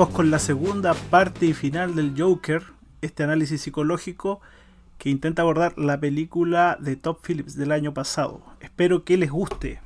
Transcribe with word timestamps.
vamos 0.00 0.16
con 0.16 0.30
la 0.30 0.38
segunda 0.38 0.94
parte 0.94 1.44
y 1.44 1.52
final 1.52 1.94
del 1.94 2.14
Joker, 2.16 2.62
este 3.02 3.22
análisis 3.22 3.60
psicológico 3.60 4.40
que 4.96 5.10
intenta 5.10 5.42
abordar 5.42 5.76
la 5.76 6.00
película 6.00 6.78
de 6.80 6.96
Top 6.96 7.20
Phillips 7.22 7.54
del 7.54 7.70
año 7.70 7.92
pasado. 7.92 8.42
Espero 8.60 9.04
que 9.04 9.18
les 9.18 9.30
guste. 9.30 9.82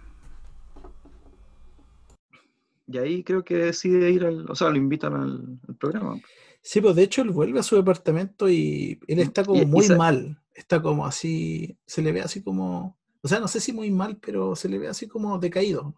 Y 2.86 2.98
ahí 2.98 3.24
creo 3.24 3.42
que 3.44 3.56
decide 3.56 4.12
ir 4.12 4.24
al, 4.24 4.48
o 4.48 4.54
sea, 4.54 4.70
lo 4.70 4.76
invitan 4.76 5.14
al, 5.14 5.58
programa. 5.80 6.20
Sí, 6.62 6.80
pues 6.80 6.94
de 6.94 7.02
hecho 7.02 7.22
él 7.22 7.30
vuelve 7.30 7.58
a 7.58 7.64
su 7.64 7.74
departamento 7.74 8.48
y 8.48 9.00
él 9.08 9.18
está 9.18 9.44
como 9.44 9.64
muy 9.66 9.88
mal, 9.88 10.40
está 10.54 10.80
como 10.80 11.06
así, 11.06 11.76
se 11.86 12.02
le 12.02 12.12
ve 12.12 12.20
así 12.20 12.40
como, 12.40 12.96
o 13.20 13.26
sea, 13.26 13.40
no 13.40 13.48
sé 13.48 13.58
si 13.58 13.72
muy 13.72 13.90
mal, 13.90 14.16
pero 14.18 14.54
se 14.54 14.68
le 14.68 14.78
ve 14.78 14.86
así 14.86 15.08
como 15.08 15.40
decaído. 15.40 15.92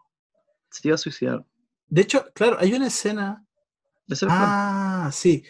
Se 0.70 0.88
iba 0.88 0.94
a 0.94 0.98
suicidar. 0.98 1.44
De 1.88 2.00
hecho, 2.00 2.24
claro, 2.32 2.56
hay 2.58 2.72
una 2.72 2.86
escena. 2.86 3.45
Ah, 4.28 5.10
sí. 5.12 5.44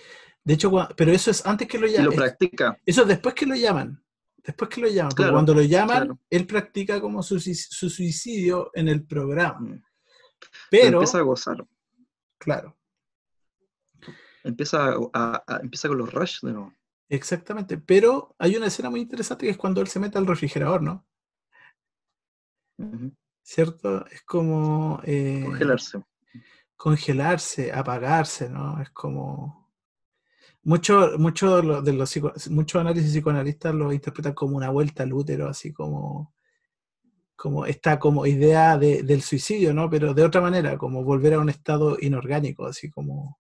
De 0.45 0.55
hecho, 0.55 0.71
pero 0.97 1.13
eso 1.13 1.31
es 1.31 1.45
antes 1.45 1.67
que 1.67 1.79
lo 1.79 1.87
llamen. 1.87 2.07
lo 2.07 2.13
practica. 2.13 2.79
Eso 2.87 3.03
es 3.03 3.09
después 3.09 3.35
que 3.35 3.47
lo 3.47 3.57
llaman. 3.57 4.03
Después 4.37 4.71
que 4.71 4.81
lo 4.81 4.89
llaman. 4.89 5.13
cuando 5.17 5.55
lo 5.55 5.63
llaman, 5.63 6.19
él 6.31 6.47
practica 6.47 7.01
como 7.01 7.23
su, 7.23 7.41
suicidio 7.41 8.71
en 8.75 8.89
el 8.89 9.05
programa. 9.05 9.59
Mm. 9.59 9.83
Pero, 10.71 10.99
empieza 10.99 11.19
a 11.19 11.23
gozar. 11.23 11.67
Claro. 12.39 12.77
Empieza, 14.45 14.95
a, 15.13 15.45
empieza 15.61 15.89
con 15.89 15.99
los 15.99 16.13
rush 16.13 16.41
de 16.43 16.53
nuevo. 16.53 16.73
Exactamente. 17.09 17.79
Pero 17.79 18.37
hay 18.39 18.57
una 18.57 18.67
escena 18.67 18.89
muy 18.89 19.01
interesante 19.01 19.47
que 19.47 19.51
es 19.51 19.59
cuando 19.59 19.81
él 19.81 19.89
se 19.89 19.99
mete 19.99 20.19
al 20.19 20.27
refrigerador, 20.27 20.81
¿no? 20.81 21.05
¿Cierto? 23.43 24.07
Es 24.07 24.23
como. 24.23 25.01
Eh, 25.05 25.43
Congelarse 25.45 26.03
congelarse, 26.77 27.73
apagarse, 27.73 28.49
¿no? 28.49 28.81
Es 28.81 28.91
como... 28.91 29.67
Mucho, 30.63 31.13
mucho 31.19 31.81
de 31.81 31.93
los, 31.93 32.19
muchos 32.51 32.81
análisis 32.81 33.13
psicoanalistas 33.13 33.73
lo 33.73 33.93
interpretan 33.93 34.35
como 34.35 34.57
una 34.57 34.69
vuelta 34.71 35.05
al 35.05 35.13
útero, 35.13 35.49
así 35.49 35.73
como, 35.73 36.35
como 37.37 37.67
esta 37.67 38.01
como 38.01 38.27
idea 38.27 38.77
del 38.77 39.23
suicidio, 39.23 39.73
¿no? 39.73 39.89
Pero 39.89 40.13
de 40.13 40.25
otra 40.25 40.41
manera, 40.41 40.77
como 40.77 41.05
volver 41.05 41.35
a 41.35 41.39
un 41.39 41.51
estado 41.51 41.97
inorgánico, 42.01 42.67
así 42.67 42.91
como 42.91 43.39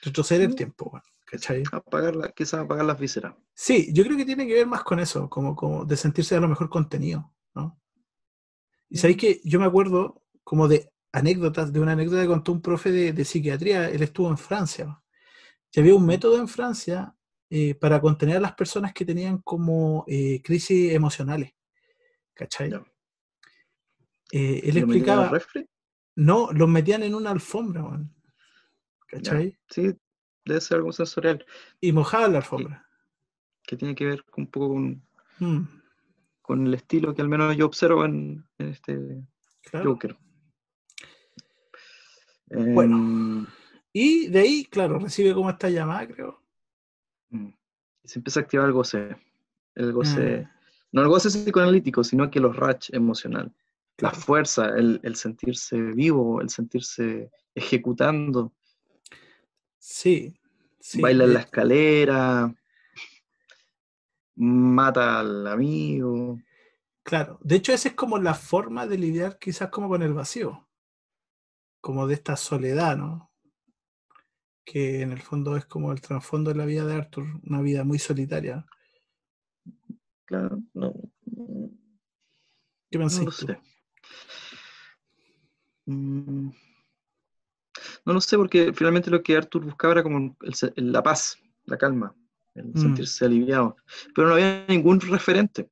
retroceder 0.00 0.48
el 0.48 0.54
tiempo, 0.54 0.98
¿cachai? 1.26 1.62
Apagar 1.72 2.32
quizás 2.32 2.60
apagar 2.60 2.86
las 2.86 2.98
vísceras. 2.98 3.34
Sí, 3.52 3.92
yo 3.92 4.02
creo 4.04 4.16
que 4.16 4.24
tiene 4.24 4.46
que 4.46 4.54
ver 4.54 4.66
más 4.66 4.82
con 4.82 4.98
eso, 4.98 5.28
como, 5.28 5.54
como 5.54 5.84
de 5.84 5.96
sentirse 5.98 6.36
a 6.36 6.40
lo 6.40 6.48
mejor 6.48 6.70
contenido, 6.70 7.34
¿no? 7.54 7.78
Y 8.88 8.96
sabéis 8.96 9.18
que 9.18 9.40
yo 9.44 9.60
me 9.60 9.66
acuerdo 9.66 10.22
como 10.42 10.68
de 10.68 10.90
anécdotas, 11.12 11.72
de 11.72 11.80
una 11.80 11.92
anécdota 11.92 12.22
que 12.22 12.28
contó 12.28 12.52
un 12.52 12.62
profe 12.62 12.90
de, 12.90 13.24
psiquiatría, 13.24 13.88
él 13.88 14.02
estuvo 14.02 14.28
en 14.28 14.38
Francia, 14.38 15.00
y 15.72 15.80
había 15.80 15.94
un 15.94 16.06
método 16.06 16.38
en 16.38 16.48
Francia 16.48 17.14
eh, 17.48 17.74
para 17.74 18.00
contener 18.00 18.36
a 18.36 18.40
las 18.40 18.54
personas 18.54 18.92
que 18.92 19.04
tenían 19.04 19.38
como 19.38 20.04
eh, 20.06 20.40
crisis 20.42 20.92
emocionales. 20.92 21.52
¿Cachai? 22.34 22.72
Eh, 24.32 24.60
él 24.64 24.76
explicaba... 24.76 25.30
No, 26.16 26.50
los 26.52 26.68
metían 26.68 27.02
en 27.02 27.14
una 27.14 27.30
alfombra, 27.30 27.84
¿cachai? 29.06 29.56
Sí, 29.68 29.96
debe 30.44 30.60
ser 30.60 30.78
algo 30.78 30.92
sensorial. 30.92 31.44
Y 31.80 31.92
mojaban 31.92 32.32
la 32.32 32.38
alfombra. 32.38 32.86
Que, 33.62 33.76
tiene 33.76 33.94
que 33.94 34.04
ver 34.04 34.24
un 34.36 34.48
poco 34.48 34.70
con, 34.70 35.02
mm. 35.38 35.62
con 36.42 36.66
el 36.66 36.74
estilo 36.74 37.14
que 37.14 37.22
al 37.22 37.28
menos 37.28 37.56
yo 37.56 37.64
observo 37.64 38.04
en, 38.04 38.44
este 38.58 39.22
Joker. 39.72 40.16
Bueno. 42.50 42.96
Em, 42.96 43.46
y 43.92 44.28
de 44.28 44.40
ahí, 44.40 44.64
claro, 44.64 44.98
recibe 44.98 45.34
como 45.34 45.50
esta 45.50 45.70
llamada, 45.70 46.06
creo. 46.06 46.42
Mm, 47.30 47.50
se 48.04 48.18
empieza 48.18 48.40
a 48.40 48.42
activar 48.42 48.66
el 48.66 48.72
goce. 48.72 49.16
El 49.74 49.92
goce. 49.92 50.42
Mm. 50.42 50.48
No 50.92 51.02
el 51.02 51.08
goce 51.08 51.28
psicoanalítico, 51.28 52.02
sino 52.02 52.30
que 52.30 52.40
los 52.40 52.56
rach 52.56 52.90
emocional. 52.92 53.52
La 53.98 54.10
fuerza, 54.10 54.70
el, 54.76 55.14
sentirse 55.14 55.76
vivo, 55.76 56.40
el 56.40 56.48
sentirse 56.48 57.30
ejecutando. 57.54 58.52
Sí. 59.78 60.34
Baila 60.98 61.24
en 61.24 61.34
la 61.34 61.40
escalera. 61.40 62.54
Mata 64.36 65.20
al 65.20 65.46
amigo. 65.46 66.40
Claro. 67.02 67.38
De 67.42 67.56
hecho, 67.56 67.72
esa 67.72 67.88
es 67.88 67.94
como 67.94 68.18
la 68.18 68.34
forma 68.34 68.86
de 68.86 68.98
lidiar 68.98 69.38
quizás 69.38 69.68
como 69.68 69.88
con 69.88 70.02
el 70.02 70.14
vacío 70.14 70.66
como 71.80 72.06
de 72.06 72.14
esta 72.14 72.36
soledad, 72.36 72.96
¿no? 72.96 73.30
Que 74.64 75.02
en 75.02 75.12
el 75.12 75.20
fondo 75.20 75.56
es 75.56 75.64
como 75.64 75.92
el 75.92 76.00
trasfondo 76.00 76.50
de 76.50 76.56
la 76.56 76.66
vida 76.66 76.84
de 76.86 76.94
Arthur, 76.94 77.24
una 77.42 77.60
vida 77.60 77.84
muy 77.84 77.98
solitaria. 77.98 78.66
Claro, 80.26 80.62
no. 80.74 80.94
¿Qué 82.90 82.98
pensás 82.98 83.24
no 83.24 83.30
sé. 83.30 83.58
Mm. 85.86 86.50
No 88.04 88.12
lo 88.12 88.20
sé, 88.20 88.36
porque 88.36 88.72
finalmente 88.72 89.10
lo 89.10 89.22
que 89.22 89.36
Arthur 89.36 89.64
buscaba 89.64 89.94
era 89.94 90.02
como 90.02 90.36
la 90.76 91.02
paz, 91.02 91.38
la 91.64 91.78
calma, 91.78 92.14
el 92.54 92.66
mm. 92.66 92.76
sentirse 92.78 93.24
aliviado. 93.24 93.76
Pero 94.14 94.28
no 94.28 94.34
había 94.34 94.66
ningún 94.68 95.00
referente, 95.00 95.70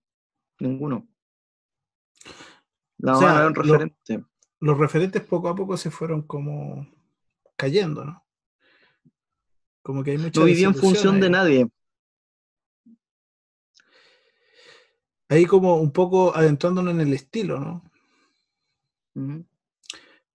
ninguno. 0.58 1.08
No, 2.98 3.20
había 3.20 3.46
un 3.46 3.54
referente 3.54 4.24
los 4.60 4.78
referentes 4.78 5.22
poco 5.22 5.48
a 5.48 5.54
poco 5.54 5.76
se 5.76 5.90
fueron 5.90 6.22
como 6.22 6.86
cayendo, 7.56 8.04
¿no? 8.04 8.24
Como 9.82 10.02
que 10.02 10.12
hay 10.12 10.18
mucha 10.18 10.40
No 10.40 10.46
vivía 10.46 10.66
en 10.66 10.74
función 10.74 11.20
de 11.20 11.30
nadie. 11.30 11.68
Ahí 15.28 15.44
como 15.44 15.76
un 15.76 15.92
poco 15.92 16.34
adentrándonos 16.34 16.94
en 16.94 17.00
el 17.00 17.12
estilo, 17.12 17.60
¿no? 17.60 17.90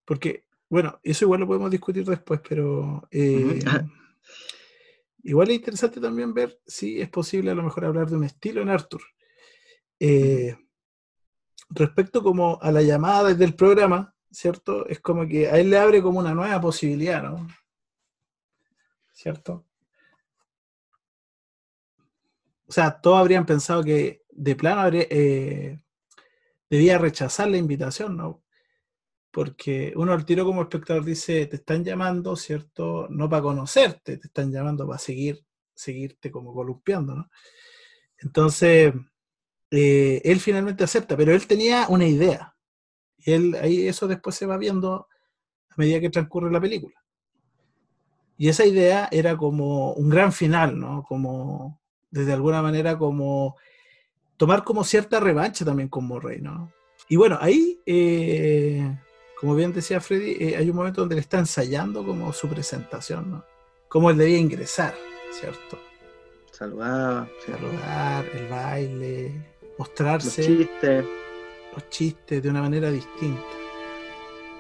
Porque, 0.06 0.46
bueno, 0.70 1.00
eso 1.04 1.26
igual 1.26 1.42
lo 1.42 1.48
podemos 1.48 1.72
discutir 1.72 2.06
después, 2.06 2.42
pero 2.48 3.08
eh, 3.10 3.60
igual 5.24 5.50
es 5.50 5.56
interesante 5.56 6.00
también 6.00 6.34
ver 6.34 6.60
si 6.66 7.02
es 7.02 7.10
posible 7.10 7.52
a 7.52 7.56
lo 7.56 7.64
mejor 7.64 7.86
hablar 7.86 8.10
de 8.10 8.18
un 8.18 8.26
estilo 8.26 8.62
en 8.62 8.70
Arthur. 8.70 9.02
Eh, 10.00 10.58
respecto 11.70 12.22
como 12.22 12.60
a 12.62 12.72
la 12.72 12.82
llamada 12.82 13.30
desde 13.30 13.46
el 13.46 13.56
programa, 13.56 14.13
¿cierto? 14.34 14.88
Es 14.88 15.00
como 15.00 15.28
que 15.28 15.48
a 15.48 15.60
él 15.60 15.70
le 15.70 15.78
abre 15.78 16.02
como 16.02 16.20
una 16.20 16.34
nueva 16.34 16.60
posibilidad, 16.60 17.22
¿no? 17.22 17.48
¿Cierto? 19.14 19.66
O 22.68 22.72
sea, 22.72 23.00
todos 23.00 23.20
habrían 23.20 23.46
pensado 23.46 23.84
que 23.84 24.24
de 24.32 24.56
plano 24.56 24.90
eh, 24.92 25.80
debía 26.70 26.98
rechazar 26.98 27.50
la 27.50 27.58
invitación, 27.58 28.18
¿no? 28.18 28.44
Porque 29.30 29.94
uno 29.96 30.14
al 30.14 30.26
tiro 30.26 30.46
como 30.46 30.64
espectador 30.64 31.06
dice, 31.06 31.46
te 31.46 31.58
están 31.58 31.84
llamando, 31.84 32.36
¿cierto? 32.36 33.08
No 33.10 33.30
para 33.30 33.44
conocerte, 33.44 34.18
te 34.18 34.28
están 34.28 34.52
llamando 34.52 34.88
para 34.88 35.00
seguir, 35.00 35.46
seguirte 35.76 36.32
como 36.32 36.54
columpiando, 36.54 37.16
¿no? 37.16 37.30
Entonces, 38.18 38.94
eh, 39.70 40.22
él 40.24 40.40
finalmente 40.40 40.84
acepta, 40.84 41.16
pero 41.16 41.34
él 41.34 41.46
tenía 41.46 41.88
una 41.90 42.08
idea, 42.08 42.53
y 43.26 43.32
él, 43.32 43.58
ahí 43.62 43.88
eso 43.88 44.08
después 44.08 44.36
se 44.36 44.46
va 44.46 44.58
viendo 44.58 45.08
a 45.70 45.76
medida 45.78 46.00
que 46.00 46.10
transcurre 46.10 46.52
la 46.52 46.62
película. 46.62 46.96
Y 48.38 48.50
esa 48.50 48.66
idea 48.66 49.08
era 49.12 49.38
como 49.38 49.94
un 49.94 50.10
gran 50.10 50.34
final, 50.34 50.80
¿no? 50.80 51.04
Como, 51.08 51.80
desde 52.10 52.34
alguna 52.34 52.62
manera, 52.62 52.98
como 52.98 53.56
tomar 54.38 54.64
como 54.64 54.84
cierta 54.84 55.20
revancha 55.20 55.64
también 55.64 55.90
con 55.90 56.06
Morrey, 56.06 56.42
¿no? 56.42 56.72
Y 57.08 57.16
bueno, 57.16 57.38
ahí, 57.40 57.80
eh, 57.86 58.98
como 59.40 59.56
bien 59.56 59.74
decía 59.74 60.02
Freddy, 60.02 60.38
eh, 60.40 60.58
hay 60.58 60.70
un 60.70 60.76
momento 60.76 61.02
donde 61.02 61.16
él 61.16 61.20
está 61.20 61.40
ensayando 61.40 62.06
como 62.06 62.34
su 62.34 62.48
presentación, 62.48 63.32
¿no? 63.32 63.46
Cómo 63.88 64.10
él 64.10 64.18
debía 64.18 64.40
ingresar, 64.40 64.96
¿cierto? 65.32 65.78
Saludar. 66.52 67.30
Saludar, 67.46 68.26
el 68.34 68.48
baile, 68.48 69.32
mostrarse. 69.78 70.48
Los 70.48 70.58
chistes 70.58 71.06
los 71.74 71.90
chistes 71.90 72.42
de 72.42 72.50
una 72.50 72.62
manera 72.62 72.92
distinta. 72.92 73.42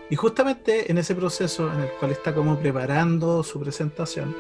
Y 0.10 0.16
justamente 0.16 0.92
en 0.92 0.98
ese 0.98 1.16
proceso 1.16 1.72
en 1.72 1.82
el 1.82 1.90
cual 2.00 2.12
está 2.12 2.36
como 2.36 2.60
preparando 2.60 3.44
su 3.44 3.60
presentación, 3.60 4.36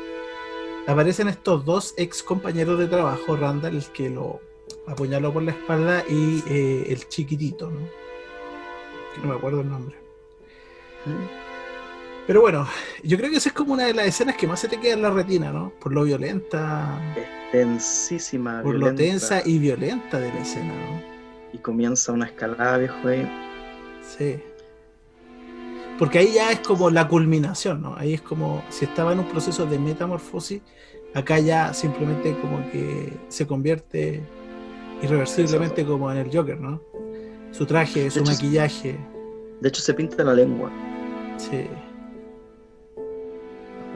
aparecen 0.88 1.28
estos 1.28 1.66
dos 1.66 1.94
ex 1.98 2.22
compañeros 2.22 2.78
de 2.78 2.88
trabajo, 2.88 3.36
Randall, 3.36 3.78
el 3.78 3.86
que 3.86 4.10
lo 4.10 4.42
apuñaló 4.88 5.32
por 5.32 5.44
la 5.44 5.52
espalda, 5.52 6.04
y 6.10 6.44
eh, 6.48 6.86
el 6.90 7.08
chiquitito, 7.08 7.70
¿no? 7.70 7.80
Que 9.16 9.22
no 9.22 9.30
me 9.30 9.36
acuerdo 9.36 9.62
el 9.62 9.70
nombre. 9.70 9.96
Pero 12.28 12.42
bueno, 12.42 12.68
yo 13.04 13.18
creo 13.18 13.30
que 13.30 13.38
esa 13.38 13.50
es 13.50 13.56
como 13.56 13.74
una 13.74 13.86
de 13.86 13.94
las 13.94 14.08
escenas 14.08 14.38
que 14.38 14.48
más 14.48 14.60
se 14.60 14.68
te 14.68 14.80
queda 14.80 14.94
en 14.94 15.02
la 15.02 15.10
retina, 15.10 15.52
¿no? 15.52 15.74
Por 15.80 15.94
lo 15.94 16.04
violenta. 16.04 17.00
Tensísima. 17.52 18.62
Por 18.64 18.76
lo 18.76 18.94
tensa 18.96 19.42
y 19.46 19.60
violenta 19.60 20.20
de 20.20 20.30
la 20.30 20.40
escena, 20.40 20.74
¿no? 20.74 21.13
Y 21.54 21.60
comienza 21.60 22.12
una 22.12 22.26
escalada, 22.26 22.78
viejo, 22.78 23.08
ahí. 23.08 23.30
Sí. 24.02 24.38
porque 25.98 26.20
ahí 26.20 26.34
ya 26.34 26.52
es 26.52 26.60
como 26.60 26.90
la 26.90 27.08
culminación, 27.08 27.82
¿no? 27.82 27.96
Ahí 27.96 28.16
es 28.16 28.22
como 28.22 28.62
si 28.70 28.84
estaba 28.84 29.14
en 29.14 29.20
un 29.20 29.30
proceso 29.30 29.66
de 29.66 29.80
metamorfosis, 29.80 30.62
acá 31.14 31.40
ya 31.40 31.74
simplemente 31.74 32.38
como 32.42 32.70
que 32.72 33.14
se 33.30 33.48
convierte 33.48 34.22
irreversiblemente 35.02 35.86
como 35.86 36.12
en 36.12 36.18
el 36.18 36.36
Joker, 36.36 36.60
¿no? 36.60 36.82
Su 37.52 37.66
traje, 37.66 38.10
su 38.10 38.24
maquillaje. 38.24 38.98
De 39.62 39.70
hecho, 39.70 39.82
se 39.82 39.94
pinta 39.94 40.24
la 40.24 40.34
lengua. 40.34 40.72
Sí. 41.38 41.68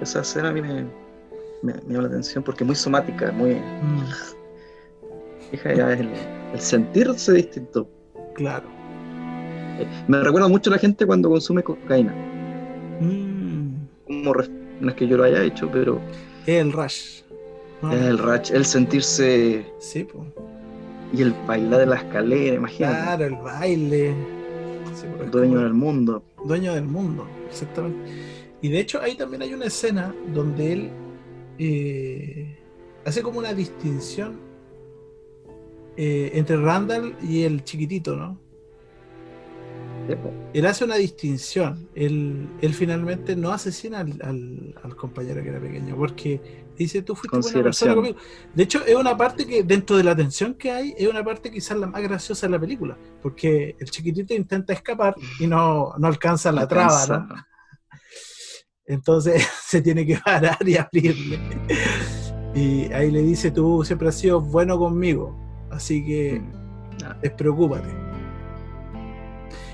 Esa 0.02 0.22
escena 0.22 0.50
a 0.50 0.52
mí 0.54 0.62
me, 0.62 0.86
llama 1.88 2.04
la 2.04 2.08
atención 2.08 2.44
porque 2.44 2.64
es 2.64 2.68
muy 2.68 2.76
somática, 2.76 3.32
muy. 3.32 3.56
Mm. 3.56 4.04
Fija, 5.52 5.74
ya 5.74 5.94
el, 5.94 6.10
el 6.54 6.60
sentirse 6.60 7.34
distinto. 7.34 7.90
Claro. 8.36 8.66
Me 10.08 10.22
recuerda 10.22 10.48
mucho 10.48 10.70
a 10.70 10.74
la 10.74 10.80
gente 10.80 11.06
cuando 11.06 11.30
consume 11.30 11.64
cocaína. 11.64 12.14
Mm. 13.00 13.76
Como, 14.06 14.34
no 14.80 14.90
es 14.90 14.96
que 14.96 15.08
yo 15.08 15.18
lo 15.18 15.24
haya 15.24 15.44
hecho, 15.44 15.70
pero. 15.72 16.00
Es 16.46 16.62
el 16.62 16.72
rush. 16.72 17.22
es 17.92 18.02
el 18.02 18.18
rush, 18.18 18.52
el 18.52 18.66
sentirse. 18.66 19.66
Sí, 19.80 20.04
pues. 20.04 20.24
Y 21.14 21.22
el 21.22 21.34
bailar 21.46 21.80
de 21.82 21.86
la 21.86 21.96
escalera, 21.98 22.56
imagínate. 22.56 22.96
Claro, 22.96 23.26
el 23.26 23.36
baile. 23.36 24.16
dueño 25.32 25.60
del 25.60 25.74
mundo. 25.74 26.24
Dueño 26.46 26.74
del 26.74 26.86
mundo, 26.86 27.26
exactamente. 27.50 28.00
Y 28.62 28.70
de 28.70 28.80
hecho, 28.80 29.00
ahí 29.02 29.16
también 29.16 29.44
hay 29.44 29.54
una 29.54 29.66
escena 29.66 30.14
donde 30.34 30.74
él 30.74 30.90
eh, 31.60 32.58
hace 33.06 33.22
como 33.22 33.40
una 33.40 33.54
distinción 33.54 34.47
eh, 35.98 36.32
entre 36.36 36.58
Randall 36.58 37.16
y 37.22 37.44
el 37.44 37.64
chiquitito, 37.64 38.16
¿no? 38.16 38.40
Él 40.54 40.66
hace 40.66 40.86
una 40.86 40.96
distinción. 40.96 41.90
Él, 41.94 42.50
finalmente 42.74 43.36
no 43.36 43.52
asesina 43.52 44.00
al, 44.00 44.96
compañero 44.96 45.42
que 45.44 45.50
era 45.50 45.60
pequeño, 45.60 45.96
porque 45.98 46.66
dice, 46.78 47.02
tú 47.02 47.16
fuiste 47.16 47.38
buena 47.40 47.64
persona 47.64 47.96
conmigo. 47.96 48.18
De 48.54 48.64
hecho, 48.64 48.86
es 48.86 48.96
una 48.96 49.18
parte 49.18 49.46
que, 49.46 49.64
dentro 49.64 49.98
de 49.98 50.04
la 50.04 50.16
tensión 50.16 50.54
que 50.54 50.72
hay, 50.72 50.94
es 50.98 51.08
una 51.08 51.24
parte 51.24 51.52
quizás 51.52 51.78
la 51.78 51.88
más 51.88 52.02
graciosa 52.02 52.48
de 52.48 52.52
la 52.52 52.60
película, 52.60 52.98
porque 53.22 53.76
el 53.80 53.90
chiquitito 53.90 54.34
intenta 54.34 54.72
escapar 54.72 55.16
y 55.40 55.48
no, 55.48 55.94
alcanza 56.02 56.52
la 56.52 56.68
traba, 56.68 57.06
¿no? 57.08 57.28
Entonces 58.86 59.46
se 59.66 59.82
tiene 59.82 60.06
que 60.06 60.18
parar 60.24 60.58
y 60.66 60.78
abrirle. 60.78 61.40
Y 62.56 62.92
ahí 62.94 63.12
le 63.12 63.22
dice, 63.22 63.52
tú 63.52 63.84
siempre 63.84 64.08
has 64.08 64.16
sido 64.16 64.40
bueno 64.40 64.80
conmigo, 64.80 65.47
así 65.72 66.06
que 66.06 66.40
mm. 66.40 67.22
despreocúpate. 67.22 67.90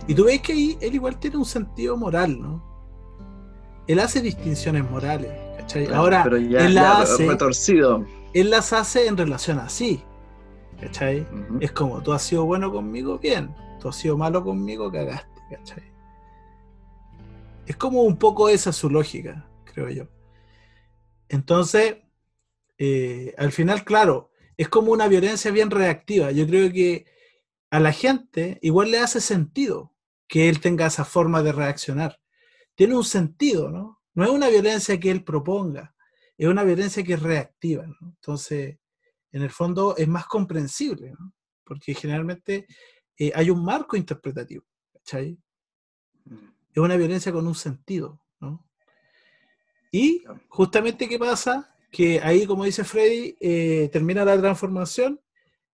Y 0.07 0.15
tú 0.15 0.25
ves 0.25 0.41
que 0.41 0.53
ahí 0.53 0.77
él 0.81 0.95
igual 0.95 1.17
tiene 1.17 1.37
un 1.37 1.45
sentido 1.45 1.95
moral, 1.95 2.41
¿no? 2.41 2.63
Él 3.87 3.99
hace 3.99 4.21
distinciones 4.21 4.89
morales, 4.89 5.31
¿cachai? 5.57 5.87
Ahora, 5.87 6.23
él, 6.23 6.77
hace, 6.77 7.27
él 8.33 8.49
las 8.49 8.73
hace 8.73 9.07
en 9.07 9.17
relación 9.17 9.59
así, 9.59 10.03
¿cachai? 10.79 11.25
Es 11.59 11.71
como, 11.71 12.01
tú 12.01 12.13
has 12.13 12.21
sido 12.21 12.45
bueno 12.45 12.71
conmigo, 12.71 13.17
bien. 13.17 13.53
Tú 13.81 13.89
has 13.89 13.95
sido 13.95 14.17
malo 14.17 14.43
conmigo, 14.43 14.91
cagaste, 14.91 15.41
¿cachai? 15.49 15.83
Es 17.65 17.75
como 17.77 18.03
un 18.03 18.17
poco 18.17 18.49
esa 18.49 18.71
su 18.71 18.89
lógica, 18.89 19.45
creo 19.65 19.89
yo. 19.89 20.05
Entonces, 21.29 21.97
eh, 22.77 23.33
al 23.37 23.51
final, 23.51 23.83
claro, 23.83 24.31
es 24.57 24.69
como 24.69 24.91
una 24.91 25.07
violencia 25.07 25.51
bien 25.51 25.71
reactiva. 25.71 26.31
Yo 26.31 26.45
creo 26.47 26.71
que 26.71 27.05
a 27.69 27.79
la 27.79 27.91
gente 27.91 28.59
igual 28.61 28.91
le 28.91 28.99
hace 28.99 29.19
sentido 29.19 29.93
que 30.27 30.49
él 30.49 30.59
tenga 30.59 30.87
esa 30.87 31.05
forma 31.05 31.43
de 31.43 31.51
reaccionar. 31.51 32.19
Tiene 32.75 32.95
un 32.95 33.03
sentido, 33.03 33.69
¿no? 33.69 34.01
No 34.13 34.23
es 34.23 34.29
una 34.29 34.49
violencia 34.49 34.99
que 34.99 35.11
él 35.11 35.23
proponga, 35.23 35.95
es 36.37 36.47
una 36.47 36.63
violencia 36.63 37.03
que 37.03 37.13
es 37.13 37.21
reactiva, 37.21 37.85
¿no? 37.85 37.97
Entonces, 38.01 38.77
en 39.31 39.41
el 39.41 39.49
fondo 39.49 39.95
es 39.97 40.07
más 40.07 40.25
comprensible, 40.27 41.11
¿no? 41.11 41.33
Porque 41.63 41.93
generalmente 41.93 42.67
eh, 43.17 43.31
hay 43.33 43.49
un 43.49 43.63
marco 43.63 43.95
interpretativo, 43.97 44.65
¿cachai? 44.91 45.37
Es 46.73 46.77
una 46.77 46.95
violencia 46.95 47.31
con 47.31 47.47
un 47.47 47.55
sentido, 47.55 48.21
¿no? 48.39 48.67
Y 49.91 50.23
justamente, 50.47 51.07
¿qué 51.07 51.19
pasa? 51.19 51.72
Que 51.93 52.19
ahí, 52.21 52.47
como 52.47 52.65
dice 52.65 52.83
Freddy, 52.83 53.37
eh, 53.39 53.87
termina 53.93 54.25
la 54.25 54.35
transformación 54.39 55.21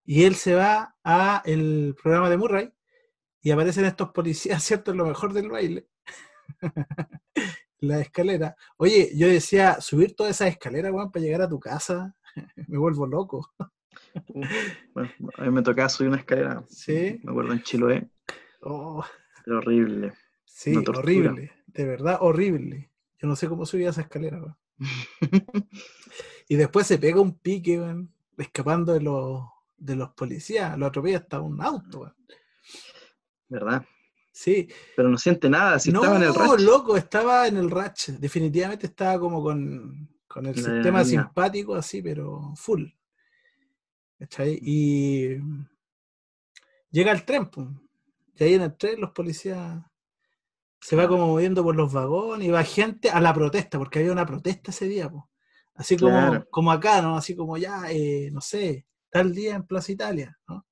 y 0.04 0.26
él 0.26 0.36
se 0.36 0.54
va 0.54 0.98
a 1.02 1.42
el 1.46 1.96
programa 2.02 2.30
de 2.30 2.36
Murray 2.36 2.74
y 3.42 3.52
aparecen 3.52 3.86
estos 3.86 4.10
policías, 4.10 4.62
¿cierto? 4.64 4.92
En 4.92 4.98
lo 4.98 5.06
mejor 5.06 5.32
del 5.32 5.50
baile. 5.50 5.88
la 7.80 8.02
escalera. 8.02 8.54
Oye, 8.76 9.12
yo 9.16 9.28
decía, 9.28 9.80
subir 9.80 10.14
toda 10.14 10.32
esa 10.32 10.50
escalera, 10.50 10.92
Juan, 10.92 11.10
para 11.10 11.24
llegar 11.24 11.42
a 11.42 11.48
tu 11.48 11.58
casa, 11.58 12.14
me 12.68 12.78
vuelvo 12.78 13.08
loco. 13.08 13.54
bueno, 14.94 15.10
a 15.38 15.44
mí 15.44 15.52
me 15.52 15.62
tocaba 15.62 15.88
subir 15.88 16.10
una 16.10 16.20
escalera. 16.20 16.66
Sí. 16.68 17.22
Me 17.24 17.32
acuerdo 17.32 17.54
en 17.54 17.64
Chiloé. 17.64 18.10
Oh. 18.62 19.06
horrible. 19.48 20.12
Sí, 20.44 20.76
horrible. 20.76 21.54
De 21.68 21.86
verdad, 21.86 22.18
horrible. 22.20 22.92
Yo 23.22 23.30
no 23.30 23.38
sé 23.38 23.48
cómo 23.48 23.66
subía 23.66 23.92
esa 23.92 24.02
escalera, 24.02 24.58
y 26.48 26.56
después 26.56 26.88
se 26.88 26.98
pega 26.98 27.22
un 27.22 27.38
pique, 27.38 27.82
escapando 28.38 28.94
de 28.94 29.02
los, 29.02 29.44
de 29.78 29.96
los 29.96 30.10
policías. 30.12 30.78
Lo 30.78 30.86
atropella 30.86 31.18
hasta 31.20 31.42
un 31.42 31.62
auto, 31.62 32.14
¿verdad? 33.48 33.86
Sí. 34.32 34.70
Pero 34.96 35.10
no 35.10 35.18
siente 35.18 35.50
nada, 35.50 35.80
si 35.80 35.90
estaba 35.90 36.16
en 36.16 36.24
el 36.24 36.34
ratch. 36.34 36.62
loco, 36.62 36.96
estaba 36.96 37.48
en 37.48 37.58
el 37.58 37.70
ratch. 37.70 38.10
Definitivamente 38.12 38.88
estaba 38.88 39.20
como 39.20 39.44
con, 39.44 40.08
el 40.36 40.56
sistema 40.56 41.04
simpático 41.04 41.76
así, 41.76 42.02
pero 42.02 42.54
full. 42.56 42.86
¿Cachai? 44.18 44.54
Mm. 44.54 44.60
Y 44.64 45.38
llega 46.92 47.12
el 47.12 47.26
tren, 47.26 47.50
y 48.36 48.44
ahí 48.44 48.54
en 48.54 48.62
el 48.62 48.78
tren 48.78 49.02
los 49.02 49.12
policías 49.12 49.84
se 50.80 50.96
va 50.96 51.08
como 51.08 51.28
moviendo 51.28 51.64
por 51.64 51.76
los 51.76 51.92
vagones 51.92 52.48
y 52.48 52.52
va 52.52 52.64
gente 52.64 53.10
a 53.10 53.20
la 53.20 53.34
protesta, 53.34 53.78
porque 53.78 54.00
había 54.00 54.12
una 54.12 54.26
protesta 54.26 54.72
ese 54.72 54.88
día. 54.88 55.12
Así 55.76 55.98
como, 55.98 56.46
como 56.50 56.72
acá, 56.72 57.02
¿no? 57.02 57.16
Así 57.16 57.36
como 57.36 57.58
ya, 57.58 57.92
eh, 57.92 58.30
no 58.32 58.42
sé, 58.42 58.86
tal 59.10 59.34
día 59.34 59.56
en 59.56 59.66
Plaza 59.66 59.92
Italia, 59.92 60.38
¿no? 60.48 60.66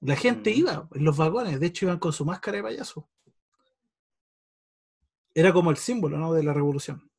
La 0.00 0.16
gente 0.16 0.50
mm. 0.50 0.54
iba 0.54 0.88
en 0.92 1.04
los 1.04 1.16
vagones, 1.16 1.58
de 1.58 1.66
hecho 1.66 1.86
iban 1.86 1.98
con 1.98 2.12
su 2.12 2.24
máscara 2.24 2.58
de 2.58 2.62
payaso. 2.62 3.08
Era 5.34 5.52
como 5.52 5.70
el 5.70 5.76
símbolo 5.76 6.16
¿no? 6.18 6.32
de 6.32 6.42
la 6.42 6.52
revolución. 6.52 7.10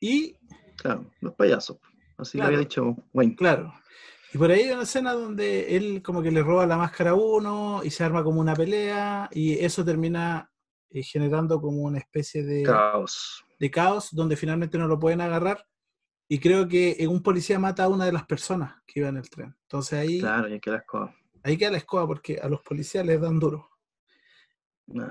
Y. 0.00 0.36
Claro, 0.76 1.10
los 1.20 1.34
payasos. 1.34 1.78
Así 2.16 2.38
lo 2.38 2.44
había 2.44 2.58
dicho 2.58 2.96
Wayne. 3.12 3.36
Claro. 3.36 3.74
Y 4.38 4.40
por 4.40 4.52
ahí 4.52 4.60
hay 4.60 4.70
una 4.70 4.84
escena 4.84 5.14
donde 5.14 5.74
él 5.76 6.00
como 6.00 6.22
que 6.22 6.30
le 6.30 6.44
roba 6.44 6.64
la 6.64 6.76
máscara 6.76 7.10
a 7.10 7.14
uno 7.14 7.80
y 7.82 7.90
se 7.90 8.04
arma 8.04 8.22
como 8.22 8.40
una 8.40 8.54
pelea 8.54 9.28
y 9.32 9.54
eso 9.54 9.84
termina 9.84 10.48
eh, 10.90 11.02
generando 11.02 11.60
como 11.60 11.82
una 11.82 11.98
especie 11.98 12.44
de 12.44 12.62
caos. 12.62 13.44
De 13.58 13.68
caos 13.68 14.10
donde 14.12 14.36
finalmente 14.36 14.78
no 14.78 14.86
lo 14.86 14.96
pueden 14.96 15.22
agarrar 15.22 15.66
y 16.28 16.38
creo 16.38 16.68
que 16.68 17.04
un 17.10 17.20
policía 17.20 17.58
mata 17.58 17.82
a 17.82 17.88
una 17.88 18.04
de 18.04 18.12
las 18.12 18.26
personas 18.26 18.76
que 18.86 19.00
iba 19.00 19.08
en 19.08 19.16
el 19.16 19.28
tren. 19.28 19.56
Entonces 19.62 19.98
ahí. 19.98 20.20
Claro, 20.20 20.54
y 20.54 20.60
queda 20.60 20.74
la 20.74 20.80
escoba. 20.82 21.16
Ahí 21.42 21.56
queda 21.56 21.72
la 21.72 21.78
escoba 21.78 22.06
porque 22.06 22.38
a 22.40 22.48
los 22.48 22.60
policías 22.60 23.04
les 23.04 23.20
dan 23.20 23.40
duro. 23.40 23.68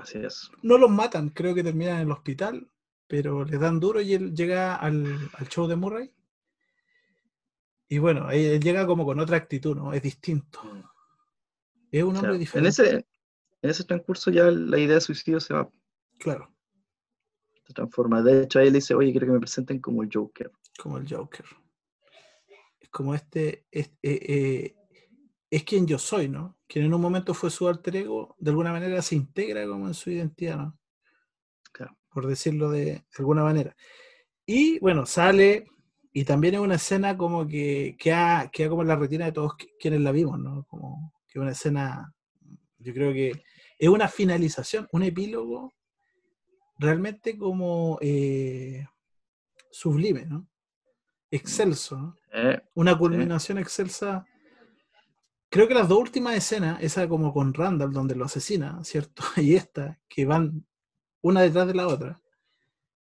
Así 0.00 0.20
es. 0.20 0.50
No 0.62 0.78
los 0.78 0.88
matan, 0.90 1.28
creo 1.28 1.54
que 1.54 1.62
terminan 1.62 1.96
en 1.96 2.02
el 2.06 2.12
hospital, 2.12 2.70
pero 3.06 3.44
les 3.44 3.60
dan 3.60 3.78
duro 3.78 4.00
y 4.00 4.14
él 4.14 4.34
llega 4.34 4.76
al, 4.76 5.18
show 5.50 5.66
de 5.66 5.76
Murray. 5.76 6.14
Y 7.88 7.98
bueno, 7.98 8.30
él 8.30 8.60
llega 8.60 8.86
como 8.86 9.04
con 9.04 9.18
otra 9.18 9.36
actitud, 9.36 9.76
¿no? 9.76 9.92
Es 9.92 10.02
distinto. 10.02 10.62
Mm. 10.62 10.82
Es 11.90 12.02
un 12.02 12.16
hombre 12.16 12.38
diferente. 12.38 12.58
En 12.58 12.66
ese, 12.66 13.06
en 13.62 13.70
ese 13.70 13.84
transcurso 13.84 14.30
ya 14.30 14.44
la 14.50 14.78
idea 14.78 14.96
de 14.96 15.00
suicidio 15.00 15.40
se 15.40 15.54
va. 15.54 15.70
Claro. 16.18 16.52
Se 17.66 17.72
transforma. 17.72 18.22
De 18.22 18.42
hecho, 18.42 18.58
ahí 18.58 18.66
le 18.66 18.78
dice, 18.78 18.94
oye, 18.94 19.10
quiero 19.10 19.26
que 19.26 19.32
me 19.32 19.40
presenten 19.40 19.80
como 19.80 20.02
el 20.02 20.10
Joker 20.12 20.52
como 20.78 20.96
el 20.96 21.06
Joker. 21.12 21.44
Es 22.80 22.88
como 22.88 23.14
este, 23.14 23.66
es, 23.70 23.88
eh, 24.02 24.20
eh, 24.28 24.76
es 25.50 25.64
quien 25.64 25.86
yo 25.86 25.98
soy, 25.98 26.28
¿no? 26.28 26.56
Quien 26.66 26.86
en 26.86 26.94
un 26.94 27.00
momento 27.00 27.34
fue 27.34 27.50
su 27.50 27.68
alter 27.68 27.96
ego, 27.96 28.36
de 28.38 28.50
alguna 28.50 28.72
manera 28.72 29.02
se 29.02 29.16
integra 29.16 29.66
como 29.66 29.88
en 29.88 29.94
su 29.94 30.10
identidad, 30.10 30.56
¿no? 30.56 30.78
Por 32.10 32.26
decirlo 32.26 32.70
de, 32.70 33.04
alguna 33.18 33.42
manera. 33.42 33.76
Y 34.46 34.78
bueno, 34.78 35.04
sale 35.04 35.66
y 36.12 36.24
también 36.24 36.54
es 36.54 36.60
una 36.60 36.76
escena 36.76 37.16
como 37.16 37.46
que 37.46 37.96
queda, 37.98 38.50
queda 38.50 38.70
como 38.70 38.82
en 38.82 38.88
la 38.88 38.96
retina 38.96 39.26
de 39.26 39.32
todos 39.32 39.54
quienes 39.78 40.00
la 40.00 40.12
vimos, 40.12 40.38
¿no? 40.38 40.64
Como 40.64 41.12
que 41.28 41.38
una 41.38 41.52
escena, 41.52 42.14
yo 42.78 42.94
creo 42.94 43.12
que 43.12 43.42
es 43.78 43.88
una 43.88 44.08
finalización, 44.08 44.88
un 44.92 45.02
epílogo 45.02 45.74
realmente 46.78 47.36
como 47.36 47.98
eh, 48.00 48.86
sublime, 49.70 50.26
¿no? 50.26 50.46
excelso, 51.30 52.16
eh, 52.32 52.58
una 52.74 52.96
culminación 52.96 53.58
excelsa 53.58 54.24
creo 55.48 55.68
que 55.68 55.74
las 55.74 55.88
dos 55.88 55.98
últimas 55.98 56.36
escenas, 56.36 56.78
esa 56.82 57.08
como 57.08 57.32
con 57.32 57.54
Randall, 57.54 57.92
donde 57.92 58.14
lo 58.14 58.24
asesina, 58.24 58.82
¿cierto? 58.84 59.22
Y 59.36 59.54
esta, 59.54 59.98
que 60.08 60.24
van 60.24 60.66
una 61.22 61.42
detrás 61.42 61.66
de 61.66 61.74
la 61.74 61.86
otra, 61.88 62.20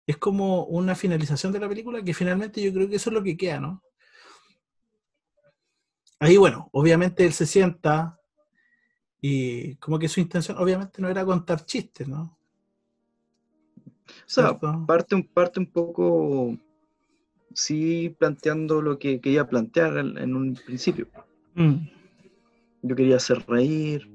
es 0.06 0.18
como 0.18 0.66
una 0.66 0.96
finalización 0.96 1.52
de 1.54 1.60
la 1.60 1.70
película 1.70 2.04
que 2.04 2.14
finalmente 2.14 2.62
yo 2.62 2.74
creo 2.74 2.90
que 2.90 2.98
eso 2.98 3.10
es 3.10 3.14
lo 3.14 3.24
que 3.24 3.38
queda, 3.38 3.60
¿no? 3.60 3.82
Ahí, 6.20 6.38
bueno, 6.38 6.70
obviamente 6.72 7.26
él 7.26 7.34
se 7.34 7.46
sienta 7.46 8.20
y 9.20 9.76
como 9.76 10.00
que 10.00 10.10
su 10.10 10.20
intención 10.20 10.58
obviamente 10.58 11.02
no 11.02 11.10
era 11.10 11.26
contar 11.26 11.66
chistes, 11.66 12.08
¿no? 12.08 12.38
O 14.06 14.30
sea, 14.30 14.58
parte, 14.86 15.30
parte 15.34 15.60
un 15.60 15.68
poco, 15.68 16.58
sí, 17.54 18.16
planteando 18.20 18.82
lo 18.82 19.00
que 19.00 19.22
quería 19.22 19.48
plantear 19.48 19.98
en, 19.98 20.36
un 20.36 20.54
principio. 20.66 21.08
Mm. 21.56 21.88
Yo 22.82 22.96
quería 22.96 23.16
hacer 23.16 23.44
reír. 23.48 24.10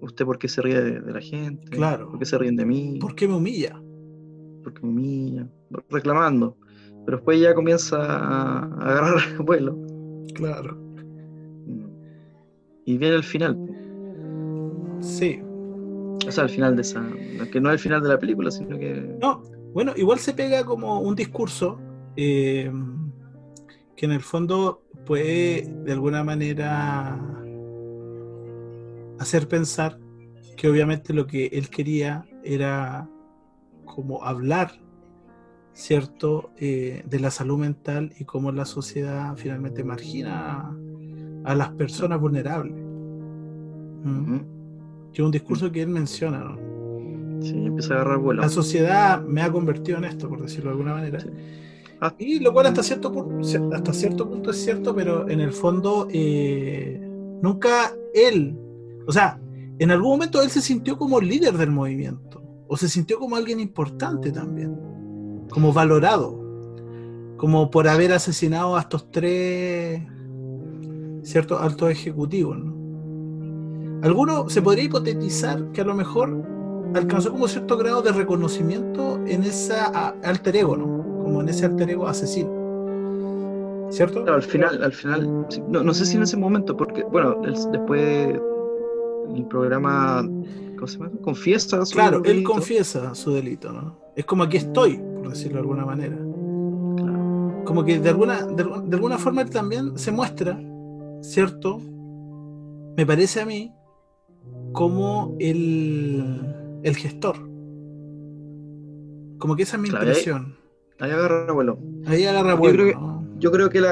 ¿Usted 0.00 0.24
por 0.24 0.38
qué 0.38 0.48
se 0.48 0.60
ríe 0.60 0.80
de, 0.80 1.12
la 1.12 1.20
gente? 1.20 1.66
Claro. 1.68 2.10
¿Por 2.10 2.18
qué 2.18 2.26
se 2.26 2.38
ríen 2.38 2.56
de 2.56 2.66
mí? 2.66 2.98
¿Por 3.00 3.14
qué 3.14 3.26
me 3.28 3.34
humilla? 3.34 3.80
¿Por 4.64 4.74
qué 4.74 4.80
me 4.82 4.88
humilla? 4.88 5.48
Reclamando. 5.90 6.56
Pero 7.04 7.18
después 7.18 7.40
ya 7.40 7.54
comienza 7.54 7.96
a 7.98 8.64
agarrar 8.80 9.38
vuelo. 9.44 9.78
Claro. 10.34 10.76
Y 12.86 12.98
viene 12.98 13.16
el 13.16 13.22
final. 13.22 13.56
Sí. 15.00 15.40
O 16.26 16.30
sea, 16.30 16.44
el 16.44 16.50
final 16.50 16.74
de 16.76 16.82
esa. 16.82 17.06
Que 17.52 17.60
no 17.60 17.68
es 17.68 17.74
el 17.74 17.78
final 17.78 18.02
de 18.02 18.08
la 18.08 18.18
película, 18.18 18.50
sino 18.50 18.78
que. 18.78 19.16
No, 19.20 19.42
bueno, 19.74 19.92
igual 19.96 20.18
se 20.18 20.32
pega 20.32 20.64
como 20.64 21.00
un 21.00 21.14
discurso 21.14 21.78
eh, 22.16 22.72
que 23.96 24.06
en 24.06 24.12
el 24.12 24.20
fondo 24.20 24.82
puede 25.04 25.70
de 25.84 25.92
alguna 25.92 26.24
manera 26.24 27.20
hacer 29.18 29.46
pensar 29.48 29.98
que 30.56 30.68
obviamente 30.68 31.12
lo 31.12 31.26
que 31.26 31.46
él 31.46 31.68
quería 31.68 32.24
era 32.42 33.08
como 33.84 34.24
hablar, 34.24 34.72
¿cierto?, 35.72 36.50
eh, 36.56 37.02
de 37.06 37.20
la 37.20 37.30
salud 37.30 37.58
mental 37.58 38.12
y 38.18 38.24
cómo 38.24 38.52
la 38.52 38.64
sociedad 38.64 39.34
finalmente 39.36 39.84
margina 39.84 40.76
a, 41.44 41.54
las 41.54 41.70
personas 41.70 42.20
vulnerables. 42.20 42.82
¿Mm? 44.04 44.38
Que 45.12 45.22
es 45.22 45.24
un 45.24 45.30
discurso 45.30 45.70
que 45.70 45.82
él 45.82 45.88
menciona, 45.88 46.38
¿no? 46.38 46.58
Sí, 47.40 47.66
empieza 47.66 47.94
a 47.94 47.96
agarrar 47.98 48.18
vuelo. 48.18 48.42
La 48.42 48.48
sociedad 48.48 49.22
me 49.22 49.42
ha 49.42 49.50
convertido 49.50 49.98
en 49.98 50.04
esto, 50.04 50.28
por 50.28 50.42
decirlo 50.42 50.70
de 50.70 50.70
alguna 50.70 50.94
manera. 50.94 51.18
Ah. 52.00 52.14
Y 52.18 52.40
lo 52.40 52.52
cual 52.52 52.66
hasta 52.66 52.82
cierto, 52.82 53.12
hasta 53.72 53.92
cierto 53.92 54.28
punto 54.28 54.50
es 54.50 54.62
cierto, 54.62 54.94
pero 54.94 55.28
en 55.28 55.40
el 55.40 55.52
fondo 55.52 56.08
eh, 56.10 57.00
nunca 57.42 57.92
él, 58.14 58.56
o 59.06 59.12
sea, 59.12 59.40
en 59.78 59.90
algún 59.90 60.10
momento 60.10 60.42
él 60.42 60.50
se 60.50 60.60
sintió 60.60 60.96
como 60.96 61.20
líder 61.20 61.56
del 61.56 61.70
movimiento, 61.70 62.42
o 62.68 62.76
se 62.76 62.88
sintió 62.88 63.18
como 63.18 63.36
alguien 63.36 63.60
importante 63.60 64.32
también, 64.32 64.76
como 65.50 65.72
valorado, 65.72 66.42
como 67.36 67.70
por 67.70 67.88
haber 67.88 68.12
asesinado 68.12 68.76
a 68.76 68.80
estos 68.80 69.10
tres 69.10 70.02
ciertos 71.22 71.60
altos 71.60 71.90
ejecutivos. 71.90 72.58
¿no? 72.58 72.74
Alguno 74.02 74.48
se 74.48 74.60
podría 74.62 74.84
hipotetizar 74.84 75.72
que 75.72 75.80
a 75.80 75.84
lo 75.84 75.94
mejor 75.94 76.44
alcanzó 76.94 77.32
como 77.32 77.48
cierto 77.48 77.76
grado 77.76 78.02
de 78.02 78.12
reconocimiento 78.12 79.18
en 79.26 79.42
esa 79.42 79.86
alter 80.22 80.56
ego, 80.56 80.76
¿no? 80.76 81.22
Como 81.22 81.40
en 81.40 81.48
ese 81.48 81.66
alter 81.66 81.90
ego 81.90 82.06
asesino. 82.06 82.64
¿Cierto? 83.90 84.24
al 84.32 84.42
final, 84.42 84.82
al 84.82 84.92
final, 84.92 85.46
no, 85.68 85.94
sé 85.94 86.04
si 86.04 86.16
en 86.16 86.24
ese 86.24 86.36
momento, 86.36 86.76
porque, 86.76 87.04
bueno, 87.04 87.36
después 87.44 88.38
el 89.34 89.46
programa, 89.46 90.28
¿cómo 90.74 90.86
se 90.86 90.98
llama? 90.98 91.10
Confiesa 91.22 91.84
su 91.84 91.94
Claro, 91.94 92.22
él 92.24 92.42
confiesa 92.42 93.14
su 93.14 93.32
delito, 93.32 93.72
¿no? 93.72 93.98
Es 94.16 94.24
como 94.24 94.42
aquí 94.44 94.58
estoy, 94.58 94.98
por 94.98 95.30
decirlo 95.30 95.54
de 95.54 95.60
alguna 95.60 95.84
manera. 95.84 96.16
Claro. 96.96 97.62
Como 97.64 97.84
que 97.84 97.98
de 97.98 98.08
alguna, 98.08 98.46
de, 98.46 98.64
de 98.64 98.96
alguna 98.96 99.18
forma 99.18 99.42
él 99.42 99.50
también 99.50 99.98
se 99.98 100.12
muestra, 100.12 100.60
¿cierto? 101.22 101.80
Me 102.96 103.04
parece 103.06 103.40
a 103.40 103.46
mí 103.46 103.72
como 104.72 105.36
el 105.40 106.54
el 106.84 106.96
gestor. 106.96 107.36
Como 109.38 109.56
que 109.56 109.64
esa 109.64 109.76
es 109.76 109.82
mi 109.82 109.88
impresión. 109.88 110.56
Ahí, 111.00 111.10
agarra 111.10 111.52
vuelo. 111.52 111.78
Ahí 112.06 112.24
agarra 112.24 112.54
vuelo. 112.54 113.24
Yo 113.38 113.50
creo 113.50 113.68
que, 113.68 113.82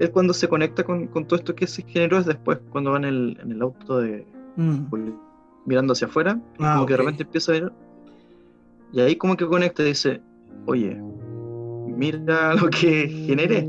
es 0.00 0.10
cuando 0.10 0.34
se 0.34 0.48
conecta 0.48 0.84
con, 0.84 1.08
todo 1.08 1.36
esto 1.36 1.54
que 1.54 1.66
se 1.66 1.82
generó 1.82 2.18
es 2.18 2.26
después, 2.26 2.58
cuando 2.70 2.90
va 2.90 2.98
en 2.98 3.04
el, 3.04 3.38
en 3.42 3.52
el 3.52 3.62
auto 3.62 4.00
de 4.00 4.26
mm. 4.56 4.90
Mirando 5.66 5.92
hacia 5.92 6.06
afuera, 6.06 6.40
ah, 6.58 6.74
como 6.74 6.86
que 6.86 6.92
de 6.94 6.98
repente 6.98 7.22
empieza 7.22 7.52
a 7.52 7.54
ver. 7.54 7.72
Y 8.92 9.00
ahí 9.00 9.16
como 9.16 9.36
que 9.36 9.46
conecta 9.46 9.82
y 9.82 9.86
dice, 9.86 10.20
oye, 10.66 11.00
mira 11.86 12.54
lo 12.60 12.68
que 12.68 13.08
generé. 13.08 13.68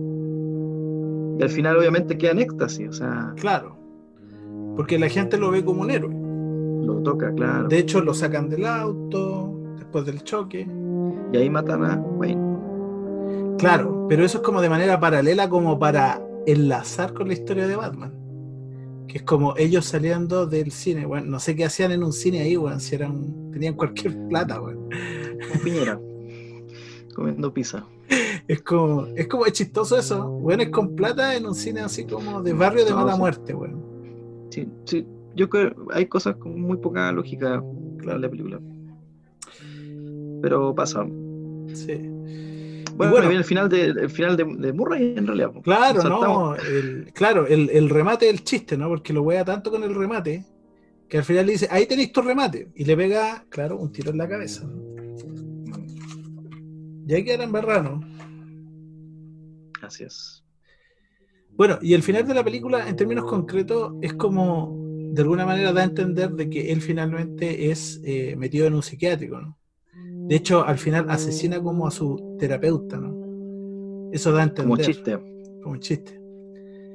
Y 1.39 1.43
al 1.43 1.49
final 1.49 1.77
obviamente 1.77 2.17
queda 2.17 2.31
en 2.31 2.39
éxtasis, 2.39 2.89
o 2.89 2.93
sea. 2.93 3.33
Claro. 3.37 3.77
Porque 4.75 4.99
la 4.99 5.09
gente 5.09 5.37
lo 5.37 5.51
ve 5.51 5.63
como 5.63 5.81
un 5.81 5.91
héroe. 5.91 6.13
Lo 6.85 7.01
toca, 7.01 7.33
claro. 7.33 7.67
De 7.67 7.79
hecho, 7.79 8.01
lo 8.01 8.13
sacan 8.13 8.49
del 8.49 8.65
auto 8.65 9.57
después 9.77 10.05
del 10.05 10.23
choque. 10.23 10.67
Y 11.31 11.37
ahí 11.37 11.49
matan 11.49 11.83
a 11.85 11.95
Wayne. 11.95 12.53
Claro, 13.57 14.07
pero 14.09 14.25
eso 14.25 14.39
es 14.39 14.43
como 14.43 14.61
de 14.61 14.69
manera 14.69 14.99
paralela, 14.99 15.49
como 15.49 15.79
para 15.79 16.21
enlazar 16.45 17.13
con 17.13 17.27
la 17.27 17.33
historia 17.33 17.67
de 17.67 17.75
Batman. 17.75 18.22
Que 19.07 19.17
es 19.17 19.23
como 19.23 19.55
ellos 19.57 19.85
saliendo 19.85 20.45
del 20.45 20.71
cine. 20.71 21.05
Bueno, 21.05 21.27
no 21.27 21.39
sé 21.39 21.55
qué 21.55 21.65
hacían 21.65 21.91
en 21.91 22.03
un 22.03 22.13
cine 22.13 22.41
ahí, 22.41 22.55
bueno, 22.55 22.79
si 22.79 22.95
eran, 22.95 23.51
tenían 23.51 23.75
cualquier 23.75 24.17
plata, 24.27 24.59
bueno. 24.59 24.87
Piñera. 25.63 25.99
comiendo 27.15 27.53
pizza. 27.53 27.85
Es 28.47 28.61
como, 28.61 29.05
es 29.15 29.27
como 29.27 29.45
es 29.45 29.53
chistoso 29.53 29.97
eso. 29.97 30.27
Bueno, 30.27 30.63
es 30.63 30.69
con 30.69 30.95
plata 30.95 31.35
en 31.35 31.45
un 31.45 31.55
cine 31.55 31.81
así 31.81 32.05
como 32.05 32.41
de 32.41 32.53
barrio 32.53 32.85
de 32.85 32.93
mala 32.93 33.15
muerte, 33.15 33.53
bueno. 33.53 33.81
Sí, 34.49 34.67
sí, 34.85 35.05
yo 35.35 35.49
creo 35.49 35.73
hay 35.91 36.05
cosas 36.07 36.35
con 36.35 36.59
muy 36.59 36.77
poca 36.77 37.11
lógica 37.11 37.55
en 37.55 38.21
la 38.21 38.29
película. 38.29 38.59
Pero 40.41 40.75
pasa. 40.75 41.05
Sí. 41.73 42.12
Bueno, 42.95 43.11
bueno 43.11 43.29
el 43.31 43.43
final 43.43 43.69
de, 43.69 43.85
el 43.85 44.09
final 44.09 44.37
de, 44.37 44.73
Murray 44.73 45.15
en 45.17 45.27
realidad. 45.27 45.51
Claro, 45.63 46.03
no, 46.03 46.55
el, 46.55 47.11
claro, 47.13 47.47
el, 47.47 47.69
el, 47.69 47.89
remate 47.89 48.27
del 48.27 48.43
chiste, 48.43 48.77
¿no? 48.77 48.87
Porque 48.87 49.13
lo 49.13 49.23
wea 49.23 49.43
tanto 49.43 49.71
con 49.71 49.83
el 49.83 49.95
remate 49.95 50.45
que 51.13 51.17
al 51.17 51.23
final 51.23 51.45
le 51.45 51.51
dice, 51.53 51.67
ahí 51.69 51.85
tenéis 51.85 52.11
tu 52.11 52.21
remate. 52.21 52.69
Y 52.75 52.85
le 52.85 52.97
pega, 52.97 53.45
claro, 53.49 53.77
un 53.77 53.91
tiro 53.91 54.11
en 54.11 54.17
la 54.17 54.27
cabeza. 54.27 54.67
Y 57.07 57.13
ahí 57.13 57.23
quedan 57.23 57.51
barrano. 57.51 58.01
Así 59.81 60.05
es. 60.05 60.43
Bueno, 61.51 61.77
y 61.81 61.93
el 61.93 62.01
final 62.01 62.27
de 62.27 62.33
la 62.33 62.43
película, 62.43 62.87
en 62.87 62.95
términos 62.95 63.25
concretos, 63.25 63.93
es 64.01 64.13
como 64.13 64.75
de 65.13 65.21
alguna 65.21 65.45
manera 65.45 65.71
da 65.71 65.81
a 65.81 65.85
entender 65.85 66.31
de 66.31 66.49
que 66.49 66.71
él 66.71 66.81
finalmente 66.81 67.69
es 67.69 68.01
eh, 68.03 68.35
metido 68.35 68.65
en 68.65 68.73
un 68.73 68.81
psiquiátrico, 68.81 69.39
¿no? 69.39 69.59
De 69.95 70.35
hecho, 70.35 70.65
al 70.65 70.77
final 70.77 71.09
asesina 71.09 71.61
como 71.61 71.87
a 71.87 71.91
su 71.91 72.35
terapeuta, 72.39 72.97
¿no? 72.97 74.11
Eso 74.11 74.31
da 74.31 74.41
a 74.41 74.43
entender. 74.43 74.63
Como 74.63 74.73
un 74.73 74.79
chiste. 74.79 75.17
Como 75.61 75.73
un 75.73 75.79
chiste. 75.79 76.21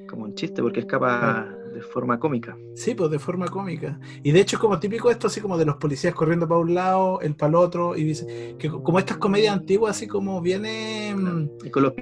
Como 0.08 0.24
un 0.24 0.34
chiste, 0.34 0.62
porque 0.62 0.80
escapa 0.80 1.54
de 1.74 1.82
forma 1.82 2.18
cómica. 2.18 2.56
Sí, 2.74 2.94
pues 2.94 3.10
de 3.10 3.18
forma 3.18 3.46
cómica. 3.48 4.00
Y 4.22 4.32
de 4.32 4.40
hecho 4.40 4.56
es 4.56 4.60
como 4.60 4.78
típico 4.78 5.10
esto, 5.10 5.26
así 5.26 5.40
como 5.40 5.58
de 5.58 5.66
los 5.66 5.76
policías 5.76 6.14
corriendo 6.14 6.48
para 6.48 6.60
un 6.60 6.74
lado, 6.74 7.20
el 7.20 7.34
para 7.34 7.50
el 7.50 7.54
otro, 7.56 7.96
y 7.96 8.04
dice, 8.04 8.56
que 8.58 8.70
como 8.70 8.98
estas 8.98 9.18
comedias 9.18 9.54
antiguas, 9.54 9.96
así 9.96 10.06
como 10.06 10.40
viene 10.40 11.14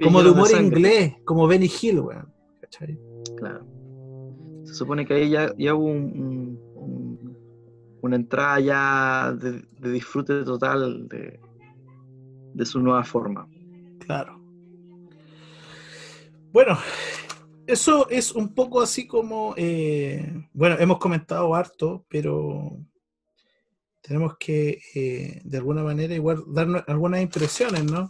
como 0.01 0.23
de 0.23 0.29
humor 0.29 0.49
inglés, 0.59 1.15
como 1.25 1.47
Benny 1.47 1.69
Hill, 1.81 1.99
weón. 1.99 2.31
¿Cachai? 2.61 2.97
Claro 3.35 3.77
se 4.67 4.73
supone 4.73 5.05
que 5.05 5.13
ahí 5.13 5.29
ya, 5.29 5.75
hubo 5.75 5.87
una 8.01 8.15
entrada 8.15 8.59
ya 8.59 9.31
de, 9.33 9.63
disfrute 9.91 10.43
total 10.43 11.07
de, 11.07 12.65
su 12.65 12.79
nueva 12.79 13.03
forma. 13.03 13.47
Claro. 13.99 14.41
Bueno, 16.51 16.77
eso 17.67 18.09
es 18.09 18.31
un 18.31 18.53
poco 18.53 18.81
así 18.81 19.05
como, 19.05 19.53
eh, 19.57 20.47
bueno, 20.53 20.75
hemos 20.79 20.97
comentado 20.97 21.53
harto, 21.53 22.05
pero 22.09 22.77
tenemos 24.01 24.37
que 24.37 24.79
eh, 24.95 25.41
de 25.43 25.57
alguna 25.57 25.83
manera 25.83 26.15
igual 26.15 26.43
dar 26.47 26.85
algunas 26.87 27.21
impresiones, 27.21 27.83
¿no? 27.83 28.09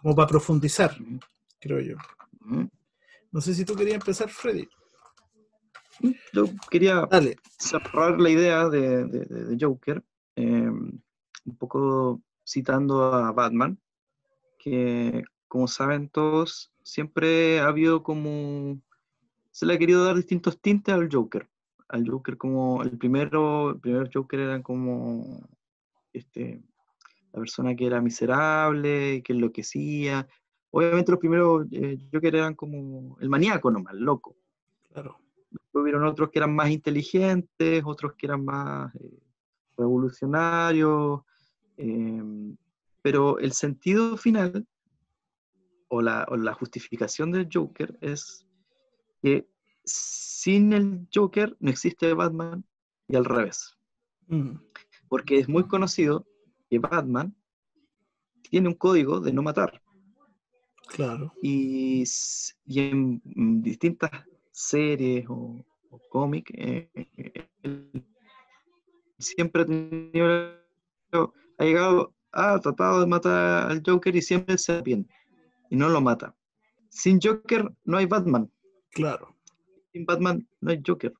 Como 0.00 0.14
para 0.14 0.28
profundizar, 0.28 0.96
creo 1.58 1.80
yo. 1.80 1.96
No 3.30 3.40
sé 3.40 3.54
si 3.54 3.64
tú 3.64 3.74
querías 3.74 3.96
empezar, 3.96 4.30
Freddy. 4.30 4.68
Yo 6.32 6.44
quería 6.70 7.08
cerrar 7.58 8.20
la 8.20 8.30
idea 8.30 8.68
de, 8.68 9.56
Joker, 9.60 10.02
em, 10.36 11.00
un 11.44 11.56
poco 11.56 12.20
citando 12.46 13.12
a 13.14 13.32
Batman, 13.32 13.78
que 14.58 15.24
como 15.48 15.66
saben 15.66 16.08
todos, 16.08 16.72
siempre 16.82 17.60
ha 17.60 17.66
habido 17.66 18.02
como 18.02 18.80
se 19.50 19.66
le 19.66 19.74
ha 19.74 19.78
querido 19.78 20.04
dar 20.04 20.14
distintos 20.14 20.60
tintes 20.60 20.94
al 20.94 21.08
Joker. 21.10 21.48
Al 21.88 22.08
Joker 22.08 22.36
como 22.36 22.82
el 22.82 22.96
primero, 22.96 23.70
el 23.70 23.80
primer 23.80 24.08
Joker 24.12 24.38
era 24.38 24.62
como 24.62 25.48
este, 26.12 26.62
la 27.32 27.40
persona 27.40 27.74
que 27.74 27.86
era 27.86 28.00
miserable, 28.00 29.22
que 29.22 29.32
enloquecía. 29.32 30.28
Obviamente 30.70 31.10
los 31.10 31.18
primeros 31.18 31.66
eh, 31.72 31.98
Joker 32.12 32.36
eran 32.36 32.54
como 32.54 33.16
el 33.20 33.28
maníaco 33.28 33.70
nomás, 33.70 33.94
el 33.94 34.00
loco. 34.00 34.36
Claro. 34.92 35.18
Hubieron 35.72 36.04
otros 36.04 36.30
que 36.30 36.38
eran 36.38 36.54
más 36.54 36.70
inteligentes, 36.70 37.82
otros 37.84 38.14
que 38.16 38.26
eran 38.26 38.44
más 38.44 38.94
eh, 38.96 39.22
revolucionarios. 39.76 41.20
Em, 41.76 42.56
pero 43.02 43.38
el 43.38 43.52
sentido 43.52 44.16
final 44.16 44.66
o 45.88 46.02
la, 46.02 46.26
o 46.28 46.36
la 46.36 46.52
justificación 46.54 47.30
del 47.30 47.48
Joker 47.52 47.96
es 48.00 48.46
que 49.22 49.48
sin 49.84 50.72
el 50.72 51.08
Joker 51.14 51.56
no 51.60 51.70
existe 51.70 52.12
Batman 52.12 52.64
y 53.08 53.16
al 53.16 53.24
revés. 53.24 53.76
Mm, 54.26 54.56
Porque 55.08 55.38
es 55.38 55.48
muy 55.48 55.66
conocido 55.66 56.26
que 56.68 56.78
Batman 56.78 57.34
tiene 58.42 58.68
un 58.68 58.74
código 58.74 59.20
de 59.20 59.32
no 59.32 59.42
matar. 59.42 59.80
claro. 60.88 61.32
Y, 61.42 62.04
y 62.66 62.80
en 62.80 63.20
distintas 63.62 64.10
series 64.58 65.24
o, 65.28 65.64
o 65.90 66.00
cómics, 66.10 66.50
eh, 66.56 66.90
eh, 66.94 67.48
él 67.62 68.04
siempre 69.18 69.62
ha 69.62 69.66
tenido, 69.66 70.52
ha 71.58 71.64
llegado, 71.64 72.12
ha 72.32 72.58
tratado 72.58 73.00
de 73.00 73.06
matar 73.06 73.70
al 73.70 73.82
Joker 73.86 74.14
y 74.16 74.22
siempre 74.22 74.58
se 74.58 74.72
arrepiente 74.72 75.14
y 75.70 75.76
no 75.76 75.88
lo 75.88 76.00
mata. 76.00 76.34
Sin 76.88 77.20
Joker 77.20 77.70
no 77.84 77.98
hay 77.98 78.06
Batman. 78.06 78.50
Claro. 78.90 79.36
Sin 79.92 80.04
Batman 80.04 80.48
no 80.60 80.70
hay 80.72 80.82
Joker. 80.84 81.14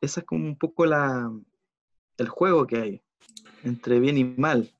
Esa 0.00 0.20
es 0.20 0.26
como 0.26 0.46
un 0.46 0.56
poco 0.56 0.86
la, 0.86 1.32
el 2.16 2.28
juego 2.28 2.66
que 2.66 2.76
hay 2.76 3.02
entre 3.64 3.98
bien 3.98 4.18
y 4.18 4.24
mal. 4.24 4.72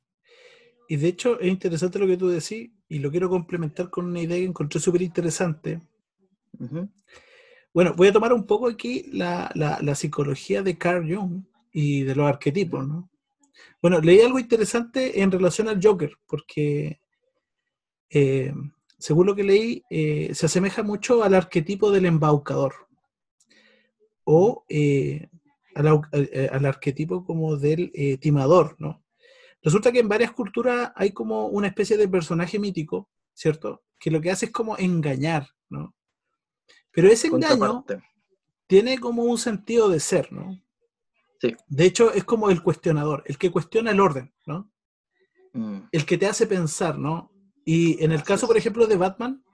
Y 0.89 0.97
de 0.97 1.09
hecho 1.09 1.41
es 1.41 1.49
interesante 1.49 1.99
lo 1.99 2.07
que 2.07 2.17
tú 2.17 2.29
decís 2.29 2.71
y 2.91 2.99
lo 2.99 3.11
quiero 3.11 3.31
complementar 3.31 3.89
con 3.89 4.05
una 4.07 4.21
idea 4.21 4.37
que 4.39 4.45
encontré 4.45 4.81
súper 4.81 5.01
interesante. 5.03 5.81
Bueno, 7.73 7.95
voy 7.97 8.09
a 8.09 8.13
tomar 8.13 8.33
un 8.33 8.45
poco 8.47 8.69
aquí 8.69 9.05
la, 9.13 9.51
la- 9.55 9.79
la 9.81 9.95
psicología 9.95 10.63
de 10.63 10.77
Carl 10.77 11.13
Jung 11.15 11.45
y 11.73 12.03
de 12.03 12.15
los 12.15 12.27
arquetipos, 12.29 12.87
¿no? 12.87 13.09
Bueno, 13.83 14.01
leí 14.01 14.21
algo 14.21 14.39
interesante 14.41 15.23
en 15.23 15.31
relación 15.33 15.69
al 15.69 15.81
Joker, 15.83 16.13
porque 16.27 17.01
eh, 18.11 18.53
según 18.99 19.27
lo 19.27 19.35
que 19.35 19.45
leí, 19.45 19.83
eh, 19.91 20.31
se 20.35 20.47
asemeja 20.47 20.83
mucho 20.83 21.23
al 21.23 21.35
arquetipo 21.35 21.91
del 21.91 22.07
embaucador 22.07 22.75
o 24.25 24.65
eh, 24.69 25.29
al, 25.75 25.87
al- 25.89 26.67
arquetipo 26.67 27.25
como 27.25 27.57
del 27.57 27.93
timador, 28.21 28.77
¿no? 28.79 29.03
Resulta 29.63 29.93
que 29.93 30.01
en 30.01 30.09
varias 30.09 30.33
culturas 30.33 30.93
hay 30.95 31.13
como 31.13 31.49
una 31.49 31.67
especie 31.67 31.97
de 31.97 32.09
personaje 32.09 32.59
mítico, 32.59 33.11
¿cierto? 33.35 33.83
Que 33.99 34.11
lo 34.11 34.21
que 34.21 34.31
hace 34.31 34.47
es 34.47 34.53
como 34.53 34.79
engañar, 34.79 35.49
¿no? 35.69 35.95
Pero 36.91 37.09
ese 37.09 37.29
engaño 37.29 37.85
tiene 38.67 38.99
como 38.99 39.25
un 39.25 39.39
sentido 39.39 39.89
de 39.89 40.01
ser, 40.01 40.33
¿no? 40.33 40.61
Sí. 41.41 41.55
De 41.69 41.85
hecho, 41.85 42.13
es 42.13 42.25
como 42.25 42.51
el 42.51 42.63
cuestionador, 42.63 43.23
el 43.27 43.39
que 43.39 43.51
cuestiona 43.51 43.91
el 43.91 44.01
orden, 44.01 44.33
¿no? 44.47 44.71
Mm, 45.53 45.81
El 45.91 46.07
que 46.07 46.19
te 46.19 46.27
hace 46.27 46.47
pensar, 46.47 46.99
¿no? 46.99 47.33
Y 47.65 48.03
en 48.03 48.13
el 48.13 48.23
caso, 48.23 48.47
por 48.47 48.57
ejemplo, 48.57 48.87
de 48.87 48.97
Batman, 48.97 49.45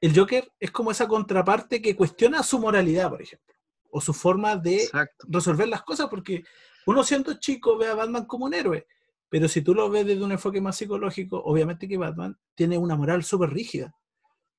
el 0.00 0.18
Joker 0.18 0.50
es 0.58 0.70
como 0.70 0.90
esa 0.90 1.06
contraparte 1.06 1.82
que 1.82 1.94
cuestiona 1.94 2.42
su 2.42 2.58
moralidad, 2.58 3.10
por 3.10 3.22
ejemplo, 3.22 3.54
o 3.90 4.00
su 4.00 4.12
forma 4.12 4.56
de 4.56 4.84
Exacto. 4.84 5.26
resolver 5.28 5.68
las 5.68 5.82
cosas, 5.82 6.08
porque 6.08 6.42
uno 6.86 7.04
siendo 7.04 7.34
chico 7.38 7.76
ve 7.76 7.86
a 7.86 7.94
Batman 7.94 8.24
como 8.24 8.46
un 8.46 8.54
héroe, 8.54 8.86
pero 9.30 9.48
si 9.48 9.62
tú 9.62 9.74
lo 9.74 9.88
ves 9.88 10.04
desde 10.06 10.22
un 10.24 10.32
enfoque 10.32 10.60
más 10.60 10.76
psicológico, 10.76 11.40
obviamente 11.42 11.88
que 11.88 11.96
Batman 11.96 12.36
tiene 12.54 12.76
una 12.76 12.96
moral 12.96 13.24
súper 13.24 13.50
rígida. 13.50 13.94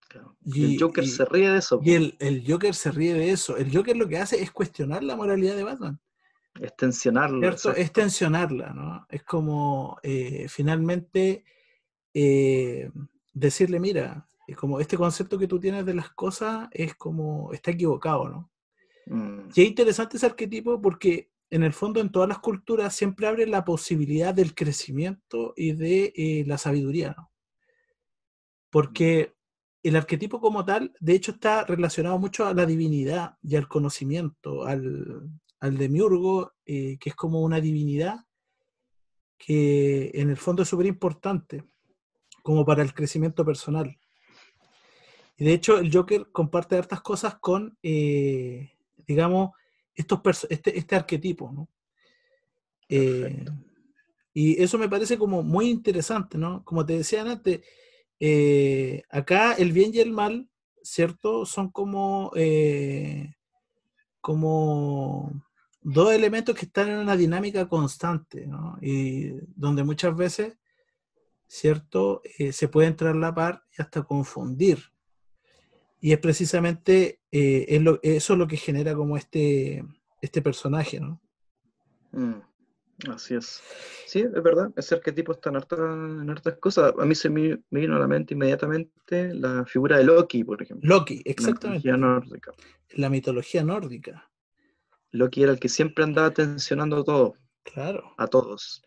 claro. 0.07 0.36
Y- 0.43 0.62
Y 0.65 0.73
el 0.75 0.81
Joker 0.81 1.03
y- 1.03 1.07
se 1.07 1.25
ríe 1.25 1.49
de 1.51 1.57
eso. 1.60 1.79
Y 1.84 1.93
el, 1.93 2.15
el 2.19 2.43
Joker 2.49 2.73
se 2.73 2.91
ríe 2.91 3.13
de 3.13 3.29
eso. 3.31 3.57
El 3.57 3.75
Joker 3.75 3.95
lo 3.95 4.07
que 4.07 4.17
hace 4.17 4.41
es 4.41 4.51
cuestionar 4.51 5.03
la 5.03 5.15
moralidad 5.15 5.55
de 5.55 5.63
Batman. 5.63 5.99
Es 6.60 6.75
exacto. 7.53 7.79
Es 7.79 7.93
tensionarla, 7.93 8.73
¿no? 8.73 9.05
Es 9.10 9.23
como 9.23 9.97
eh, 10.03 10.47
finalmente 10.49 11.45
eh, 12.13 12.89
decirle, 13.34 13.79
mira, 13.79 14.27
es 14.47 14.57
como 14.57 14.79
este 14.81 14.97
concepto 14.97 15.38
que 15.38 15.47
tú 15.47 15.60
tienes 15.60 15.86
de 15.86 15.93
las 15.93 16.10
cosas 16.12 16.67
es 16.71 16.95
como, 16.95 17.53
está 17.53 17.71
equivocado, 17.71 18.27
¿no? 18.27 18.51
Mm, 19.07 19.49
Y 19.55 19.62
es 19.62 19.67
interesante 19.69 20.17
ese 20.17 20.25
arquetipo 20.25 20.81
porque 20.81 21.30
en 21.51 21.63
el 21.63 21.73
fondo 21.73 21.99
en 21.99 22.11
todas 22.11 22.29
las 22.29 22.39
culturas 22.39 22.95
siempre 22.95 23.27
abre 23.27 23.45
la 23.45 23.65
posibilidad 23.65 24.33
del 24.33 24.55
crecimiento 24.55 25.53
y 25.55 25.73
de 25.73 26.13
eh, 26.15 26.43
la 26.47 26.57
sabiduría, 26.57 27.13
¿no? 27.15 27.29
Porque 28.69 29.35
el 29.83 29.97
arquetipo 29.97 30.39
como 30.39 30.63
tal, 30.63 30.93
de 31.01 31.13
hecho, 31.13 31.31
está 31.33 31.65
relacionado 31.65 32.17
mucho 32.17 32.45
a 32.45 32.53
la 32.53 32.65
divinidad 32.65 33.37
y 33.43 33.57
al 33.57 33.67
conocimiento, 33.67 34.63
al, 34.63 35.29
al 35.59 35.77
demiurgo, 35.77 36.53
eh, 36.65 36.97
que 36.99 37.09
es 37.09 37.15
como 37.15 37.41
una 37.41 37.59
divinidad 37.59 38.25
que 39.37 40.11
en 40.13 40.29
el 40.29 40.37
fondo 40.37 40.63
es 40.63 40.69
súper 40.69 40.85
importante, 40.85 41.65
como 42.43 42.63
para 42.63 42.81
el 42.81 42.93
crecimiento 42.93 43.43
personal. 43.43 43.99
Y 45.35 45.43
de 45.43 45.53
hecho, 45.53 45.79
el 45.79 45.91
Joker 45.91 46.27
comparte 46.31 46.77
hartas 46.77 47.01
cosas 47.01 47.35
con, 47.39 47.77
eh, 47.81 48.71
digamos, 49.07 49.51
estos 50.01 50.47
este, 50.49 50.77
este 50.77 50.95
arquetipo, 50.95 51.51
¿no? 51.51 51.69
Eh, 52.89 53.45
y 54.33 54.61
eso 54.61 54.77
me 54.77 54.89
parece 54.89 55.17
como 55.17 55.43
muy 55.43 55.69
interesante, 55.69 56.37
¿no? 56.37 56.63
Como 56.63 56.85
te 56.85 56.97
decía 56.97 57.21
antes, 57.21 57.61
eh, 58.19 59.03
acá 59.09 59.53
el 59.53 59.71
bien 59.71 59.91
y 59.93 59.99
el 59.99 60.11
mal, 60.11 60.49
¿cierto? 60.83 61.45
Son 61.45 61.69
como, 61.71 62.31
eh, 62.35 63.33
como 64.19 65.31
dos 65.81 66.13
elementos 66.13 66.55
que 66.55 66.65
están 66.65 66.89
en 66.89 66.97
una 66.99 67.15
dinámica 67.17 67.67
constante, 67.67 68.45
¿no? 68.47 68.77
Y 68.81 69.31
donde 69.55 69.83
muchas 69.83 70.15
veces, 70.15 70.57
¿cierto? 71.47 72.21
Se 72.51 72.67
puede 72.67 72.87
entrar 72.87 73.15
la 73.15 73.33
par 73.33 73.63
y 73.77 73.81
hasta 73.81 74.03
confundir. 74.03 74.90
Y 76.01 76.11
es 76.13 76.19
precisamente 76.19 77.21
eh, 77.31 77.65
es 77.69 77.81
lo- 77.81 77.99
eso 78.03 78.35
lo 78.35 78.47
que 78.47 78.57
genera 78.57 78.93
como 78.95 79.15
este, 79.15 79.85
este 80.21 80.41
personaje, 80.41 80.99
¿no? 80.99 81.21
Mm, 82.11 82.41
Así 83.09 83.35
es. 83.35 83.61
Sí, 84.05 84.19
es 84.19 84.43
verdad. 84.43 84.71
Ese 84.75 84.95
arquetipo 84.95 85.31
está 85.31 85.49
en 85.49 85.55
hartas, 85.55 85.79
en 85.79 86.29
hartas 86.29 86.57
cosas. 86.57 86.93
A 86.99 87.05
mí 87.05 87.15
se 87.15 87.29
me, 87.29 87.57
me 87.71 87.79
vino 87.79 87.95
a 87.95 87.99
la 87.99 88.07
mente 88.07 88.33
inmediatamente 88.35 89.33
la 89.33 89.65
figura 89.65 89.97
de 89.97 90.03
Loki, 90.03 90.43
por 90.43 90.61
ejemplo. 90.61 90.87
Loki, 90.87 91.15
en 91.15 91.23
la 91.25 91.31
exactamente. 91.31 91.87
mitología 91.87 91.97
nórdica. 91.97 92.51
La 92.91 93.09
mitología 93.09 93.63
nórdica, 93.63 94.29
Loki 95.11 95.43
era 95.43 95.51
el 95.53 95.59
que 95.59 95.69
siempre 95.69 96.03
andaba 96.03 96.31
tensionando 96.31 97.03
todo, 97.03 97.35
claro. 97.63 98.13
a 98.17 98.27
todos. 98.27 98.83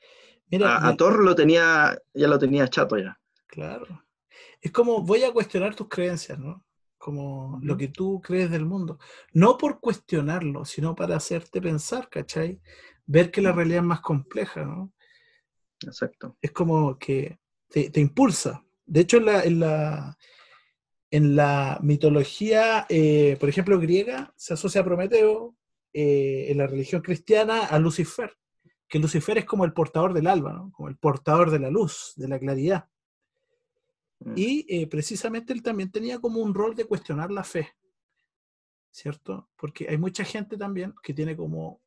Mira, 0.50 0.86
A, 0.86 0.94
Thor 0.96 1.24
lo 1.24 1.34
tenía, 1.34 1.98
ya 2.12 2.28
lo 2.28 2.38
tenía 2.38 2.68
chato 2.68 2.96
ya. 2.98 3.18
Claro. 3.46 4.04
Es 4.60 4.70
como 4.70 5.02
voy 5.02 5.24
a 5.24 5.32
cuestionar 5.32 5.74
tus 5.74 5.88
creencias, 5.88 6.38
¿no? 6.38 6.64
Como 7.04 7.58
lo 7.62 7.76
que 7.76 7.88
tú 7.88 8.22
crees 8.22 8.50
del 8.50 8.64
mundo. 8.64 8.98
No 9.34 9.58
por 9.58 9.78
cuestionarlo, 9.78 10.64
sino 10.64 10.94
para 10.94 11.16
hacerte 11.16 11.60
pensar, 11.60 12.08
¿cachai? 12.08 12.62
Ver 13.04 13.30
que 13.30 13.42
la 13.42 13.52
realidad 13.52 13.80
es 13.80 13.84
más 13.84 14.00
compleja, 14.00 14.64
¿no? 14.64 14.90
Exacto. 15.82 16.38
Es 16.40 16.50
como 16.52 16.98
que 16.98 17.38
te, 17.68 17.90
te 17.90 18.00
impulsa. 18.00 18.64
De 18.86 19.00
hecho, 19.00 19.18
en 19.18 19.26
la, 19.26 19.44
en 19.44 19.60
la, 19.60 20.16
en 21.10 21.36
la 21.36 21.78
mitología, 21.82 22.86
eh, 22.88 23.36
por 23.38 23.50
ejemplo, 23.50 23.78
griega, 23.78 24.32
se 24.34 24.54
asocia 24.54 24.80
a 24.80 24.84
Prometeo, 24.84 25.54
eh, 25.92 26.46
en 26.48 26.56
la 26.56 26.66
religión 26.66 27.02
cristiana 27.02 27.66
a 27.66 27.78
Lucifer, 27.78 28.34
que 28.88 28.98
Lucifer 28.98 29.36
es 29.36 29.44
como 29.44 29.66
el 29.66 29.74
portador 29.74 30.14
del 30.14 30.26
alba, 30.26 30.54
¿no? 30.54 30.72
Como 30.72 30.88
el 30.88 30.96
portador 30.96 31.50
de 31.50 31.58
la 31.58 31.68
luz, 31.68 32.14
de 32.16 32.28
la 32.28 32.38
claridad. 32.38 32.88
Mm, 34.26 34.34
Y 34.36 34.66
eh, 34.68 34.86
precisamente 34.86 35.52
él 35.52 35.62
también 35.62 35.90
tenía 35.90 36.18
como 36.20 36.40
un 36.40 36.54
rol 36.54 36.74
de 36.74 36.84
cuestionar 36.86 37.30
la 37.30 37.44
fe, 37.44 37.68
¿cierto? 38.90 39.48
Porque 39.56 39.86
hay 39.88 39.98
mucha 39.98 40.24
gente 40.24 40.56
también 40.56 40.94
que 41.02 41.14
tiene 41.14 41.36
como 41.36 41.80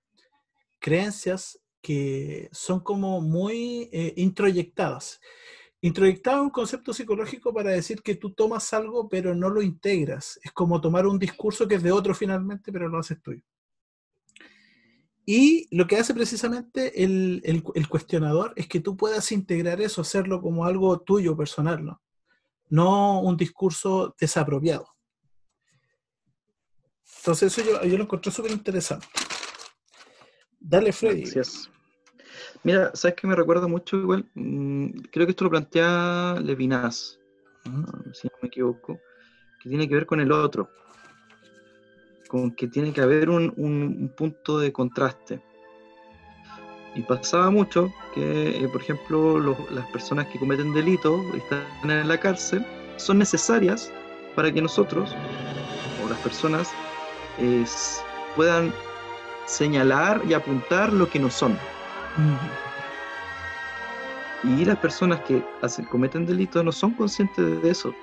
creencias 0.79 1.59
que 1.81 2.49
son 2.51 2.81
como 2.81 3.21
muy 3.21 3.89
eh, 3.93 4.13
introyectadas. 4.17 5.21
Introyectado 5.81 6.43
un 6.43 6.49
concepto 6.49 6.93
psicológico 6.93 7.53
para 7.53 7.71
decir 7.71 8.01
que 8.01 8.15
tú 8.15 8.31
tomas 8.33 8.73
algo 8.73 9.09
pero 9.09 9.35
no 9.35 9.49
lo 9.49 9.61
integras. 9.61 10.39
Es 10.43 10.51
como 10.51 10.81
tomar 10.81 11.07
un 11.07 11.19
discurso 11.19 11.67
que 11.67 11.75
es 11.75 11.83
de 11.83 11.91
otro 11.91 12.15
finalmente, 12.15 12.71
pero 12.71 12.89
lo 12.89 12.99
haces 12.99 13.21
tuyo. 13.21 13.41
Y 15.25 15.67
lo 15.75 15.85
que 15.87 15.97
hace 15.97 16.13
precisamente 16.13 17.03
el, 17.03 17.41
el- 17.43 17.63
el 17.75 17.89
cuestionador 17.89 18.53
es 18.55 18.67
que 18.67 18.79
tú 18.79 18.95
puedas 18.97 19.31
integrar 19.31 19.81
eso, 19.81 20.01
hacerlo 20.01 20.41
como 20.41 20.65
algo 20.65 20.99
tuyo 21.01 21.35
personal, 21.35 21.83
¿no? 21.85 22.01
No 22.69 23.21
un 23.21 23.37
discurso 23.37 24.15
desapropiado. 24.19 24.87
Entonces 27.19 27.57
eso 27.57 27.69
yo, 27.69 27.83
yo 27.83 27.97
lo 27.97 28.03
encontré 28.03 28.31
súper 28.31 28.51
interesante. 28.51 29.07
Dale, 30.59 30.91
Freddy. 30.91 31.21
Gracias. 31.21 31.69
Mira, 32.63 32.91
¿sabes 32.93 33.15
qué 33.15 33.27
me 33.27 33.35
recuerda 33.35 33.67
mucho 33.67 33.97
igual? 33.97 34.29
Mm, 34.33 34.89
creo 35.11 35.25
que 35.25 35.31
esto 35.31 35.45
lo 35.45 35.49
plantea 35.49 36.35
Levinas, 36.41 37.19
Ujú. 37.65 38.13
si 38.13 38.27
no 38.27 38.33
me 38.41 38.47
equivoco, 38.47 38.99
que 39.61 39.69
tiene 39.69 39.87
que 39.87 39.93
ver 39.95 40.05
con 40.05 40.19
el 40.19 40.31
otro, 40.31 40.69
con 42.27 42.53
que 42.55 42.67
tiene 42.67 42.91
que 42.91 43.01
haber 43.01 43.29
un, 43.29 43.53
un- 43.57 43.97
un 44.01 44.13
punto 44.15 44.59
de 44.59 44.73
contraste. 44.73 45.41
Y 46.97 47.03
pasaba 47.03 47.51
mucho 47.51 47.93
que, 48.15 48.57
eh, 48.57 48.67
por 48.69 48.81
ejemplo, 48.81 49.37
los- 49.39 49.71
las 49.71 49.85
personas 49.87 50.25
que 50.27 50.39
cometen 50.39 50.73
delitos 50.73 51.21
y 51.35 51.37
están 51.37 51.67
en 51.83 52.07
la 52.07 52.19
cárcel 52.19 52.65
son 52.95 53.19
necesarias 53.19 53.93
para 54.35 54.51
que 54.51 54.59
nosotros, 54.63 55.15
o 56.03 56.09
las 56.09 56.17
personas, 56.19 56.73
eh, 57.37 57.63
puedan 58.35 58.73
señalar 59.45 60.23
y 60.27 60.33
apuntar 60.33 60.91
lo 60.91 61.07
que 61.07 61.19
no 61.19 61.29
son. 61.29 61.55
Y 64.43 64.65
las 64.65 64.77
personas 64.77 65.19
que 65.21 65.45
hacen, 65.61 65.85
cometen 65.85 66.25
delitos 66.25 66.63
no 66.63 66.71
son 66.71 66.91
conscientes 66.91 67.61
de 67.61 67.69
eso 67.69 67.93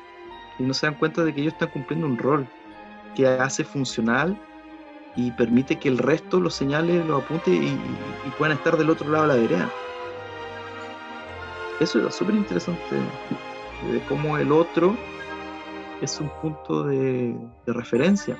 y 0.60 0.62
no 0.62 0.72
se 0.72 0.86
dan 0.86 0.94
cuenta 0.94 1.24
de 1.24 1.34
que 1.34 1.40
ellos 1.40 1.54
están 1.54 1.70
cumpliendo 1.70 2.06
un 2.06 2.16
rol 2.16 2.46
que 3.16 3.26
hace 3.26 3.64
funcional 3.64 4.40
y 5.16 5.30
permite 5.32 5.78
que 5.78 5.88
el 5.88 5.98
resto 5.98 6.40
lo 6.40 6.50
señale, 6.50 7.04
lo 7.04 7.18
apunte 7.18 7.50
y, 7.50 7.78
puedan 8.38 8.56
estar 8.56 8.76
del 8.76 8.90
otro 8.90 9.08
lado 9.10 9.28
de 9.28 9.34
la 9.34 9.40
vereda. 9.40 9.70
Eso 11.80 12.00
era 12.00 12.10
súper 12.10 12.34
interesante, 12.34 12.96
de 13.92 14.00
cómo 14.08 14.38
el 14.38 14.50
otro 14.52 14.96
es 16.00 16.20
un 16.20 16.28
punto 16.40 16.84
de, 16.84 17.36
de 17.66 17.72
referencia. 17.72 18.36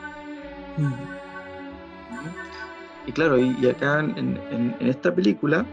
Ujú. 0.78 0.90
Y 3.06 3.12
claro, 3.12 3.38
y, 3.38 3.56
y 3.60 3.68
acá 3.68 4.00
en, 4.00 4.16
en- 4.50 4.76
en 4.80 4.88
esta 4.88 5.14
película, 5.14 5.64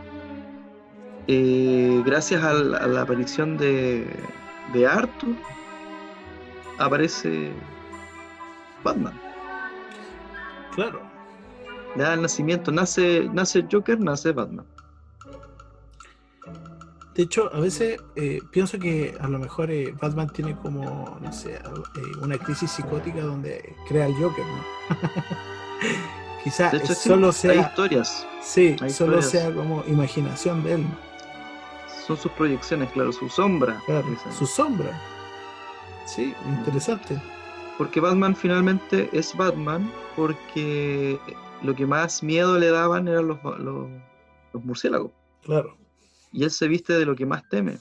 eh, 1.27 2.01
gracias 2.05 2.43
al- 2.43 2.75
a 2.75 2.87
la 2.87 3.01
aparición 3.01 3.57
de, 3.57 4.07
de 4.73 4.87
Arthur, 4.87 5.35
aparece 6.77 7.53
Batman. 8.83 9.20
Claro. 10.75 11.01
Le 11.95 12.03
da 12.03 12.13
el 12.13 12.21
nacimiento, 12.21 12.71
nace, 12.71 13.29
nace 13.33 13.65
Joker, 13.69 13.99
nace 13.99 14.31
Batman. 14.31 14.65
De 17.13 17.23
hecho, 17.23 17.53
a 17.53 17.59
veces 17.59 17.99
eh, 18.15 18.39
pienso 18.51 18.79
que 18.79 19.17
a 19.19 19.27
lo 19.27 19.37
mejor 19.37 19.69
eh, 19.69 19.93
Batman 19.99 20.29
tiene 20.29 20.55
como, 20.55 21.17
no 21.21 21.33
sé, 21.33 21.55
eh, 21.55 21.61
una 22.21 22.37
crisis 22.37 22.71
psicótica 22.71 23.21
donde 23.21 23.75
crea 23.89 24.07
el 24.07 24.15
Joker, 24.15 24.45
¿no? 24.45 24.97
Quizá 26.43 26.69
De 26.69 26.77
hecho, 26.77 26.93
sí, 26.93 27.09
solo 27.09 27.27
hay 27.27 27.33
sea, 27.33 27.53
historias, 27.55 28.25
sí, 28.41 28.75
hay 28.81 28.89
solo 28.89 29.19
historias. 29.19 29.29
sea 29.29 29.53
como 29.53 29.83
imaginación 29.87 30.63
de 30.63 30.75
él, 30.75 30.83
¿no? 30.83 31.11
son 32.07 32.17
sus 32.17 32.31
proyecciones, 32.31 32.89
claro, 32.91 33.11
su 33.11 33.29
sombra. 33.29 33.81
Claro, 33.85 34.07
su 34.37 34.45
sombra. 34.45 34.99
Sí, 36.05 36.33
interesante. 36.47 37.21
Porque 37.81 37.99
Batman 37.99 38.35
finalmente 38.35 39.09
es 39.11 39.35
Batman 39.35 39.91
porque 40.15 41.19
lo 41.63 41.75
que 41.75 41.87
más 41.87 42.21
miedo 42.21 42.59
le 42.59 42.69
daban 42.69 43.07
eran 43.07 43.27
los, 43.27 43.43
los, 43.43 43.89
los 44.53 44.63
murciélagos. 44.63 45.11
Claro. 45.41 45.75
Y 46.31 46.43
él 46.43 46.51
se 46.51 46.67
viste 46.67 46.93
de 46.93 47.07
lo 47.07 47.15
que 47.15 47.25
más 47.25 47.49
teme. 47.49 47.79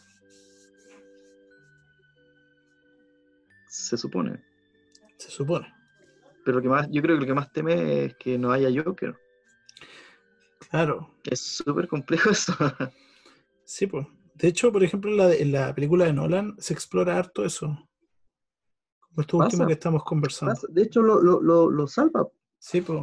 Se 3.69 3.99
supone. 3.99 4.43
Se 5.19 5.31
supone. 5.31 5.71
Pero 6.47 6.57
lo 6.57 6.63
que 6.63 6.69
más, 6.71 6.89
yo 6.91 7.03
creo 7.03 7.17
que 7.17 7.21
lo 7.21 7.27
que 7.27 7.35
más 7.35 7.53
teme 7.53 8.07
es 8.07 8.15
que 8.15 8.39
no 8.39 8.53
haya 8.53 8.71
Joker. 8.83 9.15
Claro. 10.71 11.15
Es 11.25 11.41
súper 11.41 11.89
complejo 11.89 12.31
eso. 12.31 12.55
Sí, 13.67 13.87
pues. 13.87 14.07
De 14.33 14.49
hecho, 14.49 14.73
por 14.73 14.83
ejemplo, 14.83 15.11
en 15.11 15.19
la, 15.19 15.35
en 15.35 15.53
la 15.53 15.75
película 15.75 16.07
de 16.07 16.15
Nolan 16.15 16.57
se 16.59 16.73
explora 16.73 17.19
harto 17.19 17.45
eso. 17.45 17.90
Como 19.11 19.21
esto 19.23 19.37
último 19.39 19.59
Pasa. 19.61 19.67
que 19.67 19.73
estamos 19.73 20.05
conversando. 20.05 20.61
De 20.69 20.83
hecho, 20.83 21.03
lo, 21.03 21.21
lo, 21.21 21.41
lo, 21.41 21.71
lo 21.71 21.87
salva. 21.87 22.27
Sí, 22.59 22.81
pues. 22.81 23.03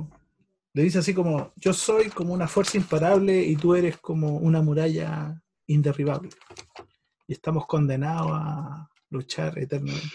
Le 0.73 0.83
dice 0.83 0.99
así 0.99 1.13
como, 1.13 1.53
yo 1.55 1.73
soy 1.73 2.09
como 2.09 2.33
una 2.33 2.47
fuerza 2.47 2.77
imparable 2.77 3.41
y 3.43 3.55
tú 3.55 3.73
eres 3.75 3.97
como 3.97 4.37
una 4.37 4.61
muralla 4.61 5.41
inderribable. 5.65 6.29
Y 7.27 7.33
estamos 7.33 7.65
condenados 7.65 8.29
a 8.31 8.89
luchar 9.09 9.57
eternamente. 9.57 10.05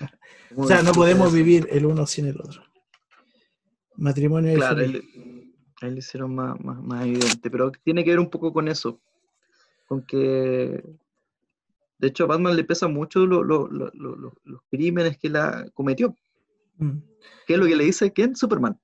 O 0.54 0.66
sea, 0.66 0.82
no 0.82 0.92
podemos 0.92 1.32
vivir 1.32 1.66
el 1.70 1.86
uno 1.86 2.06
sin 2.06 2.26
el 2.26 2.38
otro. 2.38 2.62
Matrimonio 3.96 4.54
Claro, 4.54 4.80
diferente. 4.80 5.08
él, 5.16 5.54
a 5.80 5.86
él 5.86 5.92
le 5.94 5.98
hicieron 6.00 6.34
más, 6.34 6.60
más, 6.60 6.78
más 6.82 7.06
evidente, 7.06 7.50
pero 7.50 7.72
tiene 7.82 8.04
que 8.04 8.10
ver 8.10 8.20
un 8.20 8.28
poco 8.28 8.52
con 8.52 8.68
eso, 8.68 9.00
con 9.86 10.02
que, 10.04 10.84
de 12.02 12.08
hecho, 12.08 12.24
a 12.24 12.26
Batman 12.26 12.56
le 12.56 12.64
pesa 12.64 12.88
mucho 12.88 13.24
lo- 13.24 13.44
lo- 13.44 13.68
lo- 13.68 13.90
lo- 13.94 14.16
lo- 14.16 14.34
los 14.44 14.60
crímenes 14.68 15.16
que 15.18 15.30
la 15.30 15.70
cometió, 15.72 16.14
Mm, 16.78 16.98
que 17.46 17.54
es 17.54 17.58
lo 17.60 17.66
que 17.66 17.76
le 17.76 17.84
dice 17.84 18.12
quién, 18.12 18.34
Superman. 18.34 18.76